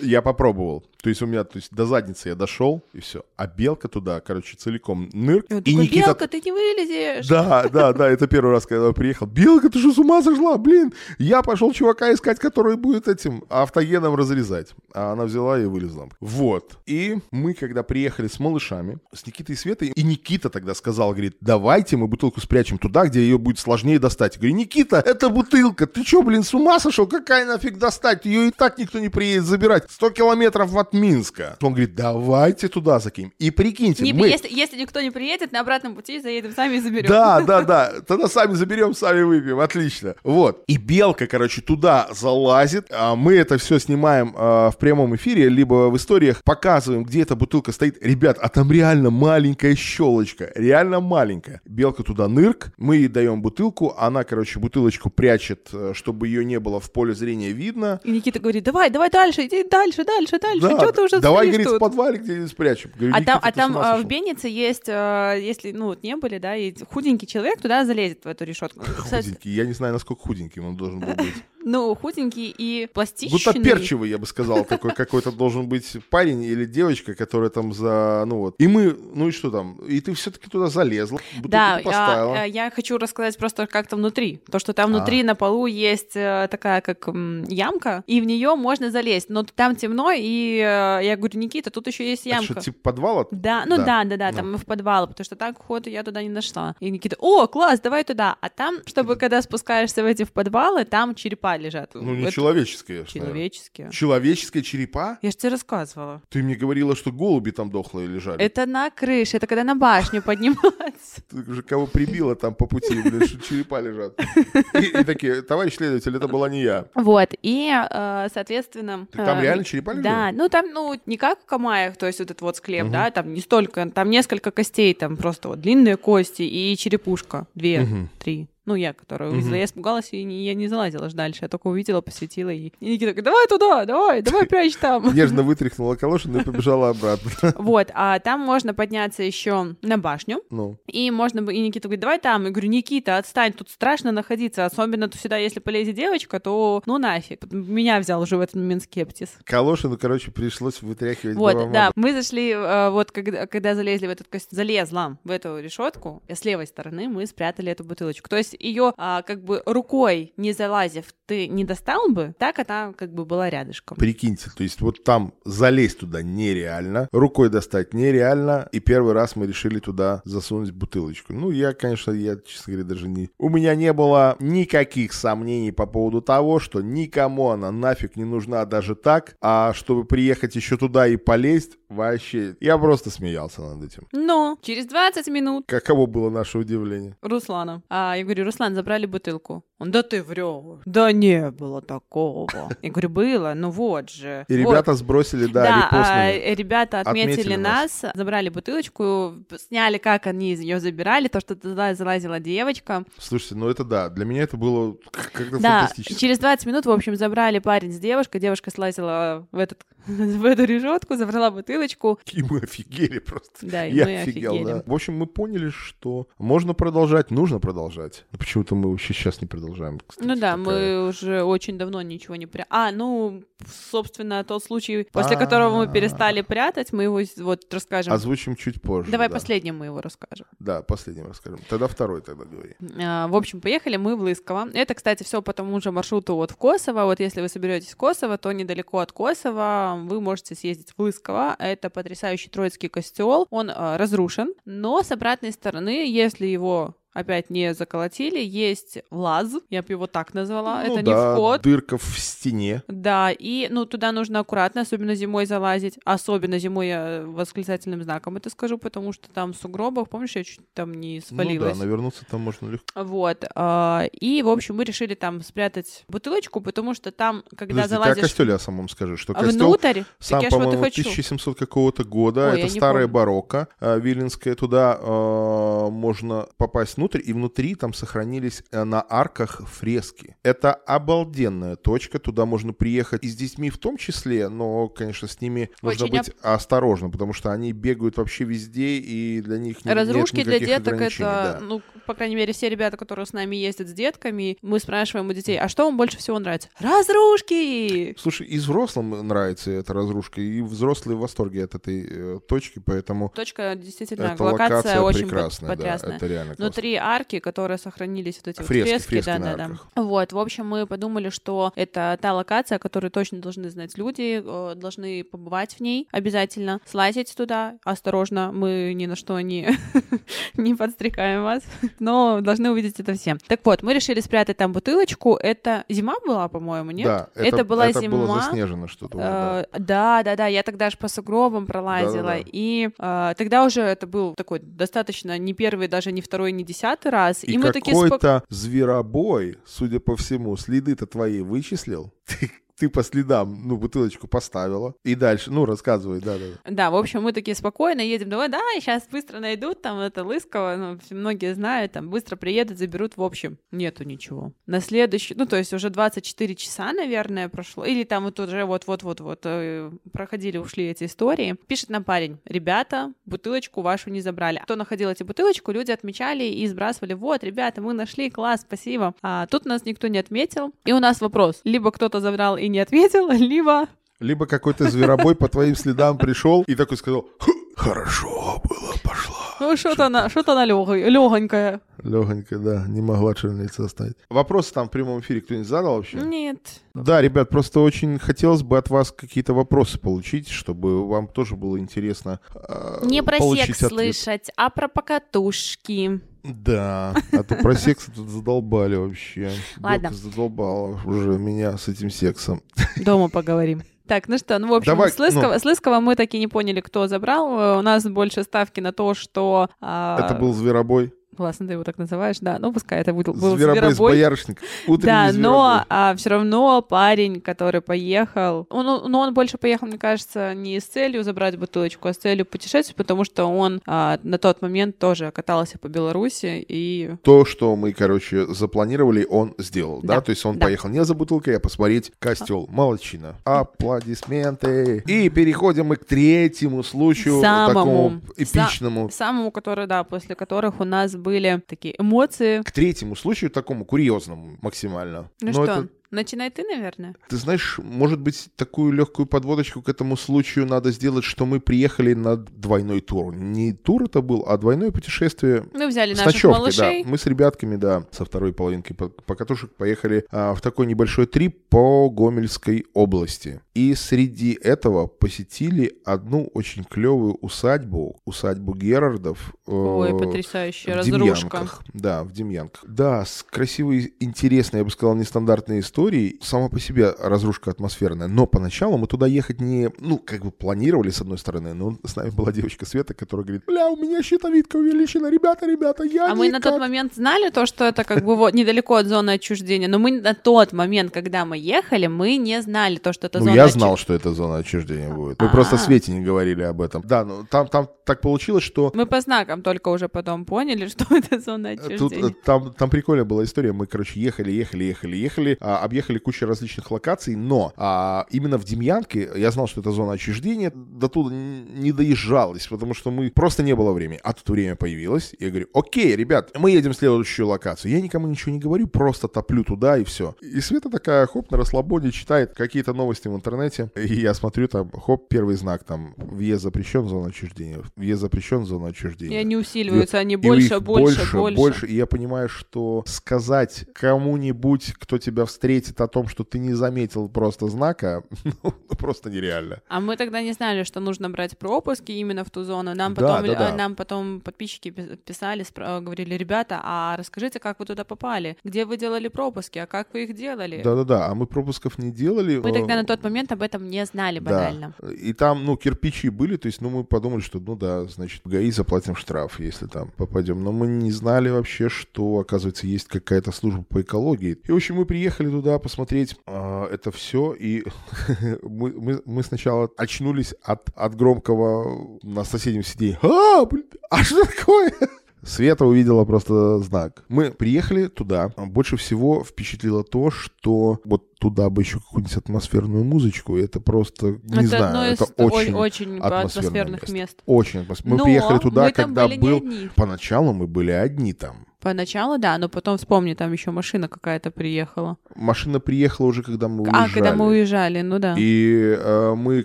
я 0.02 0.22
попробовал. 0.22 0.84
То 1.02 1.08
есть 1.08 1.20
у 1.20 1.26
меня, 1.26 1.42
то 1.42 1.56
есть 1.56 1.72
до 1.72 1.84
задницы 1.84 2.28
я 2.28 2.34
дошел, 2.36 2.82
и 2.92 3.00
все. 3.00 3.24
А 3.36 3.46
белка 3.48 3.88
туда, 3.88 4.20
короче, 4.20 4.56
целиком 4.56 5.10
нырк. 5.12 5.46
И 5.50 5.54
И 5.54 5.58
такой, 5.58 5.74
Никита 5.74 6.06
Белка, 6.06 6.28
ты 6.28 6.40
не 6.40 6.52
вылезешь. 6.52 7.26
да, 7.26 7.68
да, 7.68 7.92
да, 7.92 8.08
это 8.08 8.28
первый 8.28 8.52
раз, 8.52 8.66
когда 8.66 8.86
я 8.86 8.92
приехал. 8.92 9.26
Белка, 9.26 9.68
ты 9.68 9.80
же 9.80 9.92
с 9.92 9.98
ума 9.98 10.22
сошла, 10.22 10.56
блин. 10.58 10.92
Я 11.18 11.42
пошел 11.42 11.72
чувака 11.72 12.12
искать, 12.12 12.38
который 12.38 12.76
будет 12.76 13.08
этим 13.08 13.42
автогеном 13.48 14.14
разрезать. 14.14 14.74
А 14.94 15.12
она 15.12 15.24
взяла 15.24 15.58
и 15.58 15.64
вылезла. 15.64 16.08
Вот. 16.20 16.78
И 16.86 17.18
мы, 17.32 17.54
когда 17.54 17.82
приехали 17.82 18.28
с 18.28 18.38
малышами, 18.38 18.98
с 19.12 19.26
Никитой 19.26 19.54
и 19.54 19.58
Светой, 19.58 19.88
и 19.88 20.02
Никита 20.04 20.50
тогда 20.50 20.72
сказал, 20.74 21.10
говорит, 21.10 21.36
давайте 21.40 21.96
мы 21.96 22.06
бутылку 22.06 22.40
спрячем 22.40 22.78
туда, 22.78 23.06
где 23.06 23.20
ее 23.20 23.38
будет 23.38 23.58
сложнее 23.58 23.98
достать. 23.98 24.34
Я 24.36 24.40
говорю, 24.40 24.54
Никита, 24.56 25.02
это 25.04 25.28
бутылка, 25.30 25.86
ты 25.88 26.04
что, 26.04 26.22
блин, 26.22 26.44
с 26.44 26.54
ума 26.54 26.78
сошел? 26.78 27.08
Какая 27.08 27.44
нафиг 27.44 27.78
достать? 27.78 28.24
Ее 28.24 28.48
и 28.48 28.50
так 28.52 28.78
никто 28.78 29.00
не 29.00 29.08
приедет 29.08 29.44
забирать. 29.44 29.90
100 29.92 30.10
километров 30.10 30.74
от 30.76 30.94
Минска. 30.94 31.56
Он 31.60 31.72
говорит, 31.72 31.94
давайте 31.94 32.68
туда 32.68 32.98
закинем. 32.98 33.32
И 33.38 33.50
прикиньте, 33.50 34.02
Не- 34.02 34.12
мы... 34.12 34.28
если, 34.28 34.48
если 34.50 34.78
никто 34.78 35.00
не 35.00 35.10
приедет, 35.10 35.52
на 35.52 35.60
обратном 35.60 35.94
пути 35.94 36.18
заедем 36.18 36.52
сами 36.52 36.76
и 36.76 36.80
заберем. 36.80 37.08
Да, 37.08 37.40
да, 37.46 37.62
да. 37.62 37.92
Тогда 38.06 38.28
сами 38.28 38.54
заберем, 38.54 38.94
сами 38.94 39.22
выпьем. 39.22 39.60
Отлично. 39.60 40.14
Вот. 40.24 40.64
И 40.66 40.78
белка, 40.78 41.26
короче, 41.26 41.60
туда 41.60 42.08
залазит. 42.10 42.86
А 42.90 43.14
мы 43.16 43.34
это 43.36 43.58
все 43.58 43.78
снимаем 43.78 44.34
а, 44.36 44.70
в 44.70 44.78
прямом 44.78 45.14
эфире, 45.16 45.48
либо 45.48 45.90
в 45.90 45.96
историях 45.96 46.42
показываем, 46.42 47.04
где 47.04 47.22
эта 47.22 47.36
бутылка 47.36 47.72
стоит. 47.72 48.02
Ребят, 48.02 48.38
а 48.40 48.48
там 48.48 48.72
реально 48.72 49.10
маленькая 49.10 49.76
щелочка. 49.76 50.50
Реально 50.54 51.00
маленькая. 51.00 51.60
Белка 51.66 52.02
туда 52.02 52.28
нырк. 52.28 52.72
Мы 52.78 52.96
ей 52.96 53.08
даем 53.08 53.42
бутылку. 53.42 53.94
Она, 53.98 54.24
короче, 54.24 54.58
бутылочку 54.58 55.10
прячет, 55.10 55.68
э, 55.72 55.92
чтобы 55.94 56.28
ее 56.28 56.44
не 56.44 56.58
было 56.58 56.80
в 56.80 56.90
поле 56.92 57.14
зрения 57.14 57.52
видно. 57.52 58.00
И 58.04 58.10
Никита 58.10 58.40
говорит, 58.40 58.64
давай, 58.64 58.90
давай 58.90 59.10
дальше, 59.10 59.46
иди 59.46 59.62
дальше, 59.72 60.04
дальше, 60.04 60.38
дальше. 60.38 60.60
Да, 60.60 60.78
Что 60.78 60.92
ты 60.92 61.02
уже 61.02 61.20
давай, 61.20 61.48
говорит, 61.48 61.66
в 61.66 61.70
тут? 61.70 61.80
подвале 61.80 62.18
где-нибудь 62.18 62.50
спрячем. 62.50 62.90
Говорю, 62.96 63.14
А 63.14 63.22
там, 63.24 63.36
«Никита, 63.36 63.48
а 63.48 63.52
там 63.52 63.78
а, 63.78 63.80
в 63.80 63.84
сошел?» 63.96 64.04
Бенице 64.08 64.48
есть, 64.48 64.84
а, 64.88 65.34
если, 65.34 65.72
ну, 65.72 65.86
вот 65.86 66.02
не 66.02 66.14
были, 66.16 66.38
да, 66.38 66.54
и 66.54 66.74
худенький 66.90 67.26
человек 67.26 67.60
туда 67.60 67.84
залезет 67.84 68.24
в 68.24 68.28
эту 68.28 68.44
решетку. 68.44 68.84
Худенький. 68.98 69.50
Я 69.50 69.64
не 69.64 69.72
знаю, 69.72 69.94
насколько 69.94 70.22
худеньким 70.22 70.66
он 70.66 70.76
должен 70.76 71.00
был 71.00 71.14
быть. 71.14 71.34
Ну, 71.64 71.94
худенький 71.94 72.54
и 72.56 72.86
пластичный. 72.92 73.38
Гутоперчивый, 73.38 74.10
я 74.10 74.18
бы 74.18 74.26
сказал, 74.26 74.64
такой 74.64 74.92
какой-то 74.92 75.32
должен 75.32 75.68
быть 75.68 75.96
парень 76.10 76.42
или 76.42 76.64
девочка, 76.64 77.14
которая 77.14 77.50
там 77.50 77.72
за, 77.72 78.24
ну 78.26 78.38
вот. 78.38 78.54
И 78.58 78.66
мы, 78.68 78.96
ну 79.14 79.28
и 79.28 79.30
что 79.32 79.50
там? 79.50 79.74
И 79.86 80.00
ты 80.00 80.14
все-таки 80.14 80.48
туда 80.48 80.68
залезла, 80.68 81.20
Да, 81.44 81.78
ты 81.78 81.84
поставила. 81.84 82.34
а, 82.38 82.42
а, 82.42 82.46
я 82.46 82.70
хочу 82.70 82.98
рассказать 82.98 83.36
просто 83.38 83.66
как 83.66 83.86
там 83.86 83.98
внутри. 84.00 84.40
То, 84.50 84.58
что 84.58 84.72
там 84.72 84.90
внутри 84.90 85.20
А. 85.22 85.24
на 85.24 85.34
полу 85.34 85.66
есть 85.66 86.16
э, 86.16 86.48
такая 86.50 86.80
как 86.80 87.06
ямка, 87.48 88.04
и 88.06 88.20
в 88.20 88.24
нее 88.24 88.54
можно 88.54 88.90
залезть. 88.90 89.28
Но 89.30 89.42
там 89.44 89.76
темно, 89.76 90.10
и 90.12 90.56
э, 90.58 91.00
я 91.04 91.16
говорю, 91.16 91.38
Никита, 91.38 91.70
тут 91.70 91.86
еще 91.86 92.08
есть 92.08 92.26
ямка. 92.26 92.52
что, 92.52 92.60
типа 92.60 92.78
подвала? 92.82 93.26
Да, 93.30 93.64
ну 93.66 93.76
Да. 93.78 93.84
да, 93.84 94.04
да, 94.04 94.16
да, 94.16 94.30
Ну. 94.30 94.36
там 94.36 94.52
мы 94.52 94.58
в 94.58 94.64
подвал, 94.66 95.06
потому 95.08 95.24
что 95.24 95.36
так 95.36 95.58
хода 95.58 95.90
я 95.90 96.02
туда 96.02 96.22
не 96.22 96.28
нашла. 96.28 96.74
И 96.80 96.90
Никита, 96.90 97.16
о, 97.18 97.46
класс, 97.46 97.80
давай 97.80 98.04
туда. 98.04 98.36
А 98.40 98.48
там, 98.48 98.76
чтобы 98.86 99.16
когда 99.16 99.42
спускаешься 99.42 100.02
в 100.02 100.06
эти 100.06 100.24
в 100.24 100.32
подвалы, 100.32 100.84
там 100.84 101.14
черепа 101.14 101.51
лежат. 101.56 101.94
Ну, 101.94 102.14
не 102.14 102.22
Это 102.22 102.32
человеческая. 102.32 103.04
ж, 103.04 103.14
наверное. 103.14 103.32
Человеческие. 103.32 103.90
Человеческая 103.90 104.62
черепа? 104.62 105.18
Я 105.22 105.30
же 105.30 105.36
тебе 105.36 105.50
рассказывала. 105.50 106.22
Ты 106.28 106.42
мне 106.42 106.54
говорила, 106.54 106.96
что 106.96 107.12
голуби 107.12 107.50
там 107.50 107.70
дохлые 107.70 108.08
лежали. 108.08 108.40
Это 108.40 108.66
на 108.66 108.90
крыше, 108.90 109.36
это 109.36 109.46
когда 109.46 109.64
на 109.64 109.74
башню 109.74 110.22
подниматься. 110.26 111.22
Ты 111.30 111.50
уже 111.50 111.62
кого 111.62 111.86
прибила 111.86 112.34
там 112.36 112.54
по 112.54 112.66
пути, 112.66 113.00
блин, 113.02 113.28
черепа 113.48 113.80
лежат. 113.80 114.20
И, 114.74 114.86
и 114.86 115.04
такие, 115.04 115.42
товарищ 115.42 115.74
следователь, 115.74 116.16
это 116.16 116.28
была 116.28 116.48
не 116.48 116.62
я. 116.62 116.86
Вот, 116.94 117.30
и, 117.42 117.70
э, 117.72 118.28
соответственно... 118.32 119.06
Так 119.12 119.26
там 119.26 119.38
э, 119.38 119.42
реально 119.42 119.64
черепа 119.64 119.90
лежали? 119.90 120.02
Да, 120.02 120.32
ну 120.32 120.48
там, 120.48 120.72
ну, 120.72 121.00
не 121.06 121.16
как 121.16 121.40
в 121.40 121.44
Камаях, 121.44 121.96
то 121.96 122.06
есть 122.06 122.18
вот 122.18 122.30
этот 122.30 122.40
вот 122.42 122.56
склеп, 122.56 122.90
да, 122.90 123.10
там 123.10 123.32
не 123.32 123.40
столько, 123.40 123.88
там 123.90 124.10
несколько 124.10 124.50
костей, 124.50 124.94
там 124.94 125.16
просто 125.16 125.48
вот 125.48 125.60
длинные 125.60 125.96
кости 125.96 126.42
и 126.42 126.76
черепушка, 126.76 127.46
две, 127.54 128.08
три, 128.18 128.48
Ну, 128.64 128.74
я, 128.76 128.92
которая 128.92 129.28
Мгм. 129.30 129.38
увидела. 129.38 129.54
Я 129.56 129.64
испугалась, 129.64 130.08
и 130.12 130.22
не- 130.22 130.44
я 130.44 130.54
не 130.54 130.68
залазила 130.68 131.08
ж 131.10 131.14
дальше. 131.14 131.40
Я 131.42 131.48
только 131.48 131.66
увидела, 131.66 132.00
посветила, 132.00 132.50
и, 132.50 132.72
и 132.80 132.92
Никита 132.92 133.10
такой, 133.10 133.22
давай 133.22 133.46
туда, 133.48 133.84
давай, 133.84 134.22
давай 134.22 134.46
прячь 134.46 134.76
там. 134.76 135.02
Нежно 135.14 135.42
вытряхнула 135.42 135.96
калошину 135.96 136.40
и 136.40 136.44
побежала 136.44 136.90
обратно. 136.90 137.30
Вот, 137.58 137.88
а 137.94 138.18
там 138.20 138.40
можно 138.40 138.72
подняться 138.74 139.22
еще 139.22 139.74
на 139.82 139.98
башню, 139.98 140.42
Ну, 140.50 140.76
и 140.86 141.10
можно 141.10 141.42
бы, 141.42 141.52
и 141.54 141.60
Никита 141.60 141.88
говорит, 141.88 142.00
давай 142.00 142.18
там. 142.20 142.44
Я 142.44 142.50
говорю, 142.50 142.68
Никита, 142.68 143.18
отстань, 143.18 143.52
тут 143.52 143.68
страшно 143.70 144.12
находиться, 144.12 144.64
особенно 144.64 145.08
тут 145.08 145.20
сюда, 145.20 145.36
если 145.38 145.58
полезет 145.60 145.96
девочка, 145.96 146.38
то 146.40 146.82
ну 146.86 146.98
нафиг. 146.98 147.50
Меня 147.52 147.98
взял 147.98 148.20
уже 148.22 148.36
в 148.36 148.40
этот 148.40 148.56
момент 148.56 148.84
скептиз. 148.84 149.30
калошину, 149.44 149.96
короче, 149.98 150.30
пришлось 150.30 150.82
вытряхивать 150.82 151.36
Вот, 151.36 151.72
да, 151.72 151.90
мы 151.96 152.12
зашли, 152.12 152.50
э, 152.50 152.90
вот 152.90 153.10
когда, 153.10 153.46
когда 153.46 153.74
залезли 153.74 154.06
в 154.06 154.10
этот 154.10 154.28
костюм, 154.28 154.56
залезла 154.56 155.18
в 155.24 155.30
эту 155.30 155.58
решетку, 155.58 156.22
с 156.28 156.44
левой 156.44 156.66
стороны 156.66 157.08
мы 157.08 157.26
спрятали 157.26 157.72
эту 157.72 157.84
бутылочку. 157.84 158.28
То 158.28 158.36
есть 158.36 158.51
ее 158.58 158.92
как 158.96 159.44
бы 159.44 159.62
рукой 159.66 160.32
не 160.36 160.52
залазив, 160.52 161.06
ты 161.26 161.48
не 161.48 161.64
достал 161.64 162.08
бы, 162.10 162.34
так 162.38 162.58
она 162.58 162.92
как 162.92 163.12
бы 163.12 163.24
была 163.24 163.48
рядышком. 163.48 163.96
Прикиньте, 163.96 164.50
то 164.54 164.62
есть 164.62 164.80
вот 164.80 165.04
там 165.04 165.34
залезть 165.44 166.00
туда 166.00 166.22
нереально, 166.22 167.08
рукой 167.12 167.48
достать 167.48 167.94
нереально, 167.94 168.68
и 168.72 168.80
первый 168.80 169.14
раз 169.14 169.36
мы 169.36 169.46
решили 169.46 169.78
туда 169.78 170.22
засунуть 170.24 170.72
бутылочку. 170.72 171.32
Ну, 171.32 171.50
я, 171.50 171.72
конечно, 171.72 172.12
я, 172.12 172.36
честно 172.36 172.72
говоря, 172.72 172.88
даже 172.88 173.08
не... 173.08 173.30
У 173.38 173.48
меня 173.48 173.74
не 173.74 173.92
было 173.92 174.36
никаких 174.40 175.12
сомнений 175.12 175.72
по 175.72 175.86
поводу 175.86 176.20
того, 176.20 176.58
что 176.58 176.82
никому 176.82 177.50
она 177.50 177.70
нафиг 177.70 178.16
не 178.16 178.24
нужна 178.24 178.64
даже 178.64 178.94
так, 178.94 179.36
а 179.40 179.72
чтобы 179.74 180.04
приехать 180.04 180.56
еще 180.56 180.76
туда 180.76 181.06
и 181.06 181.16
полезть, 181.16 181.78
вообще... 181.94 182.56
Я 182.60 182.78
просто 182.78 183.10
смеялся 183.10 183.62
над 183.62 183.84
этим. 183.84 184.06
Но 184.12 184.58
через 184.62 184.86
20 184.86 185.28
минут 185.28 185.64
Каково 185.66 186.06
было 186.06 186.30
наше 186.30 186.58
удивление? 186.58 187.16
Руслана. 187.22 187.82
А 187.88 188.14
я 188.16 188.24
говорю, 188.24 188.44
Руслан, 188.44 188.74
забрали 188.74 189.06
бутылку. 189.06 189.64
Он, 189.82 189.90
да 189.90 190.04
ты 190.04 190.22
врешь. 190.22 190.80
Да 190.84 191.10
не 191.10 191.50
было 191.50 191.82
такого. 191.82 192.48
Я 192.82 192.90
говорю, 192.90 193.08
было, 193.08 193.52
ну 193.56 193.70
вот 193.70 194.10
же. 194.10 194.44
И 194.48 194.62
Вот. 194.62 194.70
ребята 194.74 194.94
сбросили, 194.94 195.46
да, 195.46 195.64
Да, 195.64 195.88
а, 195.90 196.30
ребята 196.54 197.00
отметили, 197.00 197.32
Отметили 197.32 197.56
нас, 197.56 198.04
забрали 198.14 198.48
бутылочку, 198.48 199.34
сняли, 199.58 199.98
как 199.98 200.28
они 200.28 200.54
ее 200.54 200.78
забирали, 200.78 201.26
то, 201.26 201.40
что 201.40 201.56
туда 201.56 201.96
залазила 201.96 202.38
девочка. 202.38 203.04
Слушайте, 203.18 203.56
ну 203.56 203.68
это 203.68 203.82
да, 203.82 204.08
для 204.08 204.24
меня 204.24 204.42
это 204.42 204.56
было 204.56 204.96
как-то 205.10 205.58
Да, 205.58 205.80
фантастически. 205.80 206.20
через 206.20 206.38
20 206.38 206.64
минут, 206.66 206.86
в 206.86 206.90
общем, 206.92 207.16
забрали 207.16 207.58
парень 207.58 207.92
с 207.92 207.98
девушкой, 207.98 208.40
девушка 208.40 208.70
слазила 208.70 209.48
в, 209.50 209.58
этот, 209.58 209.84
в 210.06 210.44
эту 210.44 210.62
решетку, 210.64 211.16
забрала 211.16 211.50
бутылочку. 211.50 212.20
И 212.32 212.40
мы 212.44 212.60
офигели 212.60 213.18
просто. 213.18 213.50
Да, 213.62 213.84
и 213.84 213.94
Я 213.96 214.04
мы 214.04 214.20
офигел, 214.20 214.52
офигели. 214.54 214.72
да. 214.74 214.82
В 214.86 214.94
общем, 214.94 215.16
мы 215.16 215.26
поняли, 215.26 215.70
что 215.70 216.28
можно 216.38 216.72
продолжать, 216.72 217.32
нужно 217.32 217.58
продолжать. 217.58 218.26
Но 218.30 218.38
почему-то 218.38 218.76
мы 218.76 218.88
вообще 218.88 219.12
сейчас 219.12 219.40
не 219.40 219.48
продолжаем. 219.48 219.71
Кстати, 220.06 220.26
Ну 220.26 220.34
да, 220.34 220.56
такая- 220.56 220.56
мы 220.56 221.08
уже 221.08 221.42
очень 221.42 221.78
давно 221.78 222.02
ничего 222.02 222.36
не 222.36 222.46
прятали. 222.46 222.66
А, 222.70 222.92
ну, 222.92 223.42
собственно, 223.90 224.44
тот 224.44 224.64
случай, 224.64 225.06
после 225.12 225.36
которого 225.36 225.76
мы 225.76 225.92
перестали 225.92 226.40
прятать, 226.42 226.92
мы 226.92 227.04
его 227.04 227.20
вот 227.38 227.72
расскажем. 227.72 228.12
Озвучим 228.12 228.56
чуть 228.56 228.80
позже. 228.82 229.10
Давай 229.10 229.28
да. 229.28 229.34
последним 229.34 229.78
мы 229.78 229.86
его 229.86 230.00
расскажем. 230.00 230.46
Да, 230.58 230.82
последним 230.82 231.26
расскажем. 231.26 231.60
Тогда 231.68 231.86
второй 231.88 232.22
тогда 232.22 232.44
говори. 232.44 232.74
А, 233.02 233.28
В 233.28 233.36
общем, 233.36 233.60
поехали 233.60 233.96
мы 233.96 234.16
в 234.16 234.22
Лысково. 234.22 234.68
Это, 234.74 234.94
кстати, 234.94 235.22
все 235.22 235.42
по 235.42 235.52
тому 235.52 235.80
же 235.80 235.92
маршруту 235.92 236.34
вот 236.34 236.50
в 236.50 236.56
Косово. 236.56 237.04
Вот 237.04 237.20
если 237.20 237.40
вы 237.40 237.48
соберетесь 237.48 237.92
в 237.92 237.96
Косово, 237.96 238.38
то 238.38 238.52
недалеко 238.52 238.98
от 238.98 239.12
Косово 239.12 239.98
вы 240.02 240.20
можете 240.20 240.54
съездить 240.54 240.92
в 240.96 241.02
Лысково. 241.02 241.56
Это 241.58 241.90
потрясающий 241.90 242.50
Троицкий 242.50 242.88
костел. 242.88 243.46
Он 243.50 243.70
а, 243.74 243.98
разрушен, 243.98 244.52
но 244.64 245.02
с 245.02 245.10
обратной 245.12 245.52
стороны, 245.52 246.06
если 246.08 246.46
его 246.46 246.94
опять 247.12 247.50
не 247.50 247.74
заколотили, 247.74 248.38
есть 248.38 248.98
лаз, 249.10 249.52
я 249.70 249.82
бы 249.82 249.88
его 249.92 250.06
так 250.06 250.34
назвала, 250.34 250.82
Ну 250.84 250.94
это 250.94 251.04
да, 251.04 251.10
не 251.10 251.34
вход. 251.34 251.62
дырка 251.62 251.98
в 251.98 252.18
стене. 252.18 252.82
Да, 252.88 253.30
и 253.30 253.68
ну 253.70 253.84
туда 253.86 254.12
нужно 254.12 254.40
аккуратно, 254.40 254.80
особенно 254.82 255.14
зимой 255.14 255.46
залазить. 255.46 255.98
Особенно 256.04 256.58
зимой 256.58 256.88
я 256.88 257.22
восклицательным 257.26 258.02
знаком 258.02 258.36
это 258.36 258.50
скажу, 258.50 258.78
потому 258.78 259.12
что 259.12 259.28
там 259.30 259.52
в 259.52 259.56
сугробах, 259.56 260.08
помнишь, 260.08 260.36
я 260.36 260.44
чуть 260.44 260.60
там 260.74 260.94
не 260.94 261.16
Ну 261.30 261.36
свалилась. 261.36 261.76
да, 261.78 261.84
навернуться 261.84 262.24
там 262.30 262.40
можно 262.40 262.68
легко. 262.70 262.86
Вот. 262.94 263.44
а, 263.54 264.04
И, 264.20 264.42
в 264.42 264.48
общем, 264.48 264.76
мы 264.76 264.84
решили 264.84 265.14
там 265.14 265.42
спрятать 265.42 266.04
бутылочку, 266.08 266.60
потому 266.60 266.94
что 266.94 267.10
там, 267.12 267.42
когда 267.56 267.82
Подожди, 267.82 267.88
ты 267.90 267.94
о 267.94 267.98
залазишь 268.04 268.22
костеле 268.22 268.54
о 268.54 268.58
самом 268.58 268.88
скажи, 268.88 269.16
что 269.16 269.34
костел 269.34 269.66
внутрь, 269.66 270.02
сам, 270.18 270.40
так 270.40 270.50
я 270.50 270.56
вот 270.56 270.64
по-моему, 270.64 270.82
хочу. 270.84 271.02
1700 271.02 271.58
какого-то 271.58 272.04
года. 272.04 272.50
Ой, 272.52 272.60
это 272.60 272.70
старая 272.72 273.06
барокко 273.06 273.68
э, 273.80 273.98
виленская. 274.00 274.54
Туда 274.54 274.98
э, 275.00 275.88
можно 275.90 276.46
попасть 276.56 276.96
внутрь, 277.02 277.20
и 277.24 277.32
внутри 277.32 277.74
там 277.74 277.92
сохранились 277.94 278.62
э, 278.70 278.84
на 278.84 279.04
арках 279.08 279.62
фрески. 279.68 280.36
Это 280.44 280.72
обалденная 280.72 281.74
точка. 281.74 282.20
Туда 282.20 282.46
можно 282.46 282.72
приехать 282.72 283.24
и 283.24 283.28
с 283.28 283.34
детьми 283.34 283.70
в 283.70 283.78
том 283.78 283.96
числе, 283.96 284.48
но, 284.48 284.88
конечно, 284.88 285.26
с 285.26 285.40
ними 285.40 285.70
нужно 285.82 286.04
Очень 286.04 286.18
быть 286.18 286.30
осторожно, 286.42 287.10
потому 287.10 287.32
что 287.32 287.50
они 287.50 287.72
бегают 287.72 288.18
вообще 288.18 288.44
везде, 288.44 288.98
и 288.98 289.40
для 289.40 289.58
них 289.58 289.84
не- 289.84 289.92
Разрушки 289.92 290.36
нет 290.36 290.46
для 290.46 290.58
деток 290.60 291.00
это, 291.00 291.18
да. 291.18 291.58
ну, 291.60 291.82
по 292.06 292.14
крайней 292.14 292.36
мере, 292.36 292.52
все 292.52 292.68
ребята, 292.68 292.96
которые 292.96 293.26
с 293.26 293.32
нами 293.32 293.56
ездят 293.56 293.88
с 293.88 293.92
детками, 293.92 294.56
мы 294.62 294.78
спрашиваем 294.78 295.28
у 295.28 295.32
детей, 295.32 295.58
а 295.58 295.68
что 295.68 295.86
вам 295.86 295.96
больше 295.96 296.18
всего 296.18 296.38
нравится? 296.38 296.68
Разрушки! 296.78 298.14
Слушай, 298.18 298.46
и 298.46 298.58
взрослым 298.58 299.26
нравится 299.26 299.72
эта 299.72 299.92
разрушка, 299.92 300.40
и 300.40 300.60
взрослые 300.60 301.16
в 301.16 301.20
восторге 301.20 301.64
от 301.64 301.74
этой 301.74 302.06
э, 302.08 302.38
точки, 302.46 302.80
поэтому 302.84 303.32
Точка 303.34 303.74
действительно, 303.74 304.36
локация, 304.38 304.52
локация 304.52 305.00
очень 305.00 305.26
прекрасная, 305.26 305.70
да, 305.70 305.76
потрясная. 305.76 306.16
это 306.16 306.26
реально 306.26 306.54
классно. 306.54 306.64
Внутри 306.92 306.96
арки, 306.96 307.38
которые 307.38 307.78
сохранились, 307.78 308.36
вот 308.36 308.48
эти 308.48 308.58
вот 308.58 308.66
Фрески, 308.66 308.90
фрески, 308.90 309.08
фрески 309.08 309.26
да, 309.26 309.38
да, 309.38 309.56
да. 309.56 310.02
Вот, 310.02 310.32
в 310.32 310.38
общем, 310.38 310.66
мы 310.66 310.86
подумали, 310.86 311.30
что 311.30 311.72
это 311.76 312.18
та 312.20 312.32
локация, 312.34 312.78
которую 312.78 313.10
точно 313.10 313.38
должны 313.38 313.70
знать 313.70 313.96
люди, 313.96 314.42
э, 314.44 314.74
должны 314.74 315.24
побывать 315.24 315.74
в 315.74 315.80
ней 315.80 316.08
обязательно, 316.10 316.80
слазить 316.84 317.34
туда, 317.34 317.74
осторожно, 317.84 318.52
мы 318.52 318.92
ни 318.94 319.06
на 319.06 319.16
что 319.16 319.40
не, 319.40 319.68
не 320.54 320.74
подстрекаем 320.74 321.42
вас, 321.42 321.62
но 321.98 322.40
должны 322.40 322.70
увидеть 322.70 323.00
это 323.00 323.14
все. 323.14 323.36
Так 323.46 323.60
вот, 323.64 323.82
мы 323.82 323.94
решили 323.94 324.20
спрятать 324.20 324.56
там 324.56 324.72
бутылочку, 324.72 325.36
это 325.36 325.84
зима 325.88 326.14
была, 326.26 326.48
по-моему, 326.48 326.90
нет? 326.90 327.06
Да, 327.06 327.28
это, 327.34 327.64
была 327.64 327.88
это 327.88 328.00
зима. 328.00 328.18
было 328.18 328.40
заснежено 328.42 328.86
что-то 328.86 329.16
уже, 329.18 329.26
да. 329.26 329.66
Э, 329.72 329.78
Да, 329.78 330.22
да, 330.22 330.36
да, 330.36 330.46
я 330.46 330.62
тогда 330.62 330.86
аж 330.86 330.98
по 330.98 331.08
сугробам 331.08 331.66
пролазила, 331.66 332.36
и 332.38 332.90
э, 332.98 333.34
тогда 333.36 333.64
уже 333.64 333.80
это 333.82 334.06
был 334.06 334.34
такой 334.34 334.60
достаточно 334.60 335.38
не 335.38 335.54
первый, 335.54 335.88
даже 335.88 336.12
не 336.12 336.20
второй, 336.20 336.52
не 336.52 336.64
десятый 336.64 336.81
раз, 337.10 337.44
и, 337.44 337.52
И 337.52 337.58
мы 337.58 337.72
такие 337.72 337.94
спок- 337.96 338.04
какой-то 338.20 338.44
зверобой, 338.48 339.58
судя 339.64 340.00
по 340.00 340.16
всему, 340.16 340.56
следы-то 340.56 341.06
твои 341.06 341.40
вычислил. 341.40 342.12
Ты, 342.26 342.50
ты 342.78 342.88
по 342.88 343.02
следам, 343.02 343.62
ну, 343.66 343.76
бутылочку 343.76 344.26
поставила. 344.26 344.94
И 345.04 345.14
дальше, 345.14 345.50
ну, 345.50 345.64
рассказывай, 345.64 346.20
да-да. 346.20 346.70
Да, 346.70 346.90
в 346.90 346.96
общем, 346.96 347.22
мы 347.22 347.32
такие 347.32 347.54
спокойно 347.54 348.00
едем, 348.00 348.28
давай, 348.28 348.48
да, 348.48 348.60
сейчас 348.76 349.06
быстро 349.10 349.40
найдут, 349.40 349.82
там 349.82 349.98
это 349.98 350.24
Лысково, 350.24 350.76
ну, 350.76 350.98
многие 351.10 351.54
знают, 351.54 351.92
там 351.92 352.10
быстро 352.10 352.36
приедут, 352.36 352.78
заберут, 352.78 353.16
в 353.16 353.22
общем, 353.22 353.58
нету 353.70 354.04
ничего. 354.04 354.52
На 354.66 354.80
следующий, 354.80 355.34
ну, 355.34 355.46
то 355.46 355.56
есть 355.56 355.72
уже 355.72 355.90
24 355.90 356.54
часа, 356.54 356.92
наверное, 356.92 357.48
прошло, 357.48 357.84
или 357.84 358.04
там 358.04 358.24
вот 358.24 358.40
уже 358.40 358.64
вот-вот-вот-вот 358.64 359.40
э, 359.44 359.90
проходили, 360.12 360.58
ушли 360.58 360.86
эти 360.86 361.04
истории. 361.04 361.56
Пишет 361.66 361.90
нам 361.90 362.04
парень, 362.04 362.38
ребята, 362.44 363.12
бутылочку 363.26 363.82
вашу 363.82 364.10
не 364.10 364.20
забрали. 364.20 364.60
Кто 364.64 364.76
находил 364.76 365.10
эти 365.10 365.22
бутылочку, 365.22 365.72
люди 365.72 365.90
отмечали 365.90 366.44
и 366.44 366.66
сбрасывали, 366.66 367.14
вот, 367.14 367.44
ребята, 367.44 367.80
мы 367.80 367.92
нашли, 367.92 368.30
класс, 368.30 368.62
спасибо. 368.62 369.14
А 369.22 369.46
тут 369.46 369.66
нас 369.66 369.84
никто 369.84 370.08
не 370.08 370.18
отметил, 370.18 370.72
и 370.84 370.92
у 370.92 371.00
нас 371.00 371.20
вопрос, 371.20 371.60
либо 371.64 371.90
кто-то 371.90 372.20
забрал 372.20 372.56
и 372.62 372.68
не 372.68 372.78
ответил, 372.78 373.30
либо 373.32 373.88
Либо 374.20 374.46
какой-то 374.46 374.88
зверобой 374.88 375.34
по 375.34 375.48
твоим 375.48 375.74
следам 375.74 376.16
пришел 376.16 376.62
и 376.68 376.76
такой 376.76 376.96
сказал, 376.96 377.26
«Хм, 377.40 377.50
хорошо 377.76 378.62
было, 378.68 378.94
пошла. 379.02 379.21
Ну, 379.62 379.76
что-то 379.76 380.06
она, 380.06 380.28
что-то 380.28 380.52
она 380.52 380.64
легонькая. 380.64 381.80
Легонько, 382.02 382.58
да, 382.58 382.84
не 382.88 383.00
могла 383.00 383.32
чернильца 383.34 383.84
оставить. 383.84 384.16
Вопросы 384.28 384.72
там 384.74 384.88
в 384.88 384.90
прямом 384.90 385.20
эфире 385.20 385.40
кто-нибудь 385.40 385.68
задал 385.68 385.96
вообще? 385.96 386.18
Нет. 386.18 386.80
Да, 386.94 387.22
ребят, 387.22 387.48
просто 387.48 387.78
очень 387.80 388.18
хотелось 388.18 388.62
бы 388.62 388.76
от 388.76 388.90
вас 388.90 389.12
какие-то 389.12 389.54
вопросы 389.54 389.98
получить, 389.98 390.48
чтобы 390.48 391.06
вам 391.08 391.28
тоже 391.28 391.54
было 391.54 391.78
интересно 391.78 392.40
э, 392.54 393.04
Не 393.04 393.22
про 393.22 393.38
получить 393.38 393.66
секс 393.66 393.82
ответ. 393.84 393.92
слышать, 393.92 394.50
а 394.56 394.68
про 394.68 394.88
покатушки. 394.88 396.20
Да, 396.42 397.14
а 397.30 397.42
то 397.44 397.54
про 397.54 397.74
секс 397.74 398.06
тут 398.14 398.28
задолбали 398.28 398.96
вообще. 398.96 399.52
Ладно. 399.80 400.10
Задолбала 400.12 401.00
уже 401.04 401.38
меня 401.38 401.78
с 401.78 401.86
этим 401.86 402.10
сексом. 402.10 402.62
Дома 402.96 403.28
поговорим. 403.28 403.82
Так, 404.06 404.28
ну 404.28 404.36
что, 404.38 404.58
ну, 404.58 404.68
в 404.68 404.74
общем, 404.74 404.92
Давай, 404.92 405.10
с, 405.10 405.18
Лысково, 405.18 405.58
с 405.58 405.64
Лысково 405.64 406.00
мы 406.00 406.16
таки 406.16 406.38
не 406.38 406.48
поняли, 406.48 406.80
кто 406.80 407.06
забрал. 407.06 407.58
Э, 407.58 407.78
У 407.78 407.82
нас 407.82 408.04
больше 408.04 408.42
ставки 408.42 408.80
на 408.80 408.92
то, 408.92 409.14
что... 409.14 409.68
а, 409.80 410.18
Это 410.18 410.34
был 410.34 410.52
зверобой. 410.52 411.12
Классно 411.36 411.66
ты 411.66 411.72
его 411.72 411.84
так 411.84 411.98
называешь, 411.98 412.36
да. 412.40 412.58
Ну, 412.58 412.72
пускай 412.72 413.00
это 413.00 413.12
был, 413.12 413.22
был 413.22 413.56
Зверобой 413.56 413.92
зверобой. 413.92 414.12
боярышник. 414.12 414.60
Да, 414.86 415.30
но 415.32 415.84
зверобой. 415.88 416.16
все 416.18 416.30
равно 416.30 416.82
парень, 416.82 417.40
который 417.40 417.80
поехал, 417.80 418.66
он, 418.68 419.10
но 419.10 419.20
он 419.20 419.32
больше 419.34 419.56
поехал, 419.58 419.86
мне 419.86 419.98
кажется, 419.98 420.54
не 420.54 420.78
с 420.78 420.84
целью 420.84 421.24
забрать 421.24 421.56
бутылочку, 421.58 422.08
а 422.08 422.12
с 422.12 422.18
целью 422.18 422.44
путешествовать, 422.44 422.96
потому 422.96 423.24
что 423.24 423.46
он 423.46 423.80
а, 423.86 424.18
на 424.22 424.38
тот 424.38 424.60
момент 424.62 424.98
тоже 424.98 425.30
катался 425.30 425.78
по 425.78 425.88
Беларуси 425.88 426.64
и 426.68 427.16
То, 427.22 427.44
что 427.44 427.74
мы, 427.76 427.92
короче, 427.92 428.46
запланировали, 428.46 429.26
он 429.28 429.54
сделал, 429.58 430.00
да? 430.02 430.16
Да, 430.16 430.20
То 430.20 430.30
есть 430.30 430.44
он 430.44 430.58
да. 430.58 430.66
поехал 430.66 430.88
не 430.90 431.02
за 431.04 431.14
бутылкой, 431.14 431.56
а 431.56 431.60
посмотреть 431.60 432.12
костел. 432.18 432.66
Молодчина. 432.70 433.36
Аплодисменты. 433.44 435.02
И 435.06 435.28
переходим 435.28 435.86
мы 435.86 435.96
к 435.96 436.04
третьему 436.04 436.82
случаю, 436.82 437.40
Самому. 437.40 437.68
такому 437.74 438.20
эпичному. 438.36 439.10
самому, 439.10 439.50
который, 439.50 439.86
да, 439.86 440.04
после 440.04 440.34
которых 440.34 440.80
у 440.80 440.84
нас 440.84 441.14
были 441.22 441.62
такие 441.66 441.94
эмоции. 441.98 442.62
К 442.62 442.70
третьему 442.70 443.16
случаю, 443.16 443.50
такому 443.50 443.84
курьезному 443.84 444.58
максимально. 444.60 445.30
Ну 445.40 445.46
Но 445.48 445.52
что, 445.52 445.62
это, 445.64 445.88
начинай 446.12 446.50
ты, 446.50 446.62
наверное. 446.64 447.14
ты 447.28 447.36
знаешь, 447.36 447.78
может 447.82 448.20
быть, 448.20 448.48
такую 448.56 448.92
легкую 448.92 449.26
подводочку 449.26 449.82
к 449.82 449.88
этому 449.88 450.16
случаю 450.16 450.66
надо 450.66 450.92
сделать, 450.92 451.24
что 451.24 451.46
мы 451.46 451.58
приехали 451.60 452.14
на 452.14 452.36
двойной 452.36 453.00
тур. 453.00 453.34
Не 453.34 453.72
тур 453.72 454.04
это 454.04 454.20
был, 454.22 454.44
а 454.46 454.56
двойное 454.58 454.90
путешествие 454.90 455.64
Мы 455.74 455.88
взяли 455.88 456.14
С 456.14 456.18
наших 456.18 456.34
ночевкой, 456.34 456.58
малышей. 456.60 457.02
да. 457.04 457.10
Мы 457.10 457.18
с 457.18 457.26
ребятками, 457.26 457.76
да, 457.76 458.06
со 458.10 458.24
второй 458.24 458.52
половинки 458.52 458.92
по- 458.92 459.08
покатушек 459.08 459.74
поехали 459.74 460.24
а, 460.30 460.54
в 460.54 460.60
такой 460.60 460.86
небольшой 460.86 461.26
трип 461.26 461.68
по 461.68 462.08
Гомельской 462.10 462.86
области. 462.94 463.60
И 463.74 463.94
среди 463.94 464.52
этого 464.62 465.06
посетили 465.06 465.94
одну 466.04 466.44
очень 466.52 466.84
клевую 466.84 467.34
усадьбу, 467.40 468.20
усадьбу 468.26 468.74
Герардов. 468.74 469.54
э, 469.66 469.72
Ой, 469.72 470.10
потрясающая 470.18 470.92
в 470.92 470.96
разрушка. 470.98 471.18
Демьянках. 471.24 471.82
Да, 471.94 472.22
в 472.24 472.32
Демьянках. 472.32 472.84
Да, 472.86 473.24
с 473.24 473.42
красивой, 473.42 474.12
интересной, 474.20 474.80
я 474.80 474.84
бы 474.84 474.90
сказал, 474.90 475.14
нестандартной 475.14 475.80
историей. 475.80 476.01
Сама 476.40 476.68
по 476.68 476.80
себе 476.80 477.14
разрушка 477.18 477.70
атмосферная. 477.70 478.28
Но 478.28 478.46
поначалу 478.46 478.98
мы 478.98 479.06
туда 479.06 479.26
ехать 479.26 479.60
не, 479.60 479.90
ну, 479.98 480.18
как 480.18 480.44
бы 480.44 480.50
планировали, 480.50 481.10
с 481.10 481.20
одной 481.20 481.38
стороны, 481.38 481.74
но 481.74 481.96
с 482.04 482.16
нами 482.16 482.30
была 482.30 482.52
девочка 482.52 482.84
Света, 482.86 483.14
которая 483.14 483.44
говорит, 483.44 483.64
бля, 483.66 483.88
у 483.88 483.96
меня 483.96 484.22
щитовидка 484.22 484.76
увеличена, 484.76 485.28
ребята, 485.30 485.66
ребята, 485.66 486.04
я 486.04 486.32
А 486.32 486.34
мы 486.34 486.48
на 486.50 486.56
никак». 486.58 486.72
тот 486.72 486.80
момент 486.80 487.14
знали 487.14 487.50
то, 487.50 487.66
что 487.66 487.84
это 487.84 488.04
как 488.04 488.24
бы 488.24 488.36
вот 488.36 488.54
недалеко 488.54 488.96
от 488.96 489.06
зоны 489.06 489.30
отчуждения, 489.30 489.88
но 489.88 489.98
мы 489.98 490.12
на 490.20 490.34
тот 490.34 490.72
момент, 490.72 491.12
когда 491.12 491.44
мы 491.44 491.56
ехали, 491.58 492.06
мы 492.06 492.36
не 492.36 492.60
знали 492.62 492.96
то, 492.96 493.12
что 493.12 493.26
это 493.28 493.38
Ну, 493.38 493.46
зона 493.46 493.54
я 493.56 493.68
знал, 493.68 493.96
что 493.96 494.14
это 494.14 494.32
зона 494.32 494.56
отчуждения 494.58 495.08
будет. 495.10 495.40
Мы 495.40 495.48
просто 495.48 495.76
А. 495.76 495.78
Свете 495.78 496.12
не 496.12 496.20
говорили 496.24 496.62
об 496.62 496.80
этом. 496.80 497.02
Да, 497.04 497.24
ну 497.24 497.44
там, 497.48 497.68
там 497.68 497.88
так 498.04 498.20
получилось, 498.20 498.64
что 498.64 498.90
Мы 498.94 499.06
по 499.06 499.20
знакам 499.20 499.62
только 499.62 499.88
уже 499.88 500.08
потом 500.08 500.44
поняли, 500.44 500.86
что 500.88 501.06
это 501.14 501.38
зона 501.40 501.62
Э, 501.72 501.76
Тут 501.76 502.12
отчуждения. 502.12 502.34
там, 502.44 502.72
там 502.74 502.90
прикольная 502.90 503.24
была 503.24 503.44
история. 503.44 503.72
Мы, 503.72 503.86
короче, 503.86 504.20
ехали, 504.20 504.50
ехали, 504.50 504.84
ехали, 504.84 505.16
ехали, 505.16 505.56
а, 505.60 505.78
объехали 505.92 506.16
кучу 506.16 506.46
различных 506.46 506.90
локаций, 506.90 507.36
но 507.36 507.74
а, 507.76 508.24
именно 508.30 508.56
в 508.56 508.64
Демьянке 508.64 509.28
я 509.36 509.50
знал, 509.50 509.66
что 509.66 509.82
это 509.82 509.90
зона 509.90 510.12
отчуждения, 510.12 510.72
до 510.74 511.08
туда 511.08 511.34
не 511.34 511.92
доезжалось, 511.92 512.66
потому 512.66 512.94
что 512.94 513.10
мы 513.10 513.30
просто 513.30 513.62
не 513.62 513.74
было 513.74 513.92
времени. 513.92 514.18
А 514.22 514.32
тут 514.32 514.48
время 514.48 514.74
появилось. 514.74 515.34
Я 515.38 515.50
говорю, 515.50 515.66
окей, 515.74 516.16
ребят, 516.16 516.50
мы 516.58 516.70
едем 516.70 516.92
в 516.92 516.96
следующую 516.96 517.48
локацию. 517.48 517.92
Я 517.92 518.00
никому 518.00 518.26
ничего 518.26 518.52
не 518.52 518.58
говорю, 518.58 518.86
просто 518.86 519.28
топлю 519.28 519.64
туда 519.64 519.98
и 519.98 520.04
все. 520.04 520.34
И 520.40 520.62
Света 520.62 520.88
такая, 520.88 521.26
хоп, 521.26 521.50
на 521.50 521.58
расслабоне 521.58 522.10
читает 522.10 522.54
какие-то 522.54 522.94
новости 522.94 523.28
в 523.28 523.36
интернете. 523.36 523.90
И 523.94 524.14
я 524.14 524.32
смотрю, 524.32 524.68
там, 524.68 524.90
хоп, 524.90 525.28
первый 525.28 525.56
знак, 525.56 525.84
там, 525.84 526.14
въезд 526.16 526.62
запрещен, 526.62 527.06
зона 527.06 527.28
отчуждения. 527.28 527.82
Въезд 527.96 528.22
запрещен, 528.22 528.64
зона 528.64 528.88
отчуждения. 528.88 529.36
И 529.36 529.40
они 529.40 529.56
усиливаются, 529.56 530.18
они 530.18 530.34
И 530.34 530.36
у 530.38 530.40
больше, 530.40 530.74
них 530.74 530.82
больше, 530.82 531.36
больше. 531.36 531.86
И 531.86 531.96
я 531.96 532.06
понимаю, 532.06 532.48
что 532.48 533.04
сказать 533.06 533.84
кому-нибудь, 533.94 534.94
кто 534.98 535.18
тебя 535.18 535.44
встретит 535.44 535.81
о 535.90 536.06
том, 536.08 536.28
что 536.28 536.44
ты 536.44 536.58
не 536.58 536.74
заметил 536.74 537.28
просто 537.28 537.68
знака, 537.68 538.22
ну, 538.62 538.70
просто 538.96 539.30
нереально. 539.30 539.80
А 539.88 540.00
мы 540.00 540.16
тогда 540.16 540.42
не 540.42 540.52
знали, 540.52 540.84
что 540.84 541.00
нужно 541.00 541.30
брать 541.30 541.56
пропуски 541.58 542.12
именно 542.12 542.44
в 542.44 542.50
ту 542.50 542.64
зону. 542.64 542.94
Нам 542.94 543.14
Да, 543.14 543.36
потом, 543.36 543.46
да, 543.46 543.54
да. 543.58 543.70
э, 543.70 543.76
нам 543.76 543.94
потом 543.94 544.40
подписчики 544.40 544.90
пи- 544.90 545.16
писали, 545.16 545.64
спра- 545.64 546.00
говорили, 546.00 546.34
ребята, 546.34 546.80
а 546.82 547.16
расскажите, 547.16 547.58
как 547.58 547.78
вы 547.80 547.86
туда 547.86 548.04
попали? 548.04 548.56
Где 548.64 548.84
вы 548.84 548.96
делали 548.96 549.28
пропуски? 549.28 549.78
А 549.78 549.86
как 549.86 550.08
вы 550.14 550.24
их 550.24 550.34
делали? 550.34 550.82
Да-да-да, 550.82 551.26
а 551.26 551.34
мы 551.34 551.46
пропусков 551.46 551.98
не 551.98 552.10
делали. 552.10 552.58
Мы 552.58 552.72
тогда 552.72 552.94
э, 552.94 552.96
на 552.96 553.04
тот 553.04 553.22
момент 553.22 553.52
об 553.52 553.62
этом 553.62 553.88
не 553.88 554.04
знали 554.06 554.38
Да. 554.38 554.50
банально. 554.50 554.94
И 555.18 555.32
там, 555.32 555.64
ну, 555.64 555.76
кирпичи 555.76 556.28
были, 556.30 556.56
то 556.56 556.66
есть, 556.66 556.80
ну, 556.80 556.90
мы 556.90 557.04
подумали, 557.04 557.40
что, 557.40 557.58
ну 557.60 557.76
да, 557.76 558.04
значит, 558.04 558.42
в 558.44 558.48
ГАИ 558.48 558.70
заплатим 558.70 559.16
штраф, 559.16 559.60
если 559.60 559.86
там 559.86 560.10
попадем. 560.16 560.62
Но 560.62 560.72
мы 560.72 560.86
не 560.86 561.10
знали 561.10 561.48
вообще, 561.50 561.88
что, 561.88 562.38
оказывается, 562.38 562.86
есть 562.86 563.08
какая-то 563.08 563.52
служба 563.52 563.82
по 563.88 564.00
экологии. 564.00 564.58
И, 564.68 564.72
в 564.72 564.76
общем, 564.76 564.96
мы 564.96 565.04
приехали 565.06 565.50
туда 565.50 565.71
посмотреть 565.78 566.36
а, 566.46 566.88
это 566.90 567.10
все, 567.10 567.52
и 567.52 567.84
мы, 568.62 568.92
мы, 568.92 569.22
мы 569.24 569.42
сначала 569.42 569.90
очнулись 569.96 570.54
от, 570.62 570.90
от 570.94 571.14
громкого 571.14 572.18
на 572.22 572.44
соседнем 572.44 572.84
сиденье. 572.84 573.18
А, 573.22 573.64
блин, 573.64 573.86
а 574.10 574.22
что 574.22 574.44
такое? 574.44 574.92
Света 575.44 575.84
увидела 575.84 576.24
просто 576.24 576.78
знак. 576.78 577.24
Мы 577.28 577.50
приехали 577.50 578.06
туда. 578.06 578.52
Больше 578.56 578.96
всего 578.96 579.42
впечатлило 579.42 580.04
то, 580.04 580.30
что 580.30 581.00
вот 581.04 581.34
туда 581.34 581.68
бы 581.68 581.82
еще 581.82 581.98
какую-нибудь 581.98 582.36
атмосферную 582.36 583.04
музычку. 583.04 583.56
Это 583.56 583.80
просто, 583.80 584.38
не 584.44 584.66
это 584.66 584.68
знаю, 584.68 585.12
это 585.14 585.24
очень, 585.38 585.74
очень 585.74 586.18
атмосферных 586.20 587.02
место. 587.02 587.12
мест. 587.12 587.42
очень 587.46 587.80
атмосферно. 587.80 588.12
Мы 588.12 588.18
Но 588.18 588.24
приехали 588.24 588.58
туда, 588.58 588.84
мы 588.84 588.92
когда 588.92 589.28
был... 589.28 589.62
Поначалу 589.96 590.52
мы 590.52 590.68
были 590.68 590.92
одни 590.92 591.32
там. 591.32 591.66
Поначалу, 591.82 592.38
да, 592.38 592.58
но 592.58 592.68
потом 592.68 592.96
вспомни, 592.96 593.34
там 593.34 593.52
еще 593.52 593.72
машина 593.72 594.06
какая-то 594.08 594.50
приехала. 594.52 595.16
Машина 595.34 595.80
приехала 595.80 596.26
уже, 596.26 596.42
когда 596.44 596.68
мы 596.68 596.86
А, 596.88 596.90
уезжали. 596.92 597.12
когда 597.12 597.34
мы 597.34 597.46
уезжали, 597.48 598.02
ну 598.02 598.18
да. 598.20 598.36
И 598.38 598.96
э, 598.98 599.34
мы, 599.36 599.64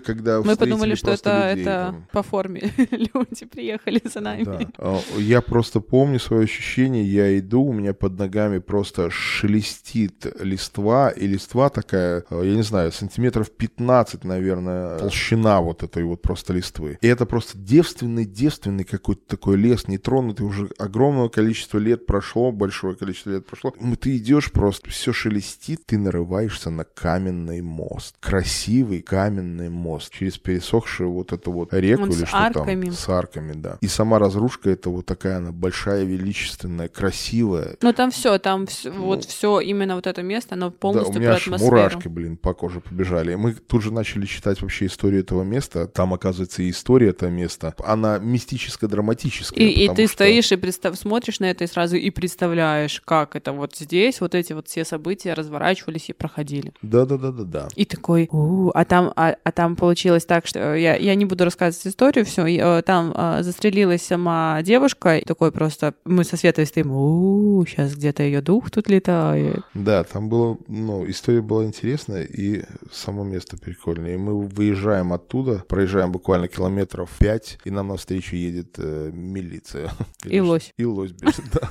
когда 0.00 0.40
Мы 0.42 0.56
подумали, 0.56 0.96
что 0.96 1.12
это, 1.12 1.50
людей 1.50 1.62
это 1.62 1.86
там. 1.92 2.06
по 2.12 2.22
форме 2.24 2.72
люди 2.90 3.46
приехали 3.46 4.02
за 4.04 4.20
нами. 4.20 4.42
Да. 4.44 4.58
А, 4.78 4.98
Я 5.16 5.40
просто 5.42 5.80
помню 5.80 6.18
свое 6.18 6.42
ощущение. 6.44 7.04
Я 7.04 7.38
иду, 7.38 7.62
у 7.62 7.72
меня 7.72 7.94
под 7.94 8.18
ногами 8.18 8.58
просто 8.58 9.10
шелестит 9.10 10.26
листва, 10.40 11.10
и 11.10 11.26
листва 11.28 11.68
такая, 11.68 12.24
э, 12.30 12.42
я 12.44 12.54
не 12.56 12.62
знаю, 12.62 12.90
сантиметров 12.92 13.50
15, 13.50 14.24
наверное, 14.24 14.98
толщина 14.98 15.60
вот 15.60 15.82
этой 15.84 16.02
вот 16.02 16.20
просто 16.22 16.52
листвы. 16.52 16.98
И 17.00 17.06
это 17.06 17.26
просто 17.26 17.56
девственный-девственный 17.58 18.84
какой-то 18.84 19.22
такой 19.26 19.56
лес, 19.56 19.86
нетронутый 19.88 20.46
уже 20.46 20.68
огромного 20.78 21.28
количества 21.28 21.78
лет 21.78 22.06
прошло, 22.08 22.50
большое 22.50 22.96
количество 22.96 23.30
лет 23.30 23.46
прошло. 23.46 23.72
И 23.80 23.94
Ты 23.96 24.16
идешь 24.16 24.50
просто, 24.50 24.90
все 24.90 25.12
шелестит, 25.12 25.86
ты 25.86 25.96
нарываешься 25.98 26.70
на 26.70 26.82
каменный 26.84 27.60
мост. 27.60 28.16
Красивый 28.18 29.02
каменный 29.02 29.68
мост 29.68 30.12
через 30.12 30.38
пересохшую 30.38 31.12
вот 31.12 31.32
эту 31.32 31.52
вот 31.52 31.72
реку 31.72 32.02
Он 32.02 32.08
или 32.10 32.24
с 32.24 32.28
что 32.28 32.36
арками. 32.38 32.86
там. 32.86 32.94
С 32.94 33.08
арками, 33.08 33.52
да. 33.52 33.78
И 33.80 33.86
сама 33.86 34.18
разрушка 34.18 34.70
это 34.70 34.90
вот 34.90 35.06
такая 35.06 35.36
она 35.36 35.52
большая, 35.52 36.04
величественная, 36.04 36.88
красивая. 36.88 37.76
Ну 37.82 37.92
там 37.92 38.10
все, 38.10 38.38
там 38.38 38.66
всё- 38.66 38.90
вот 38.92 39.24
все 39.26 39.60
именно 39.60 39.94
вот 39.94 40.06
это 40.06 40.22
место, 40.22 40.54
оно 40.54 40.70
Да, 40.70 40.74
у 40.74 40.78
полностью 40.78 41.20
меня 41.20 41.32
аж 41.34 41.42
атмосферу. 41.46 41.70
мурашки, 41.76 42.08
блин, 42.08 42.36
по 42.36 42.54
коже 42.54 42.80
побежали. 42.80 43.32
И 43.32 43.36
Мы 43.36 43.52
тут 43.52 43.82
же 43.82 43.92
начали 43.92 44.24
читать 44.26 44.62
вообще 44.62 44.86
историю 44.86 45.20
этого 45.20 45.42
места. 45.44 45.86
Там, 45.86 46.14
оказывается, 46.14 46.62
и 46.62 46.70
история 46.70 47.10
этого 47.10 47.28
места. 47.28 47.74
Она 47.84 48.18
мистическо-драматическая. 48.18 49.58
И, 49.58 49.68
и 49.68 49.86
потому 49.88 49.96
ты 49.96 50.04
что- 50.06 50.12
стоишь 50.14 50.52
и 50.52 50.56
представ... 50.56 50.96
смотришь 50.96 51.40
на 51.40 51.50
это 51.50 51.64
и 51.64 51.66
сразу 51.66 51.96
и 51.98 52.10
представляешь, 52.10 53.02
как 53.04 53.36
это 53.36 53.52
вот 53.52 53.76
здесь, 53.76 54.20
вот 54.20 54.34
эти 54.34 54.52
вот 54.52 54.68
все 54.68 54.84
события 54.84 55.34
разворачивались 55.34 56.10
и 56.10 56.12
проходили. 56.12 56.72
Да-да-да-да-да. 56.82 57.68
И 57.74 57.84
такой, 57.84 58.28
«У, 58.30 58.70
а 58.74 58.84
там, 58.84 59.12
а, 59.16 59.36
а 59.42 59.52
там 59.52 59.76
получилось 59.76 60.24
так, 60.24 60.46
что 60.46 60.58
э, 60.58 60.80
я, 60.80 60.96
я 60.96 61.14
не 61.14 61.24
буду 61.24 61.44
рассказывать 61.44 61.86
историю, 61.86 62.24
все, 62.24 62.82
там 62.82 63.12
э, 63.14 63.42
застрелилась 63.42 64.02
сама 64.02 64.60
девушка, 64.62 65.18
и 65.18 65.24
такой 65.24 65.52
просто, 65.52 65.94
мы 66.04 66.24
со 66.24 66.36
Светой 66.36 66.66
стоим, 66.66 66.92
у 66.92 67.64
сейчас 67.66 67.94
где-то 67.94 68.22
ее 68.22 68.40
дух 68.40 68.70
тут 68.70 68.88
летает. 68.88 69.62
Да, 69.74 70.04
там 70.04 70.28
было, 70.28 70.58
ну, 70.66 71.08
история 71.08 71.42
была 71.42 71.64
интересная, 71.64 72.24
и 72.24 72.64
само 72.92 73.24
место 73.24 73.56
прикольное. 73.56 74.14
И 74.14 74.16
мы 74.16 74.46
выезжаем 74.46 75.12
оттуда, 75.12 75.64
проезжаем 75.68 76.12
буквально 76.12 76.48
километров 76.48 77.10
пять, 77.18 77.58
и 77.64 77.70
нам 77.70 77.88
навстречу 77.88 78.36
едет 78.36 78.74
э, 78.78 79.10
милиция. 79.12 79.90
И 80.24 80.40
лось. 80.40 80.72
И 80.76 80.84
лось 80.84 81.12
бежит, 81.12 81.44
да. 81.52 81.70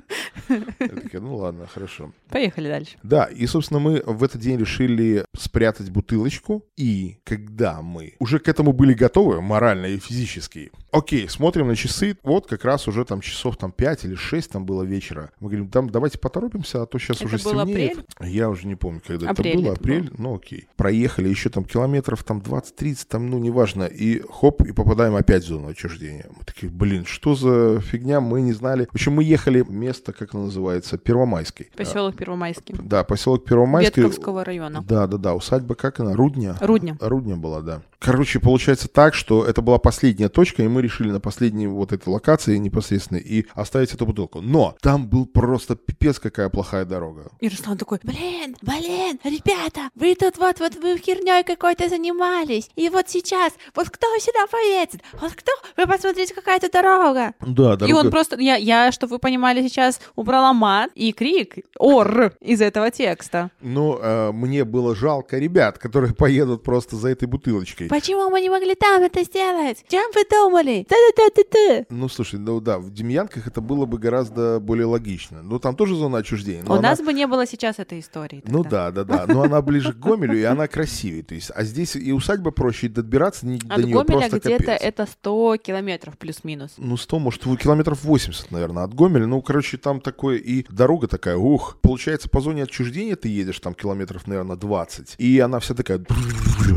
Я 0.49 0.87
такая, 0.87 1.21
ну 1.21 1.35
ладно, 1.35 1.67
хорошо. 1.67 2.11
Поехали 2.29 2.67
дальше. 2.67 2.97
Да, 3.03 3.25
и, 3.25 3.45
собственно, 3.47 3.79
мы 3.79 4.01
в 4.05 4.23
этот 4.23 4.41
день 4.41 4.57
решили 4.59 5.25
спрятать 5.37 5.89
бутылочку, 5.89 6.65
и 6.77 7.17
когда 7.23 7.81
мы 7.81 8.13
уже 8.19 8.39
к 8.39 8.47
этому 8.47 8.73
были 8.73 8.93
готовы, 8.93 9.41
морально 9.41 9.87
и 9.87 9.97
физически, 9.99 10.71
окей, 10.91 11.27
смотрим 11.29 11.67
на 11.67 11.75
часы, 11.75 12.17
вот 12.23 12.47
как 12.47 12.65
раз 12.65 12.87
уже 12.87 13.05
там 13.05 13.21
часов 13.21 13.57
там 13.57 13.71
5 13.71 14.05
или 14.05 14.15
6 14.15 14.51
там 14.51 14.65
было 14.65 14.83
вечера. 14.83 15.31
Мы 15.39 15.49
говорим, 15.49 15.69
там 15.69 15.89
давайте 15.89 16.17
поторопимся, 16.19 16.81
а 16.81 16.85
то 16.85 16.97
сейчас 16.99 17.17
Это 17.17 17.25
уже 17.25 17.37
был 17.37 17.51
стемнеет. 17.51 17.99
апрель? 18.17 18.31
Я 18.31 18.49
уже 18.49 18.67
не 18.67 18.75
помню, 18.75 19.01
когда 19.05 19.29
Апрель 19.29 19.53
это 19.53 19.61
было, 19.61 19.73
апрель, 19.73 20.11
ну 20.17 20.35
окей. 20.35 20.67
Проехали 20.75 21.29
еще 21.29 21.49
там 21.49 21.65
километров 21.65 22.23
там 22.23 22.39
20-30, 22.39 23.05
там, 23.07 23.29
ну 23.29 23.39
неважно, 23.39 23.83
и 23.83 24.21
хоп, 24.29 24.61
и 24.63 24.71
попадаем 24.71 25.15
опять 25.15 25.43
в 25.43 25.47
зону 25.47 25.69
отчуждения. 25.69 26.25
Мы 26.29 26.43
такие, 26.45 26.71
блин, 26.71 27.05
что 27.05 27.35
за 27.35 27.79
фигня, 27.81 28.21
мы 28.21 28.41
не 28.41 28.53
знали. 28.53 28.85
В 28.91 28.95
общем, 28.95 29.13
мы 29.13 29.23
ехали 29.23 29.61
в 29.61 29.71
место, 30.01 30.13
как 30.13 30.33
оно 30.33 30.45
называется, 30.45 30.97
Первомайский. 30.97 31.69
Поселок 31.75 32.15
Первомайский. 32.15 32.75
Да, 32.83 33.03
поселок 33.03 33.45
Первомайский. 33.45 34.01
Ветковского 34.01 34.43
района. 34.43 34.83
Да, 34.87 35.07
да, 35.07 35.17
да, 35.17 35.35
усадьба, 35.35 35.75
как 35.75 35.99
она, 35.99 36.15
Рудня? 36.15 36.55
Рудня. 36.59 36.97
Рудня 36.99 37.35
была, 37.35 37.61
да. 37.61 37.81
Короче, 38.01 38.39
получается 38.39 38.87
так, 38.87 39.13
что 39.13 39.45
это 39.45 39.61
была 39.61 39.77
последняя 39.77 40.27
точка, 40.27 40.63
и 40.63 40.67
мы 40.67 40.81
решили 40.81 41.11
на 41.11 41.19
последней 41.19 41.67
вот 41.67 41.93
этой 41.93 42.09
локации 42.09 42.57
непосредственно 42.57 43.19
и 43.19 43.45
оставить 43.53 43.93
эту 43.93 44.07
бутылку. 44.07 44.41
Но 44.41 44.75
там 44.81 45.07
был 45.07 45.27
просто 45.27 45.75
пипец 45.75 46.19
какая 46.19 46.49
плохая 46.49 46.85
дорога. 46.85 47.31
И 47.39 47.47
Руслан 47.47 47.77
такой, 47.77 47.99
блин, 48.01 48.55
блин, 48.63 49.19
ребята, 49.23 49.89
вы 49.93 50.15
тут 50.15 50.39
вот, 50.39 50.59
вот 50.59 50.75
вы 50.77 50.97
херней 50.97 51.43
какой-то 51.43 51.89
занимались. 51.89 52.71
И 52.75 52.89
вот 52.89 53.07
сейчас, 53.07 53.53
вот 53.75 53.91
кто 53.91 54.07
сюда 54.17 54.47
поедет? 54.47 55.01
Вот 55.21 55.33
кто? 55.33 55.51
Вы 55.77 55.85
посмотрите, 55.85 56.33
какая 56.33 56.59
то 56.59 56.71
дорога. 56.71 57.35
Да, 57.41 57.75
дорога... 57.75 57.85
И 57.85 57.93
он 57.93 58.09
просто, 58.09 58.39
я, 58.39 58.55
я, 58.55 58.91
чтобы 58.91 59.11
вы 59.11 59.19
понимали, 59.19 59.61
сейчас 59.61 59.90
убрала 60.15 60.53
мат 60.53 60.91
и 60.95 61.11
крик, 61.11 61.65
ор 61.77 62.33
из 62.39 62.61
этого 62.61 62.91
текста. 62.91 63.49
Ну, 63.61 63.97
э, 64.01 64.31
мне 64.31 64.63
было 64.65 64.95
жалко 64.95 65.37
ребят, 65.37 65.77
которые 65.77 66.13
поедут 66.13 66.63
просто 66.63 66.95
за 66.95 67.09
этой 67.09 67.27
бутылочкой. 67.27 67.87
Почему 67.87 68.29
мы 68.29 68.41
не 68.41 68.49
могли 68.49 68.75
там 68.75 69.01
это 69.03 69.23
сделать? 69.23 69.83
Чем 69.87 70.09
вы 70.13 70.23
думали? 70.29 70.85
Та-та-та-та-та. 70.87 71.85
Ну, 71.89 72.09
слушай, 72.09 72.39
ну 72.39 72.59
да, 72.59 72.77
в 72.79 72.91
Демьянках 72.91 73.47
это 73.47 73.61
было 73.61 73.85
бы 73.85 73.97
гораздо 73.97 74.59
более 74.59 74.85
логично. 74.85 75.41
Ну, 75.43 75.59
там 75.59 75.75
тоже 75.75 75.95
зона 75.95 76.19
отчуждения. 76.19 76.63
но 76.63 76.75
У 76.75 76.77
она- 76.77 76.89
нас 76.89 77.01
бы 77.01 77.13
не 77.13 77.27
было 77.27 77.45
сейчас 77.45 77.79
этой 77.79 77.99
истории. 77.99 78.43
Ну 78.47 78.63
тогда. 78.63 78.91
да, 78.91 79.03
да, 79.03 79.25
да. 79.25 79.33
Но 79.33 79.43
она 79.43 79.61
ближе 79.61 79.93
к 79.93 79.97
Гомелю, 79.97 80.37
и 80.39 80.43
она 80.43 80.67
красивее. 80.67 81.23
То 81.23 81.35
есть, 81.35 81.51
а 81.53 81.63
здесь 81.63 81.95
и 81.95 82.11
усадьба 82.11 82.51
проще, 82.51 82.87
и 82.87 82.89
добираться 82.89 83.45
не, 83.45 83.57
От 83.57 83.67
до 83.67 83.83
нее 83.83 83.93
Гомеля 84.03 84.05
просто 84.29 84.39
где-то 84.39 84.63
капец. 84.63 84.81
это 84.81 85.05
100 85.05 85.57
километров 85.57 86.17
плюс-минус. 86.17 86.71
Ну, 86.77 86.97
100, 86.97 87.19
может, 87.19 87.43
километров 87.43 88.03
80, 88.03 88.51
наверное, 88.51 88.83
от 88.83 88.93
Гомеля. 88.93 89.25
Ну, 89.27 89.41
короче, 89.41 89.77
там 89.81 89.99
такое, 90.01 90.37
и 90.37 90.65
дорога 90.69 91.07
такая, 91.07 91.35
ух. 91.37 91.77
Получается, 91.81 92.29
по 92.29 92.39
зоне 92.41 92.63
отчуждения 92.63 93.15
ты 93.15 93.27
едешь 93.29 93.59
там 93.59 93.73
километров, 93.73 94.27
наверное, 94.27 94.55
20. 94.55 95.15
И 95.17 95.39
она 95.39 95.59
вся 95.59 95.73
такая... 95.73 96.01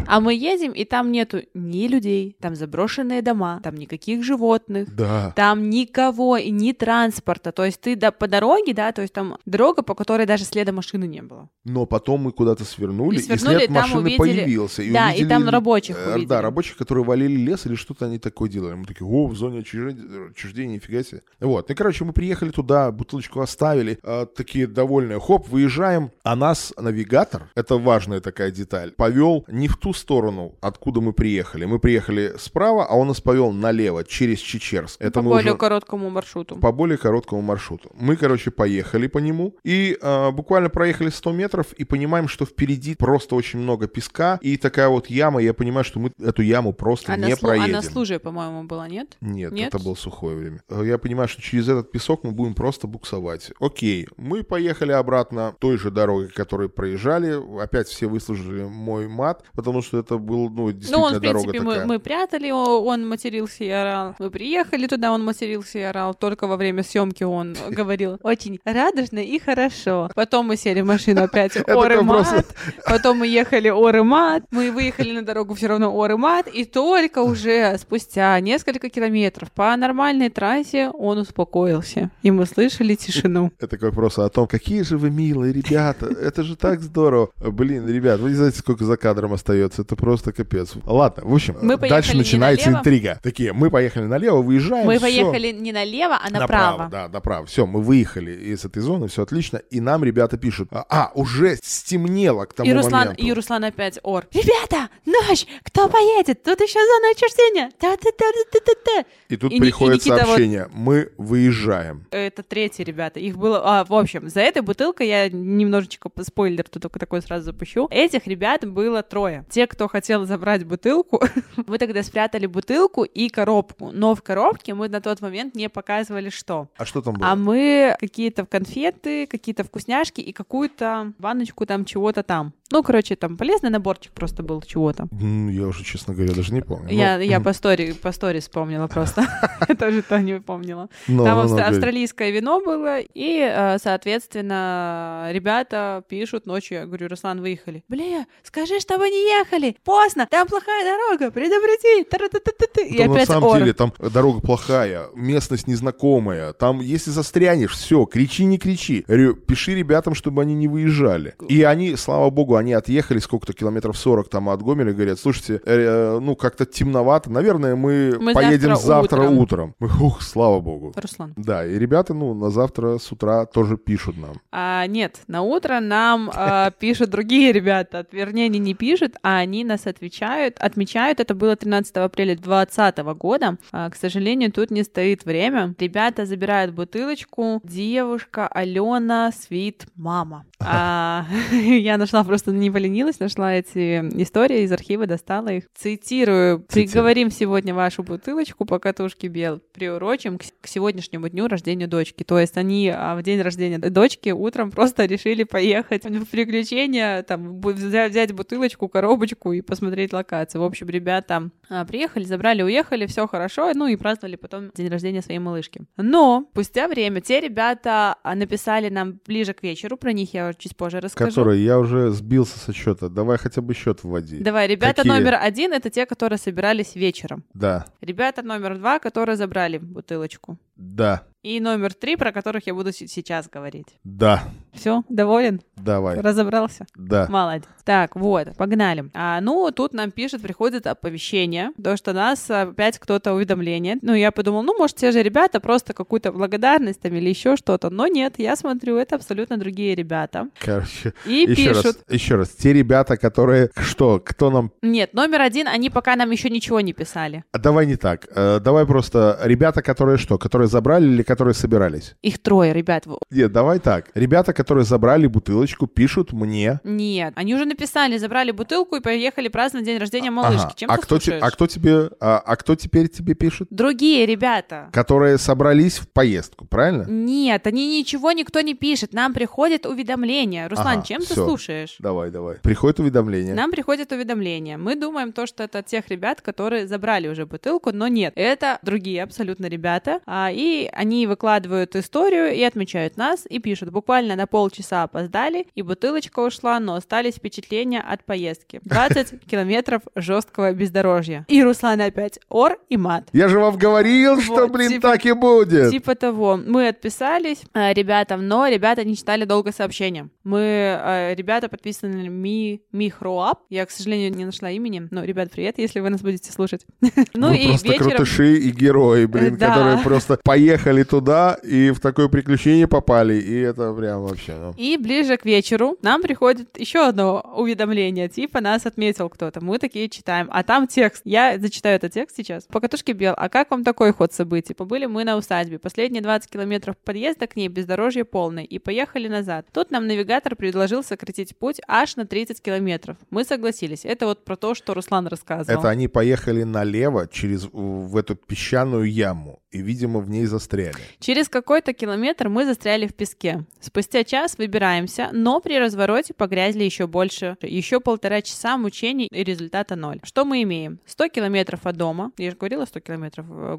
А 0.06 0.20
мы 0.20 0.34
едем, 0.34 0.72
и 0.72 0.84
там 0.84 1.12
нету 1.12 1.42
ни 1.54 1.86
людей, 1.88 2.36
там 2.40 2.54
заброшенные 2.56 3.22
дома, 3.22 3.60
там 3.62 3.74
никаких 3.76 4.24
животных, 4.24 4.94
Да. 4.94 5.32
там 5.36 5.70
никого 5.70 6.36
и 6.36 6.50
ни 6.50 6.72
транспорта. 6.72 7.52
То 7.52 7.64
есть 7.64 7.80
ты 7.80 7.96
да, 7.96 8.10
по 8.10 8.26
дороге, 8.26 8.74
да, 8.74 8.92
то 8.92 9.02
есть 9.02 9.14
там 9.14 9.38
дорога, 9.46 9.82
по 9.82 9.94
которой 9.94 10.26
даже 10.26 10.44
следа 10.44 10.72
машины 10.72 11.04
не 11.06 11.22
было. 11.22 11.48
Но 11.64 11.86
потом 11.86 12.22
мы 12.22 12.32
куда-то 12.32 12.64
свернули, 12.64 13.16
И 13.16 13.18
и, 13.20 13.22
свернули, 13.22 13.56
след 13.58 13.70
и 13.70 13.72
машины 13.72 14.00
увидели- 14.02 14.16
появился. 14.18 14.82
И 14.82 14.92
Да, 14.92 15.10
и 15.10 15.14
увидели, 15.14 15.28
там 15.28 15.48
рабочих 15.48 15.96
увидели. 16.06 16.26
Да, 16.26 16.42
рабочих, 16.42 16.76
которые 16.76 17.04
валили 17.04 17.36
лес 17.36 17.66
или 17.66 17.74
что-то 17.74 18.06
они 18.06 18.18
такое 18.18 18.48
делали. 18.50 18.74
Мы 18.74 18.84
такие, 18.86 19.06
о, 19.06 19.26
в 19.26 19.36
зоне 19.36 19.60
отчуждения, 19.60 20.74
нифига 20.74 21.02
себе. 21.02 21.22
Вот, 21.40 21.68
ну, 21.68 21.74
короче, 21.74 22.04
мы 22.04 22.12
приехали 22.12 22.50
туда, 22.50 22.90
бутылочку 22.94 23.40
оставили, 23.40 23.98
а, 24.02 24.26
такие 24.26 24.66
довольные, 24.66 25.20
хоп, 25.20 25.48
выезжаем, 25.48 26.10
а 26.22 26.36
нас 26.36 26.72
навигатор, 26.78 27.50
это 27.54 27.76
важная 27.78 28.20
такая 28.20 28.50
деталь, 28.50 28.92
повел 28.92 29.44
не 29.48 29.68
в 29.68 29.76
ту 29.76 29.92
сторону, 29.92 30.54
откуда 30.60 31.00
мы 31.00 31.12
приехали. 31.12 31.64
Мы 31.64 31.78
приехали 31.78 32.34
справа, 32.38 32.86
а 32.86 32.94
он 32.94 33.08
нас 33.08 33.20
повел 33.20 33.52
налево, 33.52 34.04
через 34.04 34.38
Чечерск. 34.38 35.00
Это 35.00 35.20
по 35.20 35.28
более 35.28 35.52
уже 35.52 35.58
короткому 35.58 36.10
маршруту. 36.10 36.56
по 36.56 36.72
более 36.72 36.98
короткому 36.98 37.42
маршруту. 37.42 37.90
Мы, 37.94 38.16
короче, 38.16 38.50
поехали 38.50 39.06
по 39.06 39.18
нему 39.18 39.54
и 39.64 39.96
а, 40.02 40.30
буквально 40.30 40.68
проехали 40.70 41.10
100 41.10 41.32
метров 41.32 41.72
и 41.74 41.84
понимаем, 41.84 42.28
что 42.28 42.44
впереди 42.46 42.94
просто 42.94 43.34
очень 43.34 43.58
много 43.58 43.86
песка 43.88 44.38
и 44.42 44.56
такая 44.56 44.88
вот 44.88 45.08
яма. 45.08 45.40
Я 45.42 45.54
понимаю, 45.54 45.84
что 45.84 45.98
мы 46.00 46.12
эту 46.20 46.42
яму 46.42 46.72
просто 46.72 47.12
А 47.12 47.16
не 47.16 47.32
слу- 47.32 47.40
проедем. 47.40 47.72
на 47.72 47.82
службе, 47.82 48.18
по-моему, 48.18 48.64
было, 48.64 48.86
нет? 48.88 49.16
Нет, 49.20 49.52
Нет? 49.52 49.68
это 49.74 49.82
было 49.82 49.94
сухое 49.94 50.36
время. 50.36 50.62
Э, 50.68 50.82
Я 50.84 50.98
понимаю, 50.98 51.28
что 51.28 51.42
через 51.42 51.68
этот 51.68 51.90
песок 51.90 52.24
мы 52.24 52.32
будем 52.32 52.54
просто 52.54 52.83
буксовать. 52.86 53.52
Окей, 53.60 54.06
мы 54.16 54.42
поехали 54.42 54.92
обратно 54.92 55.54
той 55.58 55.76
же 55.78 55.90
дорогой, 55.90 56.28
которой 56.28 56.68
проезжали. 56.68 57.34
Опять 57.62 57.88
все 57.88 58.06
выслужили 58.06 58.62
мой 58.64 59.08
мат, 59.08 59.44
потому 59.54 59.82
что 59.82 59.98
это 59.98 60.18
был, 60.18 60.48
ну, 60.50 60.66
Ну, 60.66 60.72
действительно 60.72 61.06
он, 61.06 61.14
в 61.14 61.20
дорога 61.20 61.48
принципе, 61.50 61.60
мы, 61.60 61.72
такая. 61.72 61.86
мы 61.86 61.98
прятали, 61.98 62.50
о- 62.50 62.80
он 62.84 63.08
матерился 63.08 63.64
и 63.64 63.68
орал. 63.68 64.14
Мы 64.18 64.30
приехали 64.30 64.86
туда, 64.86 65.12
он 65.12 65.24
матерился 65.24 65.78
и 65.78 65.82
орал. 65.82 66.14
Только 66.14 66.46
во 66.46 66.56
время 66.56 66.82
съемки 66.82 67.24
он 67.24 67.54
говорил 67.70 68.18
очень 68.22 68.60
радужно 68.64 69.18
и 69.20 69.38
хорошо. 69.38 70.10
Потом 70.14 70.46
мы 70.48 70.56
сели 70.56 70.80
в 70.80 70.86
машину 70.86 71.22
опять 71.24 71.56
ор 71.56 71.62
и 71.62 71.64
такой 71.64 72.02
мат. 72.02 72.16
просто- 72.28 72.54
Потом 72.86 73.18
мы 73.18 73.26
ехали 73.28 73.68
ор 73.68 73.96
и 73.96 74.02
мат. 74.02 74.42
Мы 74.50 74.70
выехали 74.70 75.12
на 75.12 75.22
дорогу 75.22 75.54
все 75.54 75.68
равно 75.68 75.94
ор 75.96 76.12
и 76.12 76.16
мат. 76.16 76.48
И 76.48 76.64
только 76.64 77.20
уже 77.22 77.76
спустя 77.78 78.38
несколько 78.40 78.88
километров 78.90 79.50
по 79.52 79.74
нормальной 79.76 80.28
трассе 80.30 80.90
он 80.90 81.18
успокоился. 81.18 82.10
И 82.22 82.30
мы 82.30 82.46
слышали 82.46 82.63
тишину. 82.68 83.52
Это 83.60 83.76
как 83.78 83.94
просто 83.94 84.24
о 84.24 84.28
том, 84.28 84.46
какие 84.46 84.82
же 84.82 84.98
вы 84.98 85.10
милые 85.10 85.52
ребята, 85.52 86.06
это 86.06 86.42
же 86.42 86.56
так 86.56 86.80
здорово. 86.80 87.30
Блин, 87.38 87.86
ребят, 87.88 88.20
вы 88.20 88.30
не 88.30 88.34
знаете, 88.36 88.58
сколько 88.58 88.84
за 88.84 88.96
кадром 88.96 89.32
остается, 89.32 89.82
это 89.82 89.96
просто 89.96 90.32
капец. 90.32 90.72
Ладно, 90.84 91.22
в 91.26 91.34
общем, 91.34 91.56
Мы 91.62 91.76
дальше 91.76 92.16
начинается 92.16 92.66
налево. 92.66 92.80
интрига. 92.80 93.20
Такие, 93.22 93.52
мы 93.52 93.70
поехали 93.70 94.04
налево, 94.04 94.42
выезжаем, 94.42 94.86
Мы 94.86 94.94
всё. 94.96 95.02
поехали 95.06 95.52
не 95.52 95.72
налево, 95.72 96.18
а 96.22 96.30
направо. 96.30 96.88
Да, 96.90 97.08
направо. 97.08 97.46
Все, 97.46 97.66
мы 97.66 97.80
выехали 97.82 98.32
из 98.32 98.64
этой 98.64 98.80
зоны, 98.82 99.08
все 99.08 99.22
отлично. 99.22 99.58
И 99.70 99.80
нам 99.80 100.04
ребята 100.04 100.36
пишут, 100.36 100.68
а, 100.72 100.84
а, 100.88 101.12
уже 101.14 101.56
стемнело 101.62 102.44
к 102.44 102.54
тому 102.54 102.70
И 102.70 102.72
Руслан, 102.72 102.92
моменту. 102.92 103.22
и 103.24 103.32
Руслан 103.32 103.64
опять 103.64 103.98
ор. 104.02 104.26
Ребята, 104.32 104.88
ночь, 105.06 105.46
кто 105.64 105.88
поедет? 105.88 106.42
Тут 106.42 106.60
еще 106.60 106.78
зона 106.80 107.10
отчуждения. 107.12 107.70
Та-та-та-та-та-та. 107.78 109.04
И 109.28 109.36
тут 109.36 109.52
и 109.52 109.54
Ни- 109.54 109.58
и 109.58 109.60
приходит 109.60 110.00
Никита 110.00 110.16
вот- 110.16 110.26
сообщение, 110.26 110.68
мы 110.72 111.10
выезжаем. 111.18 112.06
Это 112.10 112.42
третьи 112.54 112.84
ребята. 112.84 113.18
Их 113.18 113.36
было... 113.36 113.60
А, 113.64 113.84
в 113.84 113.92
общем, 113.92 114.28
за 114.28 114.40
этой 114.40 114.62
бутылкой 114.62 115.08
я 115.08 115.28
немножечко 115.28 116.08
по- 116.08 116.22
спойлер 116.22 116.62
тут 116.68 116.82
только 116.82 117.00
такой 117.00 117.20
сразу 117.20 117.46
запущу. 117.46 117.88
Этих 117.90 118.28
ребят 118.28 118.64
было 118.64 119.02
трое. 119.02 119.44
Те, 119.50 119.66
кто 119.66 119.88
хотел 119.88 120.24
забрать 120.24 120.64
бутылку, 120.64 121.20
мы 121.66 121.78
тогда 121.78 122.04
спрятали 122.04 122.46
бутылку 122.46 123.02
и 123.02 123.28
коробку. 123.28 123.90
Но 123.90 124.14
в 124.14 124.22
коробке 124.22 124.72
мы 124.74 124.88
на 124.88 125.00
тот 125.00 125.20
момент 125.20 125.56
не 125.56 125.68
показывали, 125.68 126.28
что. 126.28 126.68
А 126.76 126.84
что 126.84 127.02
там 127.02 127.14
было? 127.14 127.28
А 127.28 127.34
мы 127.34 127.96
какие-то 127.98 128.46
конфеты, 128.46 129.26
какие-то 129.26 129.64
вкусняшки 129.64 130.20
и 130.20 130.32
какую-то 130.32 131.12
баночку 131.18 131.66
там 131.66 131.84
чего-то 131.84 132.22
там. 132.22 132.52
Ну, 132.72 132.82
короче, 132.82 133.14
там 133.14 133.36
полезный 133.36 133.70
наборчик 133.70 134.12
просто 134.12 134.42
был 134.42 134.62
чего-то. 134.62 135.06
Я 135.12 135.66
уже, 135.66 135.84
честно 135.84 136.14
говоря, 136.14 136.34
даже 136.34 136.52
не 136.52 136.62
помню. 136.62 136.88
Я, 136.90 137.16
Ну, 137.18 137.22
я 137.22 137.40
по 137.44 137.52
стори, 137.52 137.92
по 137.92 138.10
стори 138.10 138.40
вспомнила 138.40 138.86
просто. 138.86 139.26
Тоже 139.78 140.02
то 140.02 140.18
не 140.18 140.40
помнила. 140.40 140.88
ну, 141.06 141.24
Там 141.24 141.46
ну, 141.46 141.58
австралийское 141.58 142.30
вино 142.30 142.60
было, 142.60 143.00
и, 143.00 143.38
э, 143.40 143.78
соответственно, 143.78 145.28
ребята 145.30 146.02
пишут 146.08 146.46
ночью, 146.46 146.78
я 146.78 146.86
говорю, 146.86 147.08
Руслан, 147.08 147.40
выехали. 147.40 147.84
Бля, 147.88 148.26
скажи, 148.42 148.80
чтобы 148.80 149.10
не 149.10 149.38
ехали, 149.40 149.76
поздно, 149.84 150.26
там 150.30 150.48
плохая 150.48 150.84
дорога, 150.84 151.30
предупреди. 151.30 152.04
Тара-та-та-та-та». 152.04 152.82
И 152.82 152.96
Там 152.96 153.08
на 153.08 153.14
опять 153.14 153.28
самом 153.28 153.58
деле 153.58 153.72
там 153.74 153.92
дорога 153.98 154.40
плохая, 154.40 155.08
местность 155.14 155.66
незнакомая. 155.66 156.52
Там, 156.54 156.80
если 156.80 157.10
застрянешь, 157.10 157.72
все, 157.72 158.04
кричи, 158.06 158.44
не 158.44 158.58
кричи. 158.58 159.04
Пиши 159.46 159.74
ребятам, 159.74 160.14
чтобы 160.14 160.42
они 160.42 160.54
не 160.54 160.68
выезжали. 160.68 161.34
И 161.48 161.62
они, 161.62 161.96
слава 161.96 162.30
богу, 162.30 162.56
они 162.64 162.72
отъехали 162.72 163.18
сколько-то 163.18 163.52
километров 163.52 163.96
40 163.96 164.28
там 164.28 164.48
от 164.48 164.62
Гомеля, 164.62 164.92
говорят, 164.92 165.20
слушайте, 165.20 165.60
э, 165.64 166.18
ну 166.20 166.34
как-то 166.34 166.64
темновато, 166.64 167.30
наверное, 167.30 167.76
мы, 167.76 168.16
Мы 168.18 168.32
поедем 168.32 168.70
завтра 168.70 168.86
завтра, 168.86 169.20
утром». 169.22 169.38
утром. 169.38 169.74
Мы, 169.78 169.88
Ух, 170.06 170.22
слава 170.22 170.60
богу. 170.60 170.92
Руслан. 170.96 171.34
Да, 171.36 171.66
и 171.66 171.78
ребята, 171.78 172.14
ну, 172.14 172.34
на 172.34 172.50
завтра 172.50 172.98
с 172.98 173.12
утра 173.12 173.44
тоже 173.44 173.76
пишут 173.76 174.16
нам. 174.16 174.40
А, 174.50 174.86
нет, 174.86 175.20
на 175.28 175.42
утро 175.42 175.80
нам 175.80 176.30
а, 176.34 176.70
пишут 176.78 177.10
другие 177.10 177.52
ребята. 177.52 178.06
Вернее, 178.10 178.46
они 178.46 178.58
не 178.58 178.74
пишут, 178.74 179.16
а 179.22 179.38
они 179.38 179.64
нас 179.64 179.86
отвечают, 179.86 180.58
отмечают. 180.58 181.20
Это 181.20 181.34
было 181.34 181.56
13 181.56 181.96
апреля 181.96 182.34
2020 182.34 182.98
года. 183.18 183.58
А, 183.72 183.90
к 183.90 183.96
сожалению, 183.96 184.50
тут 184.52 184.70
не 184.70 184.84
стоит 184.84 185.24
время. 185.24 185.74
Ребята 185.78 186.24
забирают 186.24 186.72
бутылочку. 186.72 187.60
Девушка 187.62 188.48
Алена 188.48 189.30
Свит 189.32 189.86
Мама. 189.94 190.46
А, 190.66 191.26
я 191.52 191.98
нашла 191.98 192.24
просто 192.24 192.43
просто 192.44 192.60
не 192.60 192.70
поленилась, 192.70 193.20
нашла 193.20 193.54
эти 193.54 194.00
истории 194.22 194.62
из 194.62 194.72
архива, 194.72 195.06
достала 195.06 195.48
их. 195.48 195.64
Цитирую. 195.74 196.60
«Приговорим 196.60 197.30
сегодня 197.30 197.74
вашу 197.74 198.02
бутылочку 198.02 198.66
по 198.66 198.78
катушке 198.78 199.28
бел, 199.28 199.60
приурочим 199.72 200.38
к, 200.38 200.42
к 200.60 200.66
сегодняшнему 200.66 201.28
дню 201.28 201.48
рождения 201.48 201.86
дочки». 201.86 202.22
То 202.22 202.38
есть 202.38 202.56
они 202.58 202.92
а, 202.94 203.16
в 203.16 203.22
день 203.22 203.40
рождения 203.40 203.78
дочки 203.78 204.30
утром 204.30 204.70
просто 204.70 205.04
решили 205.06 205.44
поехать 205.44 206.04
в 206.04 206.26
приключения, 206.26 207.22
там, 207.22 207.60
взять, 207.60 208.10
взять 208.10 208.32
бутылочку, 208.32 208.88
коробочку 208.88 209.52
и 209.52 209.62
посмотреть 209.62 210.12
локацию. 210.12 210.60
В 210.60 210.64
общем, 210.64 210.88
ребята 210.88 211.50
а, 211.70 211.84
приехали, 211.86 212.24
забрали, 212.24 212.62
уехали, 212.62 213.06
все 213.06 213.26
хорошо, 213.26 213.72
ну 213.74 213.86
и 213.86 213.96
праздновали 213.96 214.36
потом 214.36 214.70
день 214.74 214.88
рождения 214.88 215.22
своей 215.22 215.40
малышки. 215.40 215.82
Но 215.96 216.46
спустя 216.52 216.88
время 216.88 217.22
те 217.22 217.40
ребята 217.40 218.16
а, 218.22 218.34
написали 218.34 218.90
нам 218.90 219.18
ближе 219.26 219.54
к 219.54 219.62
вечеру, 219.62 219.96
про 219.96 220.12
них 220.12 220.34
я 220.34 220.52
чуть 220.52 220.76
позже 220.76 221.00
расскажу. 221.00 221.30
Которые 221.30 221.64
я 221.64 221.78
уже 221.78 222.10
сбился 222.34 222.58
со 222.58 222.72
счета. 222.72 223.08
Давай 223.08 223.38
хотя 223.38 223.60
бы 223.60 223.74
счет 223.74 224.02
вводи. 224.02 224.38
Давай, 224.38 224.66
ребята 224.66 225.02
Какие? 225.02 225.12
номер 225.12 225.34
один 225.40 225.72
это 225.72 225.90
те, 225.90 226.06
которые 226.06 226.38
собирались 226.38 226.96
вечером. 226.96 227.44
Да. 227.54 227.86
Ребята 228.00 228.42
номер 228.42 228.76
два, 228.78 228.98
которые 228.98 229.36
забрали 229.36 229.78
бутылочку. 229.78 230.58
Да. 230.76 231.24
И 231.44 231.60
номер 231.60 231.92
три, 231.92 232.16
про 232.16 232.32
которых 232.32 232.66
я 232.66 232.72
буду 232.72 232.90
сейчас 232.90 233.50
говорить. 233.50 233.88
Да. 234.02 234.44
Все, 234.72 235.02
доволен? 235.10 235.60
Давай. 235.76 236.18
Разобрался? 236.18 236.86
Да. 236.96 237.26
Молодец. 237.28 237.68
Так, 237.84 238.16
вот, 238.16 238.56
погнали. 238.56 239.10
А, 239.12 239.42
ну, 239.42 239.70
тут 239.70 239.92
нам 239.92 240.10
пишет, 240.10 240.40
приходит 240.40 240.86
оповещение, 240.86 241.72
то, 241.82 241.98
что 241.98 242.14
нас 242.14 242.50
опять 242.50 242.98
кто-то 242.98 243.34
уведомление. 243.34 243.98
Ну, 244.00 244.14
я 244.14 244.32
подумал, 244.32 244.62
ну, 244.62 244.74
может, 244.78 244.96
те 244.96 245.12
же 245.12 245.22
ребята 245.22 245.60
просто 245.60 245.92
какую-то 245.92 246.32
благодарность 246.32 247.02
там 247.02 247.12
или 247.12 247.28
еще 247.28 247.56
что-то. 247.56 247.90
Но 247.90 248.06
нет, 248.06 248.36
я 248.38 248.56
смотрю, 248.56 248.96
это 248.96 249.16
абсолютно 249.16 249.58
другие 249.58 249.94
ребята. 249.94 250.48
Короче, 250.58 251.12
и 251.26 251.44
еще 251.46 251.54
пишут. 251.54 251.84
Раз, 251.84 251.96
еще 252.08 252.36
раз, 252.36 252.48
те 252.48 252.72
ребята, 252.72 253.18
которые 253.18 253.68
что, 253.76 254.18
кто 254.18 254.50
нам... 254.50 254.72
Нет, 254.80 255.12
номер 255.12 255.42
один, 255.42 255.68
они 255.68 255.90
пока 255.90 256.16
нам 256.16 256.30
еще 256.30 256.48
ничего 256.48 256.80
не 256.80 256.94
писали. 256.94 257.44
А 257.52 257.58
давай 257.58 257.84
не 257.84 257.96
так. 257.96 258.26
Э, 258.34 258.60
давай 258.60 258.86
просто 258.86 259.38
ребята, 259.42 259.82
которые 259.82 260.16
что, 260.16 260.38
которые 260.38 260.63
забрали 260.66 261.06
или 261.06 261.22
которые 261.22 261.54
собирались? 261.54 262.14
Их 262.22 262.38
трое, 262.38 262.72
ребят. 262.72 263.04
Нет, 263.30 263.52
давай 263.52 263.78
так. 263.78 264.10
Ребята, 264.14 264.52
которые 264.52 264.84
забрали 264.84 265.26
бутылочку, 265.26 265.86
пишут 265.86 266.32
мне. 266.32 266.80
Нет, 266.84 267.32
они 267.36 267.54
уже 267.54 267.64
написали, 267.64 268.18
забрали 268.18 268.50
бутылку 268.50 268.96
и 268.96 269.00
поехали 269.00 269.48
праздновать 269.48 269.86
день 269.86 269.98
рождения 269.98 270.30
малышки. 270.30 270.64
Ага. 270.64 270.74
Чем 270.76 270.90
а 270.90 270.96
ты 270.96 271.02
кто 271.02 271.16
слушаешь? 271.16 271.40
Те, 271.40 271.46
а 271.46 271.50
кто 271.50 271.66
тебе, 271.66 272.10
а, 272.20 272.38
а 272.38 272.56
кто 272.56 272.74
теперь 272.74 273.08
тебе 273.08 273.34
пишет? 273.34 273.68
Другие 273.70 274.26
ребята. 274.26 274.88
Которые 274.92 275.38
собрались 275.38 275.98
в 275.98 276.08
поездку, 276.08 276.66
правильно? 276.66 277.04
Нет, 277.08 277.66
они 277.66 277.98
ничего 277.98 278.32
никто 278.32 278.60
не 278.60 278.74
пишет. 278.74 279.12
Нам 279.12 279.32
приходит 279.32 279.86
уведомление. 279.86 280.66
Руслан, 280.66 280.98
ага, 280.98 281.06
чем 281.06 281.20
все. 281.22 281.34
ты 281.34 281.40
слушаешь? 281.40 281.96
Давай, 281.98 282.30
давай. 282.30 282.56
Приходит 282.56 283.00
уведомление. 283.00 283.54
Нам 283.54 283.70
приходит 283.70 284.12
уведомление. 284.12 284.76
Мы 284.76 284.96
думаем 284.96 285.32
то, 285.32 285.46
что 285.46 285.64
это 285.64 285.82
тех 285.82 286.08
ребят, 286.08 286.40
которые 286.40 286.86
забрали 286.86 287.28
уже 287.28 287.46
бутылку, 287.46 287.92
но 287.92 288.08
нет. 288.08 288.32
Это 288.36 288.78
другие 288.82 289.22
абсолютно 289.22 289.66
ребята. 289.66 290.20
А, 290.26 290.50
и 290.54 290.88
они 290.92 291.26
выкладывают 291.26 291.96
историю 291.96 292.54
и 292.54 292.62
отмечают 292.62 293.16
нас, 293.16 293.44
и 293.48 293.58
пишут, 293.58 293.90
буквально 293.90 294.36
на 294.36 294.46
полчаса 294.46 295.02
опоздали, 295.02 295.66
и 295.74 295.82
бутылочка 295.82 296.40
ушла, 296.40 296.78
но 296.80 296.94
остались 296.94 297.34
впечатления 297.34 298.00
от 298.00 298.24
поездки. 298.24 298.80
20 298.84 299.44
километров 299.46 300.02
жесткого 300.14 300.72
бездорожья. 300.72 301.44
И 301.48 301.62
Руслан 301.62 302.00
опять 302.00 302.38
ор 302.48 302.78
и 302.88 302.96
мат. 302.96 303.28
Я 303.32 303.48
же 303.48 303.58
вам 303.58 303.76
говорил, 303.76 304.40
что, 304.40 304.68
блин, 304.68 304.90
типа- 304.90 305.12
так 305.12 305.26
и 305.26 305.32
будет. 305.32 305.90
Типа 305.90 306.14
того. 306.14 306.56
Мы 306.56 306.88
отписались 306.88 307.62
э, 307.74 307.92
ребятам, 307.92 308.46
но 308.46 308.68
ребята 308.68 309.04
не 309.04 309.16
читали 309.16 309.44
долго 309.44 309.72
сообщения. 309.72 310.28
Мы, 310.44 310.60
э, 310.60 311.34
ребята 311.34 311.68
подписаны 311.68 312.28
Ми, 312.28 312.82
Михроап. 312.92 313.60
Я, 313.70 313.86
к 313.86 313.90
сожалению, 313.90 314.34
не 314.34 314.44
нашла 314.44 314.70
имени, 314.70 315.08
но, 315.10 315.24
ребят, 315.24 315.50
привет, 315.50 315.78
если 315.78 316.00
вы 316.00 316.10
нас 316.10 316.20
будете 316.20 316.52
слушать. 316.52 316.86
Ну 317.34 317.52
и 317.52 317.68
просто 317.68 317.94
крутыши 317.94 318.56
и 318.58 318.70
герои, 318.70 319.26
блин, 319.26 319.56
которые 319.56 319.98
просто 319.98 320.38
поехали 320.44 321.02
туда 321.02 321.54
и 321.62 321.90
в 321.90 322.00
такое 322.00 322.28
приключение 322.28 322.86
попали, 322.86 323.34
и 323.34 323.60
это 323.60 323.92
прям 323.94 324.22
вообще, 324.22 324.54
ну... 324.54 324.74
И 324.76 324.96
ближе 324.98 325.38
к 325.38 325.44
вечеру 325.46 325.96
нам 326.02 326.22
приходит 326.22 326.78
еще 326.78 327.08
одно 327.08 327.40
уведомление, 327.56 328.28
типа 328.28 328.60
нас 328.60 328.86
отметил 328.86 329.30
кто-то. 329.30 329.64
Мы 329.64 329.78
такие 329.78 330.08
читаем, 330.08 330.48
а 330.52 330.62
там 330.62 330.86
текст. 330.86 331.22
Я 331.24 331.58
зачитаю 331.58 331.96
этот 331.96 332.12
текст 332.12 332.36
сейчас. 332.36 332.64
По 332.64 332.80
катушке 332.80 333.12
бел. 333.12 333.34
А 333.36 333.48
как 333.48 333.70
вам 333.70 333.84
такой 333.84 334.12
ход 334.12 334.32
событий? 334.32 334.74
Побыли 334.74 335.06
мы 335.06 335.24
на 335.24 335.36
усадьбе. 335.36 335.78
Последние 335.78 336.22
20 336.22 336.50
километров 336.50 336.96
подъезда 336.98 337.46
к 337.46 337.56
ней 337.56 337.68
бездорожье 337.68 338.24
полное. 338.24 338.64
И 338.64 338.78
поехали 338.78 339.28
назад. 339.28 339.66
Тут 339.72 339.90
нам 339.90 340.06
навигатор 340.06 340.56
предложил 340.56 341.02
сократить 341.02 341.56
путь 341.56 341.80
аж 341.88 342.16
на 342.16 342.26
30 342.26 342.60
километров. 342.60 343.16
Мы 343.30 343.44
согласились. 343.44 344.04
Это 344.04 344.26
вот 344.26 344.44
про 344.44 344.56
то, 344.56 344.74
что 344.74 344.92
Руслан 344.92 345.26
рассказывал. 345.26 345.78
Это 345.78 345.88
они 345.88 346.08
поехали 346.08 346.64
налево 346.64 347.26
через 347.32 347.66
в 347.72 348.16
эту 348.16 348.36
песчаную 348.36 349.10
яму 349.10 349.60
и, 349.74 349.82
видимо, 349.82 350.20
в 350.20 350.30
ней 350.30 350.46
застряли. 350.46 350.96
Через 351.18 351.48
какой-то 351.48 351.92
километр 351.92 352.48
мы 352.48 352.64
застряли 352.64 353.08
в 353.08 353.14
песке. 353.14 353.64
Спустя 353.80 354.22
час 354.22 354.56
выбираемся, 354.56 355.30
но 355.32 355.60
при 355.60 355.78
развороте 355.78 356.32
погрязли 356.32 356.84
еще 356.84 357.08
больше. 357.08 357.56
Еще 357.60 357.98
полтора 357.98 358.40
часа 358.40 358.78
мучений 358.78 359.26
и 359.26 359.42
результата 359.42 359.96
ноль. 359.96 360.20
Что 360.22 360.44
мы 360.44 360.62
имеем? 360.62 361.00
100 361.06 361.28
километров 361.28 361.86
от 361.86 361.96
дома. 361.96 362.30
Я 362.38 362.52
же 362.52 362.56
говорила 362.56 362.84
100 362.84 363.00
километров 363.00 363.46
в 363.46 363.76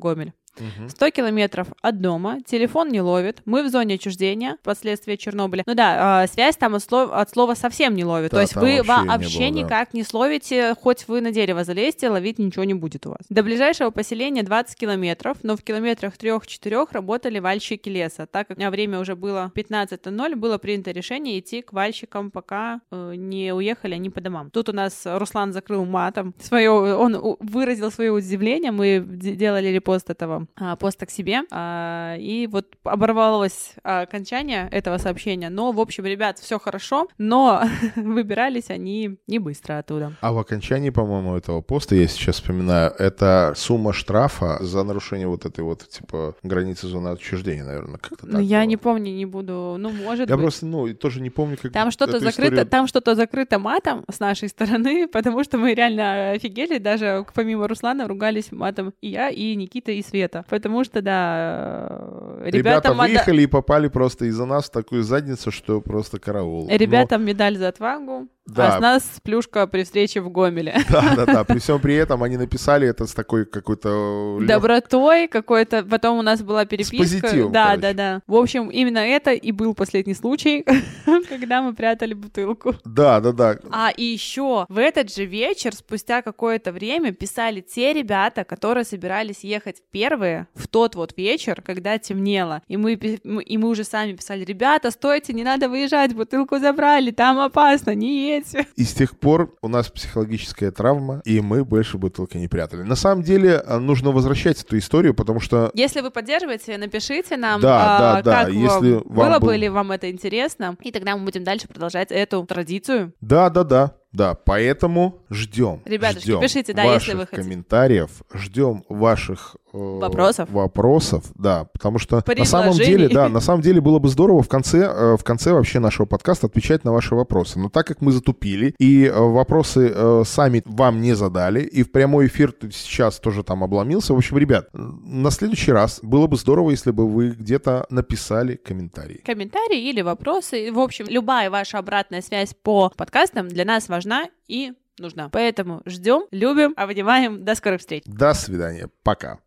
Гомель. 0.57 0.89
100 0.89 1.09
километров 1.11 1.67
от 1.81 2.01
дома, 2.01 2.39
телефон 2.45 2.89
не 2.89 3.01
ловит, 3.01 3.41
мы 3.45 3.63
в 3.63 3.69
зоне 3.69 3.95
отчуждения, 3.95 4.57
последствия 4.63 5.17
Чернобыля. 5.17 5.63
Ну 5.65 5.73
да, 5.73 6.23
э, 6.23 6.27
связь 6.27 6.55
там 6.57 6.75
от 6.75 6.83
слова, 6.83 7.19
от 7.21 7.29
слова 7.29 7.55
совсем 7.55 7.95
не 7.95 8.05
ловит. 8.05 8.31
Да, 8.31 8.37
То 8.37 8.41
есть 8.41 8.55
вы 8.55 8.81
вообще 8.83 9.07
вообще, 9.07 9.39
не 9.49 9.51
было, 9.51 9.61
да. 9.61 9.65
никак 9.65 9.93
не 9.93 10.03
словите, 10.03 10.75
хоть 10.81 11.07
вы 11.07 11.21
на 11.21 11.31
дерево 11.31 11.63
залезьте, 11.63 12.09
ловить 12.09 12.39
ничего 12.39 12.63
не 12.63 12.73
будет 12.73 13.05
у 13.05 13.09
вас. 13.11 13.19
До 13.29 13.43
ближайшего 13.43 13.89
поселения 13.89 14.43
20 14.43 14.75
километров, 14.77 15.37
но 15.43 15.55
в 15.55 15.63
километрах 15.63 16.13
3-4 16.15 16.87
работали 16.91 17.39
вальщики 17.39 17.89
леса. 17.89 18.25
Так 18.25 18.47
как 18.47 18.57
время 18.57 18.99
уже 18.99 19.15
было 19.15 19.51
15.00, 19.55 20.35
было 20.35 20.57
принято 20.57 20.91
решение 20.91 21.39
идти 21.39 21.61
к 21.61 21.73
вальщикам, 21.73 22.31
пока 22.31 22.81
э, 22.91 23.13
не 23.15 23.53
уехали 23.53 23.95
они 23.95 24.09
по 24.09 24.21
домам. 24.21 24.49
Тут 24.51 24.69
у 24.69 24.73
нас 24.73 25.01
Руслан 25.05 25.53
закрыл 25.53 25.85
матом 25.85 26.33
свое, 26.39 26.71
он 26.71 27.37
выразил 27.39 27.91
свое 27.91 28.11
удивление, 28.11 28.71
мы 28.71 29.03
де- 29.05 29.35
делали 29.35 29.67
репост 29.67 30.09
этого 30.09 30.44
а, 30.55 30.75
поста 30.75 31.05
к 31.05 31.11
себе, 31.11 31.41
а, 31.51 32.15
и 32.17 32.47
вот 32.47 32.67
оборвалось 32.83 33.73
а, 33.83 34.01
окончание 34.01 34.67
этого 34.71 34.97
сообщения, 34.97 35.49
но, 35.49 35.71
в 35.71 35.79
общем, 35.79 36.05
ребят, 36.05 36.39
все 36.39 36.59
хорошо, 36.59 37.07
но 37.17 37.63
выбирались 37.95 38.69
они 38.69 39.17
не 39.27 39.39
быстро 39.39 39.79
оттуда. 39.79 40.13
А 40.21 40.31
в 40.33 40.37
окончании, 40.39 40.89
по-моему, 40.89 41.35
этого 41.35 41.61
поста, 41.61 41.95
я 41.95 42.07
сейчас 42.07 42.35
вспоминаю, 42.35 42.91
это 42.97 43.53
сумма 43.55 43.93
штрафа 43.93 44.57
за 44.61 44.83
нарушение 44.83 45.27
вот 45.27 45.45
этой 45.45 45.63
вот, 45.63 45.87
типа, 45.87 46.35
границы 46.43 46.87
зоны 46.87 47.09
отчуждения, 47.09 47.63
наверное, 47.63 47.97
как-то 47.97 48.25
Ну, 48.25 48.33
так 48.33 48.41
я 48.41 48.59
было. 48.59 48.67
не 48.67 48.77
помню, 48.77 49.11
не 49.13 49.25
буду, 49.25 49.75
ну, 49.77 49.89
может 49.91 50.29
Я 50.29 50.35
быть. 50.35 50.43
просто, 50.43 50.65
ну, 50.65 50.93
тоже 50.93 51.21
не 51.21 51.29
помню, 51.29 51.57
как 51.61 51.71
Там 51.71 51.91
что-то 51.91 52.19
закрыто, 52.19 52.55
историю- 52.55 52.65
там 52.69 52.87
что-то 52.87 53.15
закрыто 53.15 53.59
матом 53.59 54.03
с 54.11 54.19
нашей 54.19 54.49
стороны, 54.49 55.07
потому 55.11 55.43
что 55.43 55.57
мы 55.57 55.73
реально 55.73 56.31
офигели, 56.31 56.77
даже 56.77 57.25
помимо 57.33 57.67
Руслана 57.67 58.07
ругались 58.07 58.51
матом 58.51 58.93
и 59.01 59.09
я, 59.09 59.29
и 59.29 59.55
Никита, 59.55 59.91
и 59.91 60.01
Света. 60.01 60.34
Потому 60.43 60.83
что, 60.83 61.01
да, 61.01 61.88
э, 61.89 62.41
Ребята 62.45 62.57
ребятам, 62.57 63.01
отда- 63.01 63.07
выехали 63.07 63.41
и 63.43 63.47
попали 63.47 63.88
просто 63.88 64.25
из-за 64.25 64.45
нас 64.45 64.65
в 64.65 64.71
такую 64.71 65.03
задницу, 65.03 65.51
что 65.51 65.81
просто 65.81 66.19
караул. 66.19 66.67
ребятам 66.69 67.23
медаль 67.25 67.57
за 67.57 67.67
отвагу, 67.69 68.27
Да. 68.45 68.75
а 68.75 68.77
с 68.77 68.81
нас 68.81 69.03
плюшка 69.23 69.65
при 69.67 69.83
встрече 69.83 70.21
в 70.21 70.29
Гомеле. 70.29 70.75
Да, 70.89 71.15
да, 71.15 71.25
да. 71.25 71.43
При 71.43 71.59
всем 71.59 71.79
при 71.79 71.95
этом 71.95 72.23
они 72.23 72.37
написали 72.37 72.87
это 72.87 73.05
с 73.05 73.13
такой 73.13 73.45
какой-то... 73.45 74.39
Добротой 74.41 75.27
какой-то, 75.27 75.83
потом 75.83 76.19
у 76.19 76.21
нас 76.21 76.41
была 76.41 76.65
переписка. 76.65 76.97
позитивом, 76.97 77.51
да, 77.51 77.65
короче. 77.69 77.81
да, 77.81 77.93
да. 77.93 78.21
В 78.27 78.35
общем, 78.35 78.69
именно 78.69 78.99
это 78.99 79.31
и 79.31 79.51
был 79.51 79.73
последний 79.73 80.13
случай, 80.13 80.63
когда 81.29 81.61
мы 81.61 81.73
прятали 81.73 82.13
бутылку. 82.13 82.75
Да, 82.85 83.19
да, 83.19 83.31
да. 83.31 83.57
А 83.71 83.91
и 83.95 84.03
еще 84.03 84.65
в 84.69 84.77
этот 84.77 85.13
же 85.13 85.25
вечер, 85.25 85.73
спустя 85.75 86.21
какое-то 86.21 86.71
время, 86.71 87.11
писали 87.13 87.61
те 87.61 87.93
ребята, 87.93 88.43
которые 88.43 88.83
собирались 88.85 89.43
ехать 89.43 89.81
первые 89.91 90.47
в 90.53 90.67
тот 90.67 90.95
вот 90.95 91.17
вечер, 91.17 91.61
когда 91.61 91.97
темнело. 91.97 92.61
И 92.67 92.77
мы, 92.77 92.93
и 92.93 93.57
мы 93.57 93.69
уже 93.69 93.83
сами 93.83 94.13
писали, 94.13 94.45
ребята, 94.45 94.91
стойте, 94.91 95.33
не 95.33 95.43
надо 95.43 95.67
выезжать, 95.67 96.13
бутылку 96.13 96.59
забрали, 96.59 97.11
там 97.11 97.39
опасно, 97.39 97.95
не 97.95 98.34
едьте. 98.38 98.65
И 98.75 98.83
с 98.83 98.93
тех 98.93 99.17
пор 99.19 99.55
у 99.61 99.67
нас 99.67 99.89
психологическая 99.89 100.71
травма, 100.71 101.21
и 101.25 101.41
мы 101.41 101.63
больше 101.65 101.97
бутылки 101.97 102.38
не 102.38 102.47
прятали. 102.47 102.83
На 102.83 102.95
самом 102.95 103.23
деле 103.23 103.63
э, 103.65 103.77
нужно 103.79 104.11
возвращать 104.11 104.61
эту 104.61 104.77
историю, 104.77 105.13
потому 105.13 105.39
что 105.39 105.71
Если 105.73 106.01
вы 106.01 106.11
поддерживаете, 106.11 106.77
напишите 106.77 107.38
нам, 107.38 107.61
Да, 107.61 107.97
а, 107.97 107.99
да, 108.15 108.21
да, 108.21 108.43
как 108.45 108.53
если 108.53 108.93
вам, 108.93 109.03
вам 109.05 109.29
было 109.29 109.39
был- 109.39 109.47
бы 109.47 109.57
ли 109.57 109.69
вам 109.69 109.91
это 109.91 110.09
интересно, 110.11 110.75
и 110.81 110.91
тогда 110.91 111.15
мы 111.17 111.25
будем 111.25 111.43
дальше 111.43 111.67
продолжать 111.67 112.11
эту 112.11 112.45
традицию. 112.45 113.13
да, 113.21 113.49
да, 113.49 113.63
да. 113.63 113.95
Да, 114.16 114.34
поэтому 114.34 115.20
ждем. 115.30 115.82
Ребятушки, 115.84 116.24
ждем 116.24 116.39
пишите, 116.39 116.74
да, 116.74 116.86
ваших 116.86 117.01
если 117.01 117.18
вы 117.18 117.28
хотите. 117.28 117.41
комментариев, 117.41 118.09
ждем 118.34 118.86
ваших 118.88 119.57
э, 119.74 119.78
Вопросов. 119.78 120.49
Вопросов, 120.49 121.26
да, 121.36 121.66
потому 121.74 121.99
что 121.99 122.24
на 122.26 122.45
самом 122.45 122.74
деле, 122.74 123.09
да, 123.09 123.28
на 123.28 123.41
самом 123.41 123.61
деле 123.61 123.82
было 123.82 123.99
бы 123.99 124.07
здорово 124.07 124.41
в 124.41 124.47
конце, 124.47 124.86
э, 124.86 125.18
в 125.18 125.24
конце 125.26 125.51
вообще 125.51 125.80
нашего 125.80 126.05
подкаста 126.05 126.47
отвечать 126.47 126.86
на 126.86 126.93
ваши 126.93 127.13
вопросы. 127.13 127.59
Но 127.59 127.70
так 127.70 127.88
как 127.88 127.99
мы 127.99 128.13
затупили 128.13 128.74
и 128.80 129.05
э, 129.05 129.11
вопросы 129.13 129.91
э, 129.93 130.24
сами 130.26 130.63
вам 130.66 131.01
не 131.01 131.13
задали, 131.13 131.61
и 131.61 131.84
в 131.84 131.91
прямой 131.91 132.28
эфир 132.28 132.55
сейчас 132.72 133.20
тоже 133.20 133.43
там 133.43 133.66
обломился. 133.66 134.13
В 134.13 134.18
общем, 134.18 134.38
ребят, 134.38 134.70
на 134.74 135.30
следующий 135.30 135.74
раз 135.74 135.99
было 136.01 136.28
бы 136.28 136.38
здорово, 136.38 136.72
если 136.72 136.91
бы 136.91 137.05
вы 137.05 137.32
где-то 137.32 137.86
написали 137.89 138.55
комментарий. 138.55 139.22
Комментарии 139.26 139.89
или 139.89 140.01
вопросы. 140.01 140.72
В 140.72 140.80
общем, 140.80 141.05
любая 141.09 141.49
ваша 141.49 141.80
обратная 141.80 142.22
связь 142.22 142.53
по 142.53 142.93
подкастам 142.95 143.49
для 143.49 143.66
нас 143.66 143.89
важна 144.05 144.29
и 144.47 144.73
нужна. 144.99 145.29
Поэтому 145.29 145.81
ждем, 145.85 146.23
любим, 146.31 146.73
обнимаем. 146.77 147.43
До 147.43 147.55
скорых 147.55 147.81
встреч. 147.81 148.03
До 148.05 148.33
свидания. 148.33 148.89
Пока. 149.03 149.39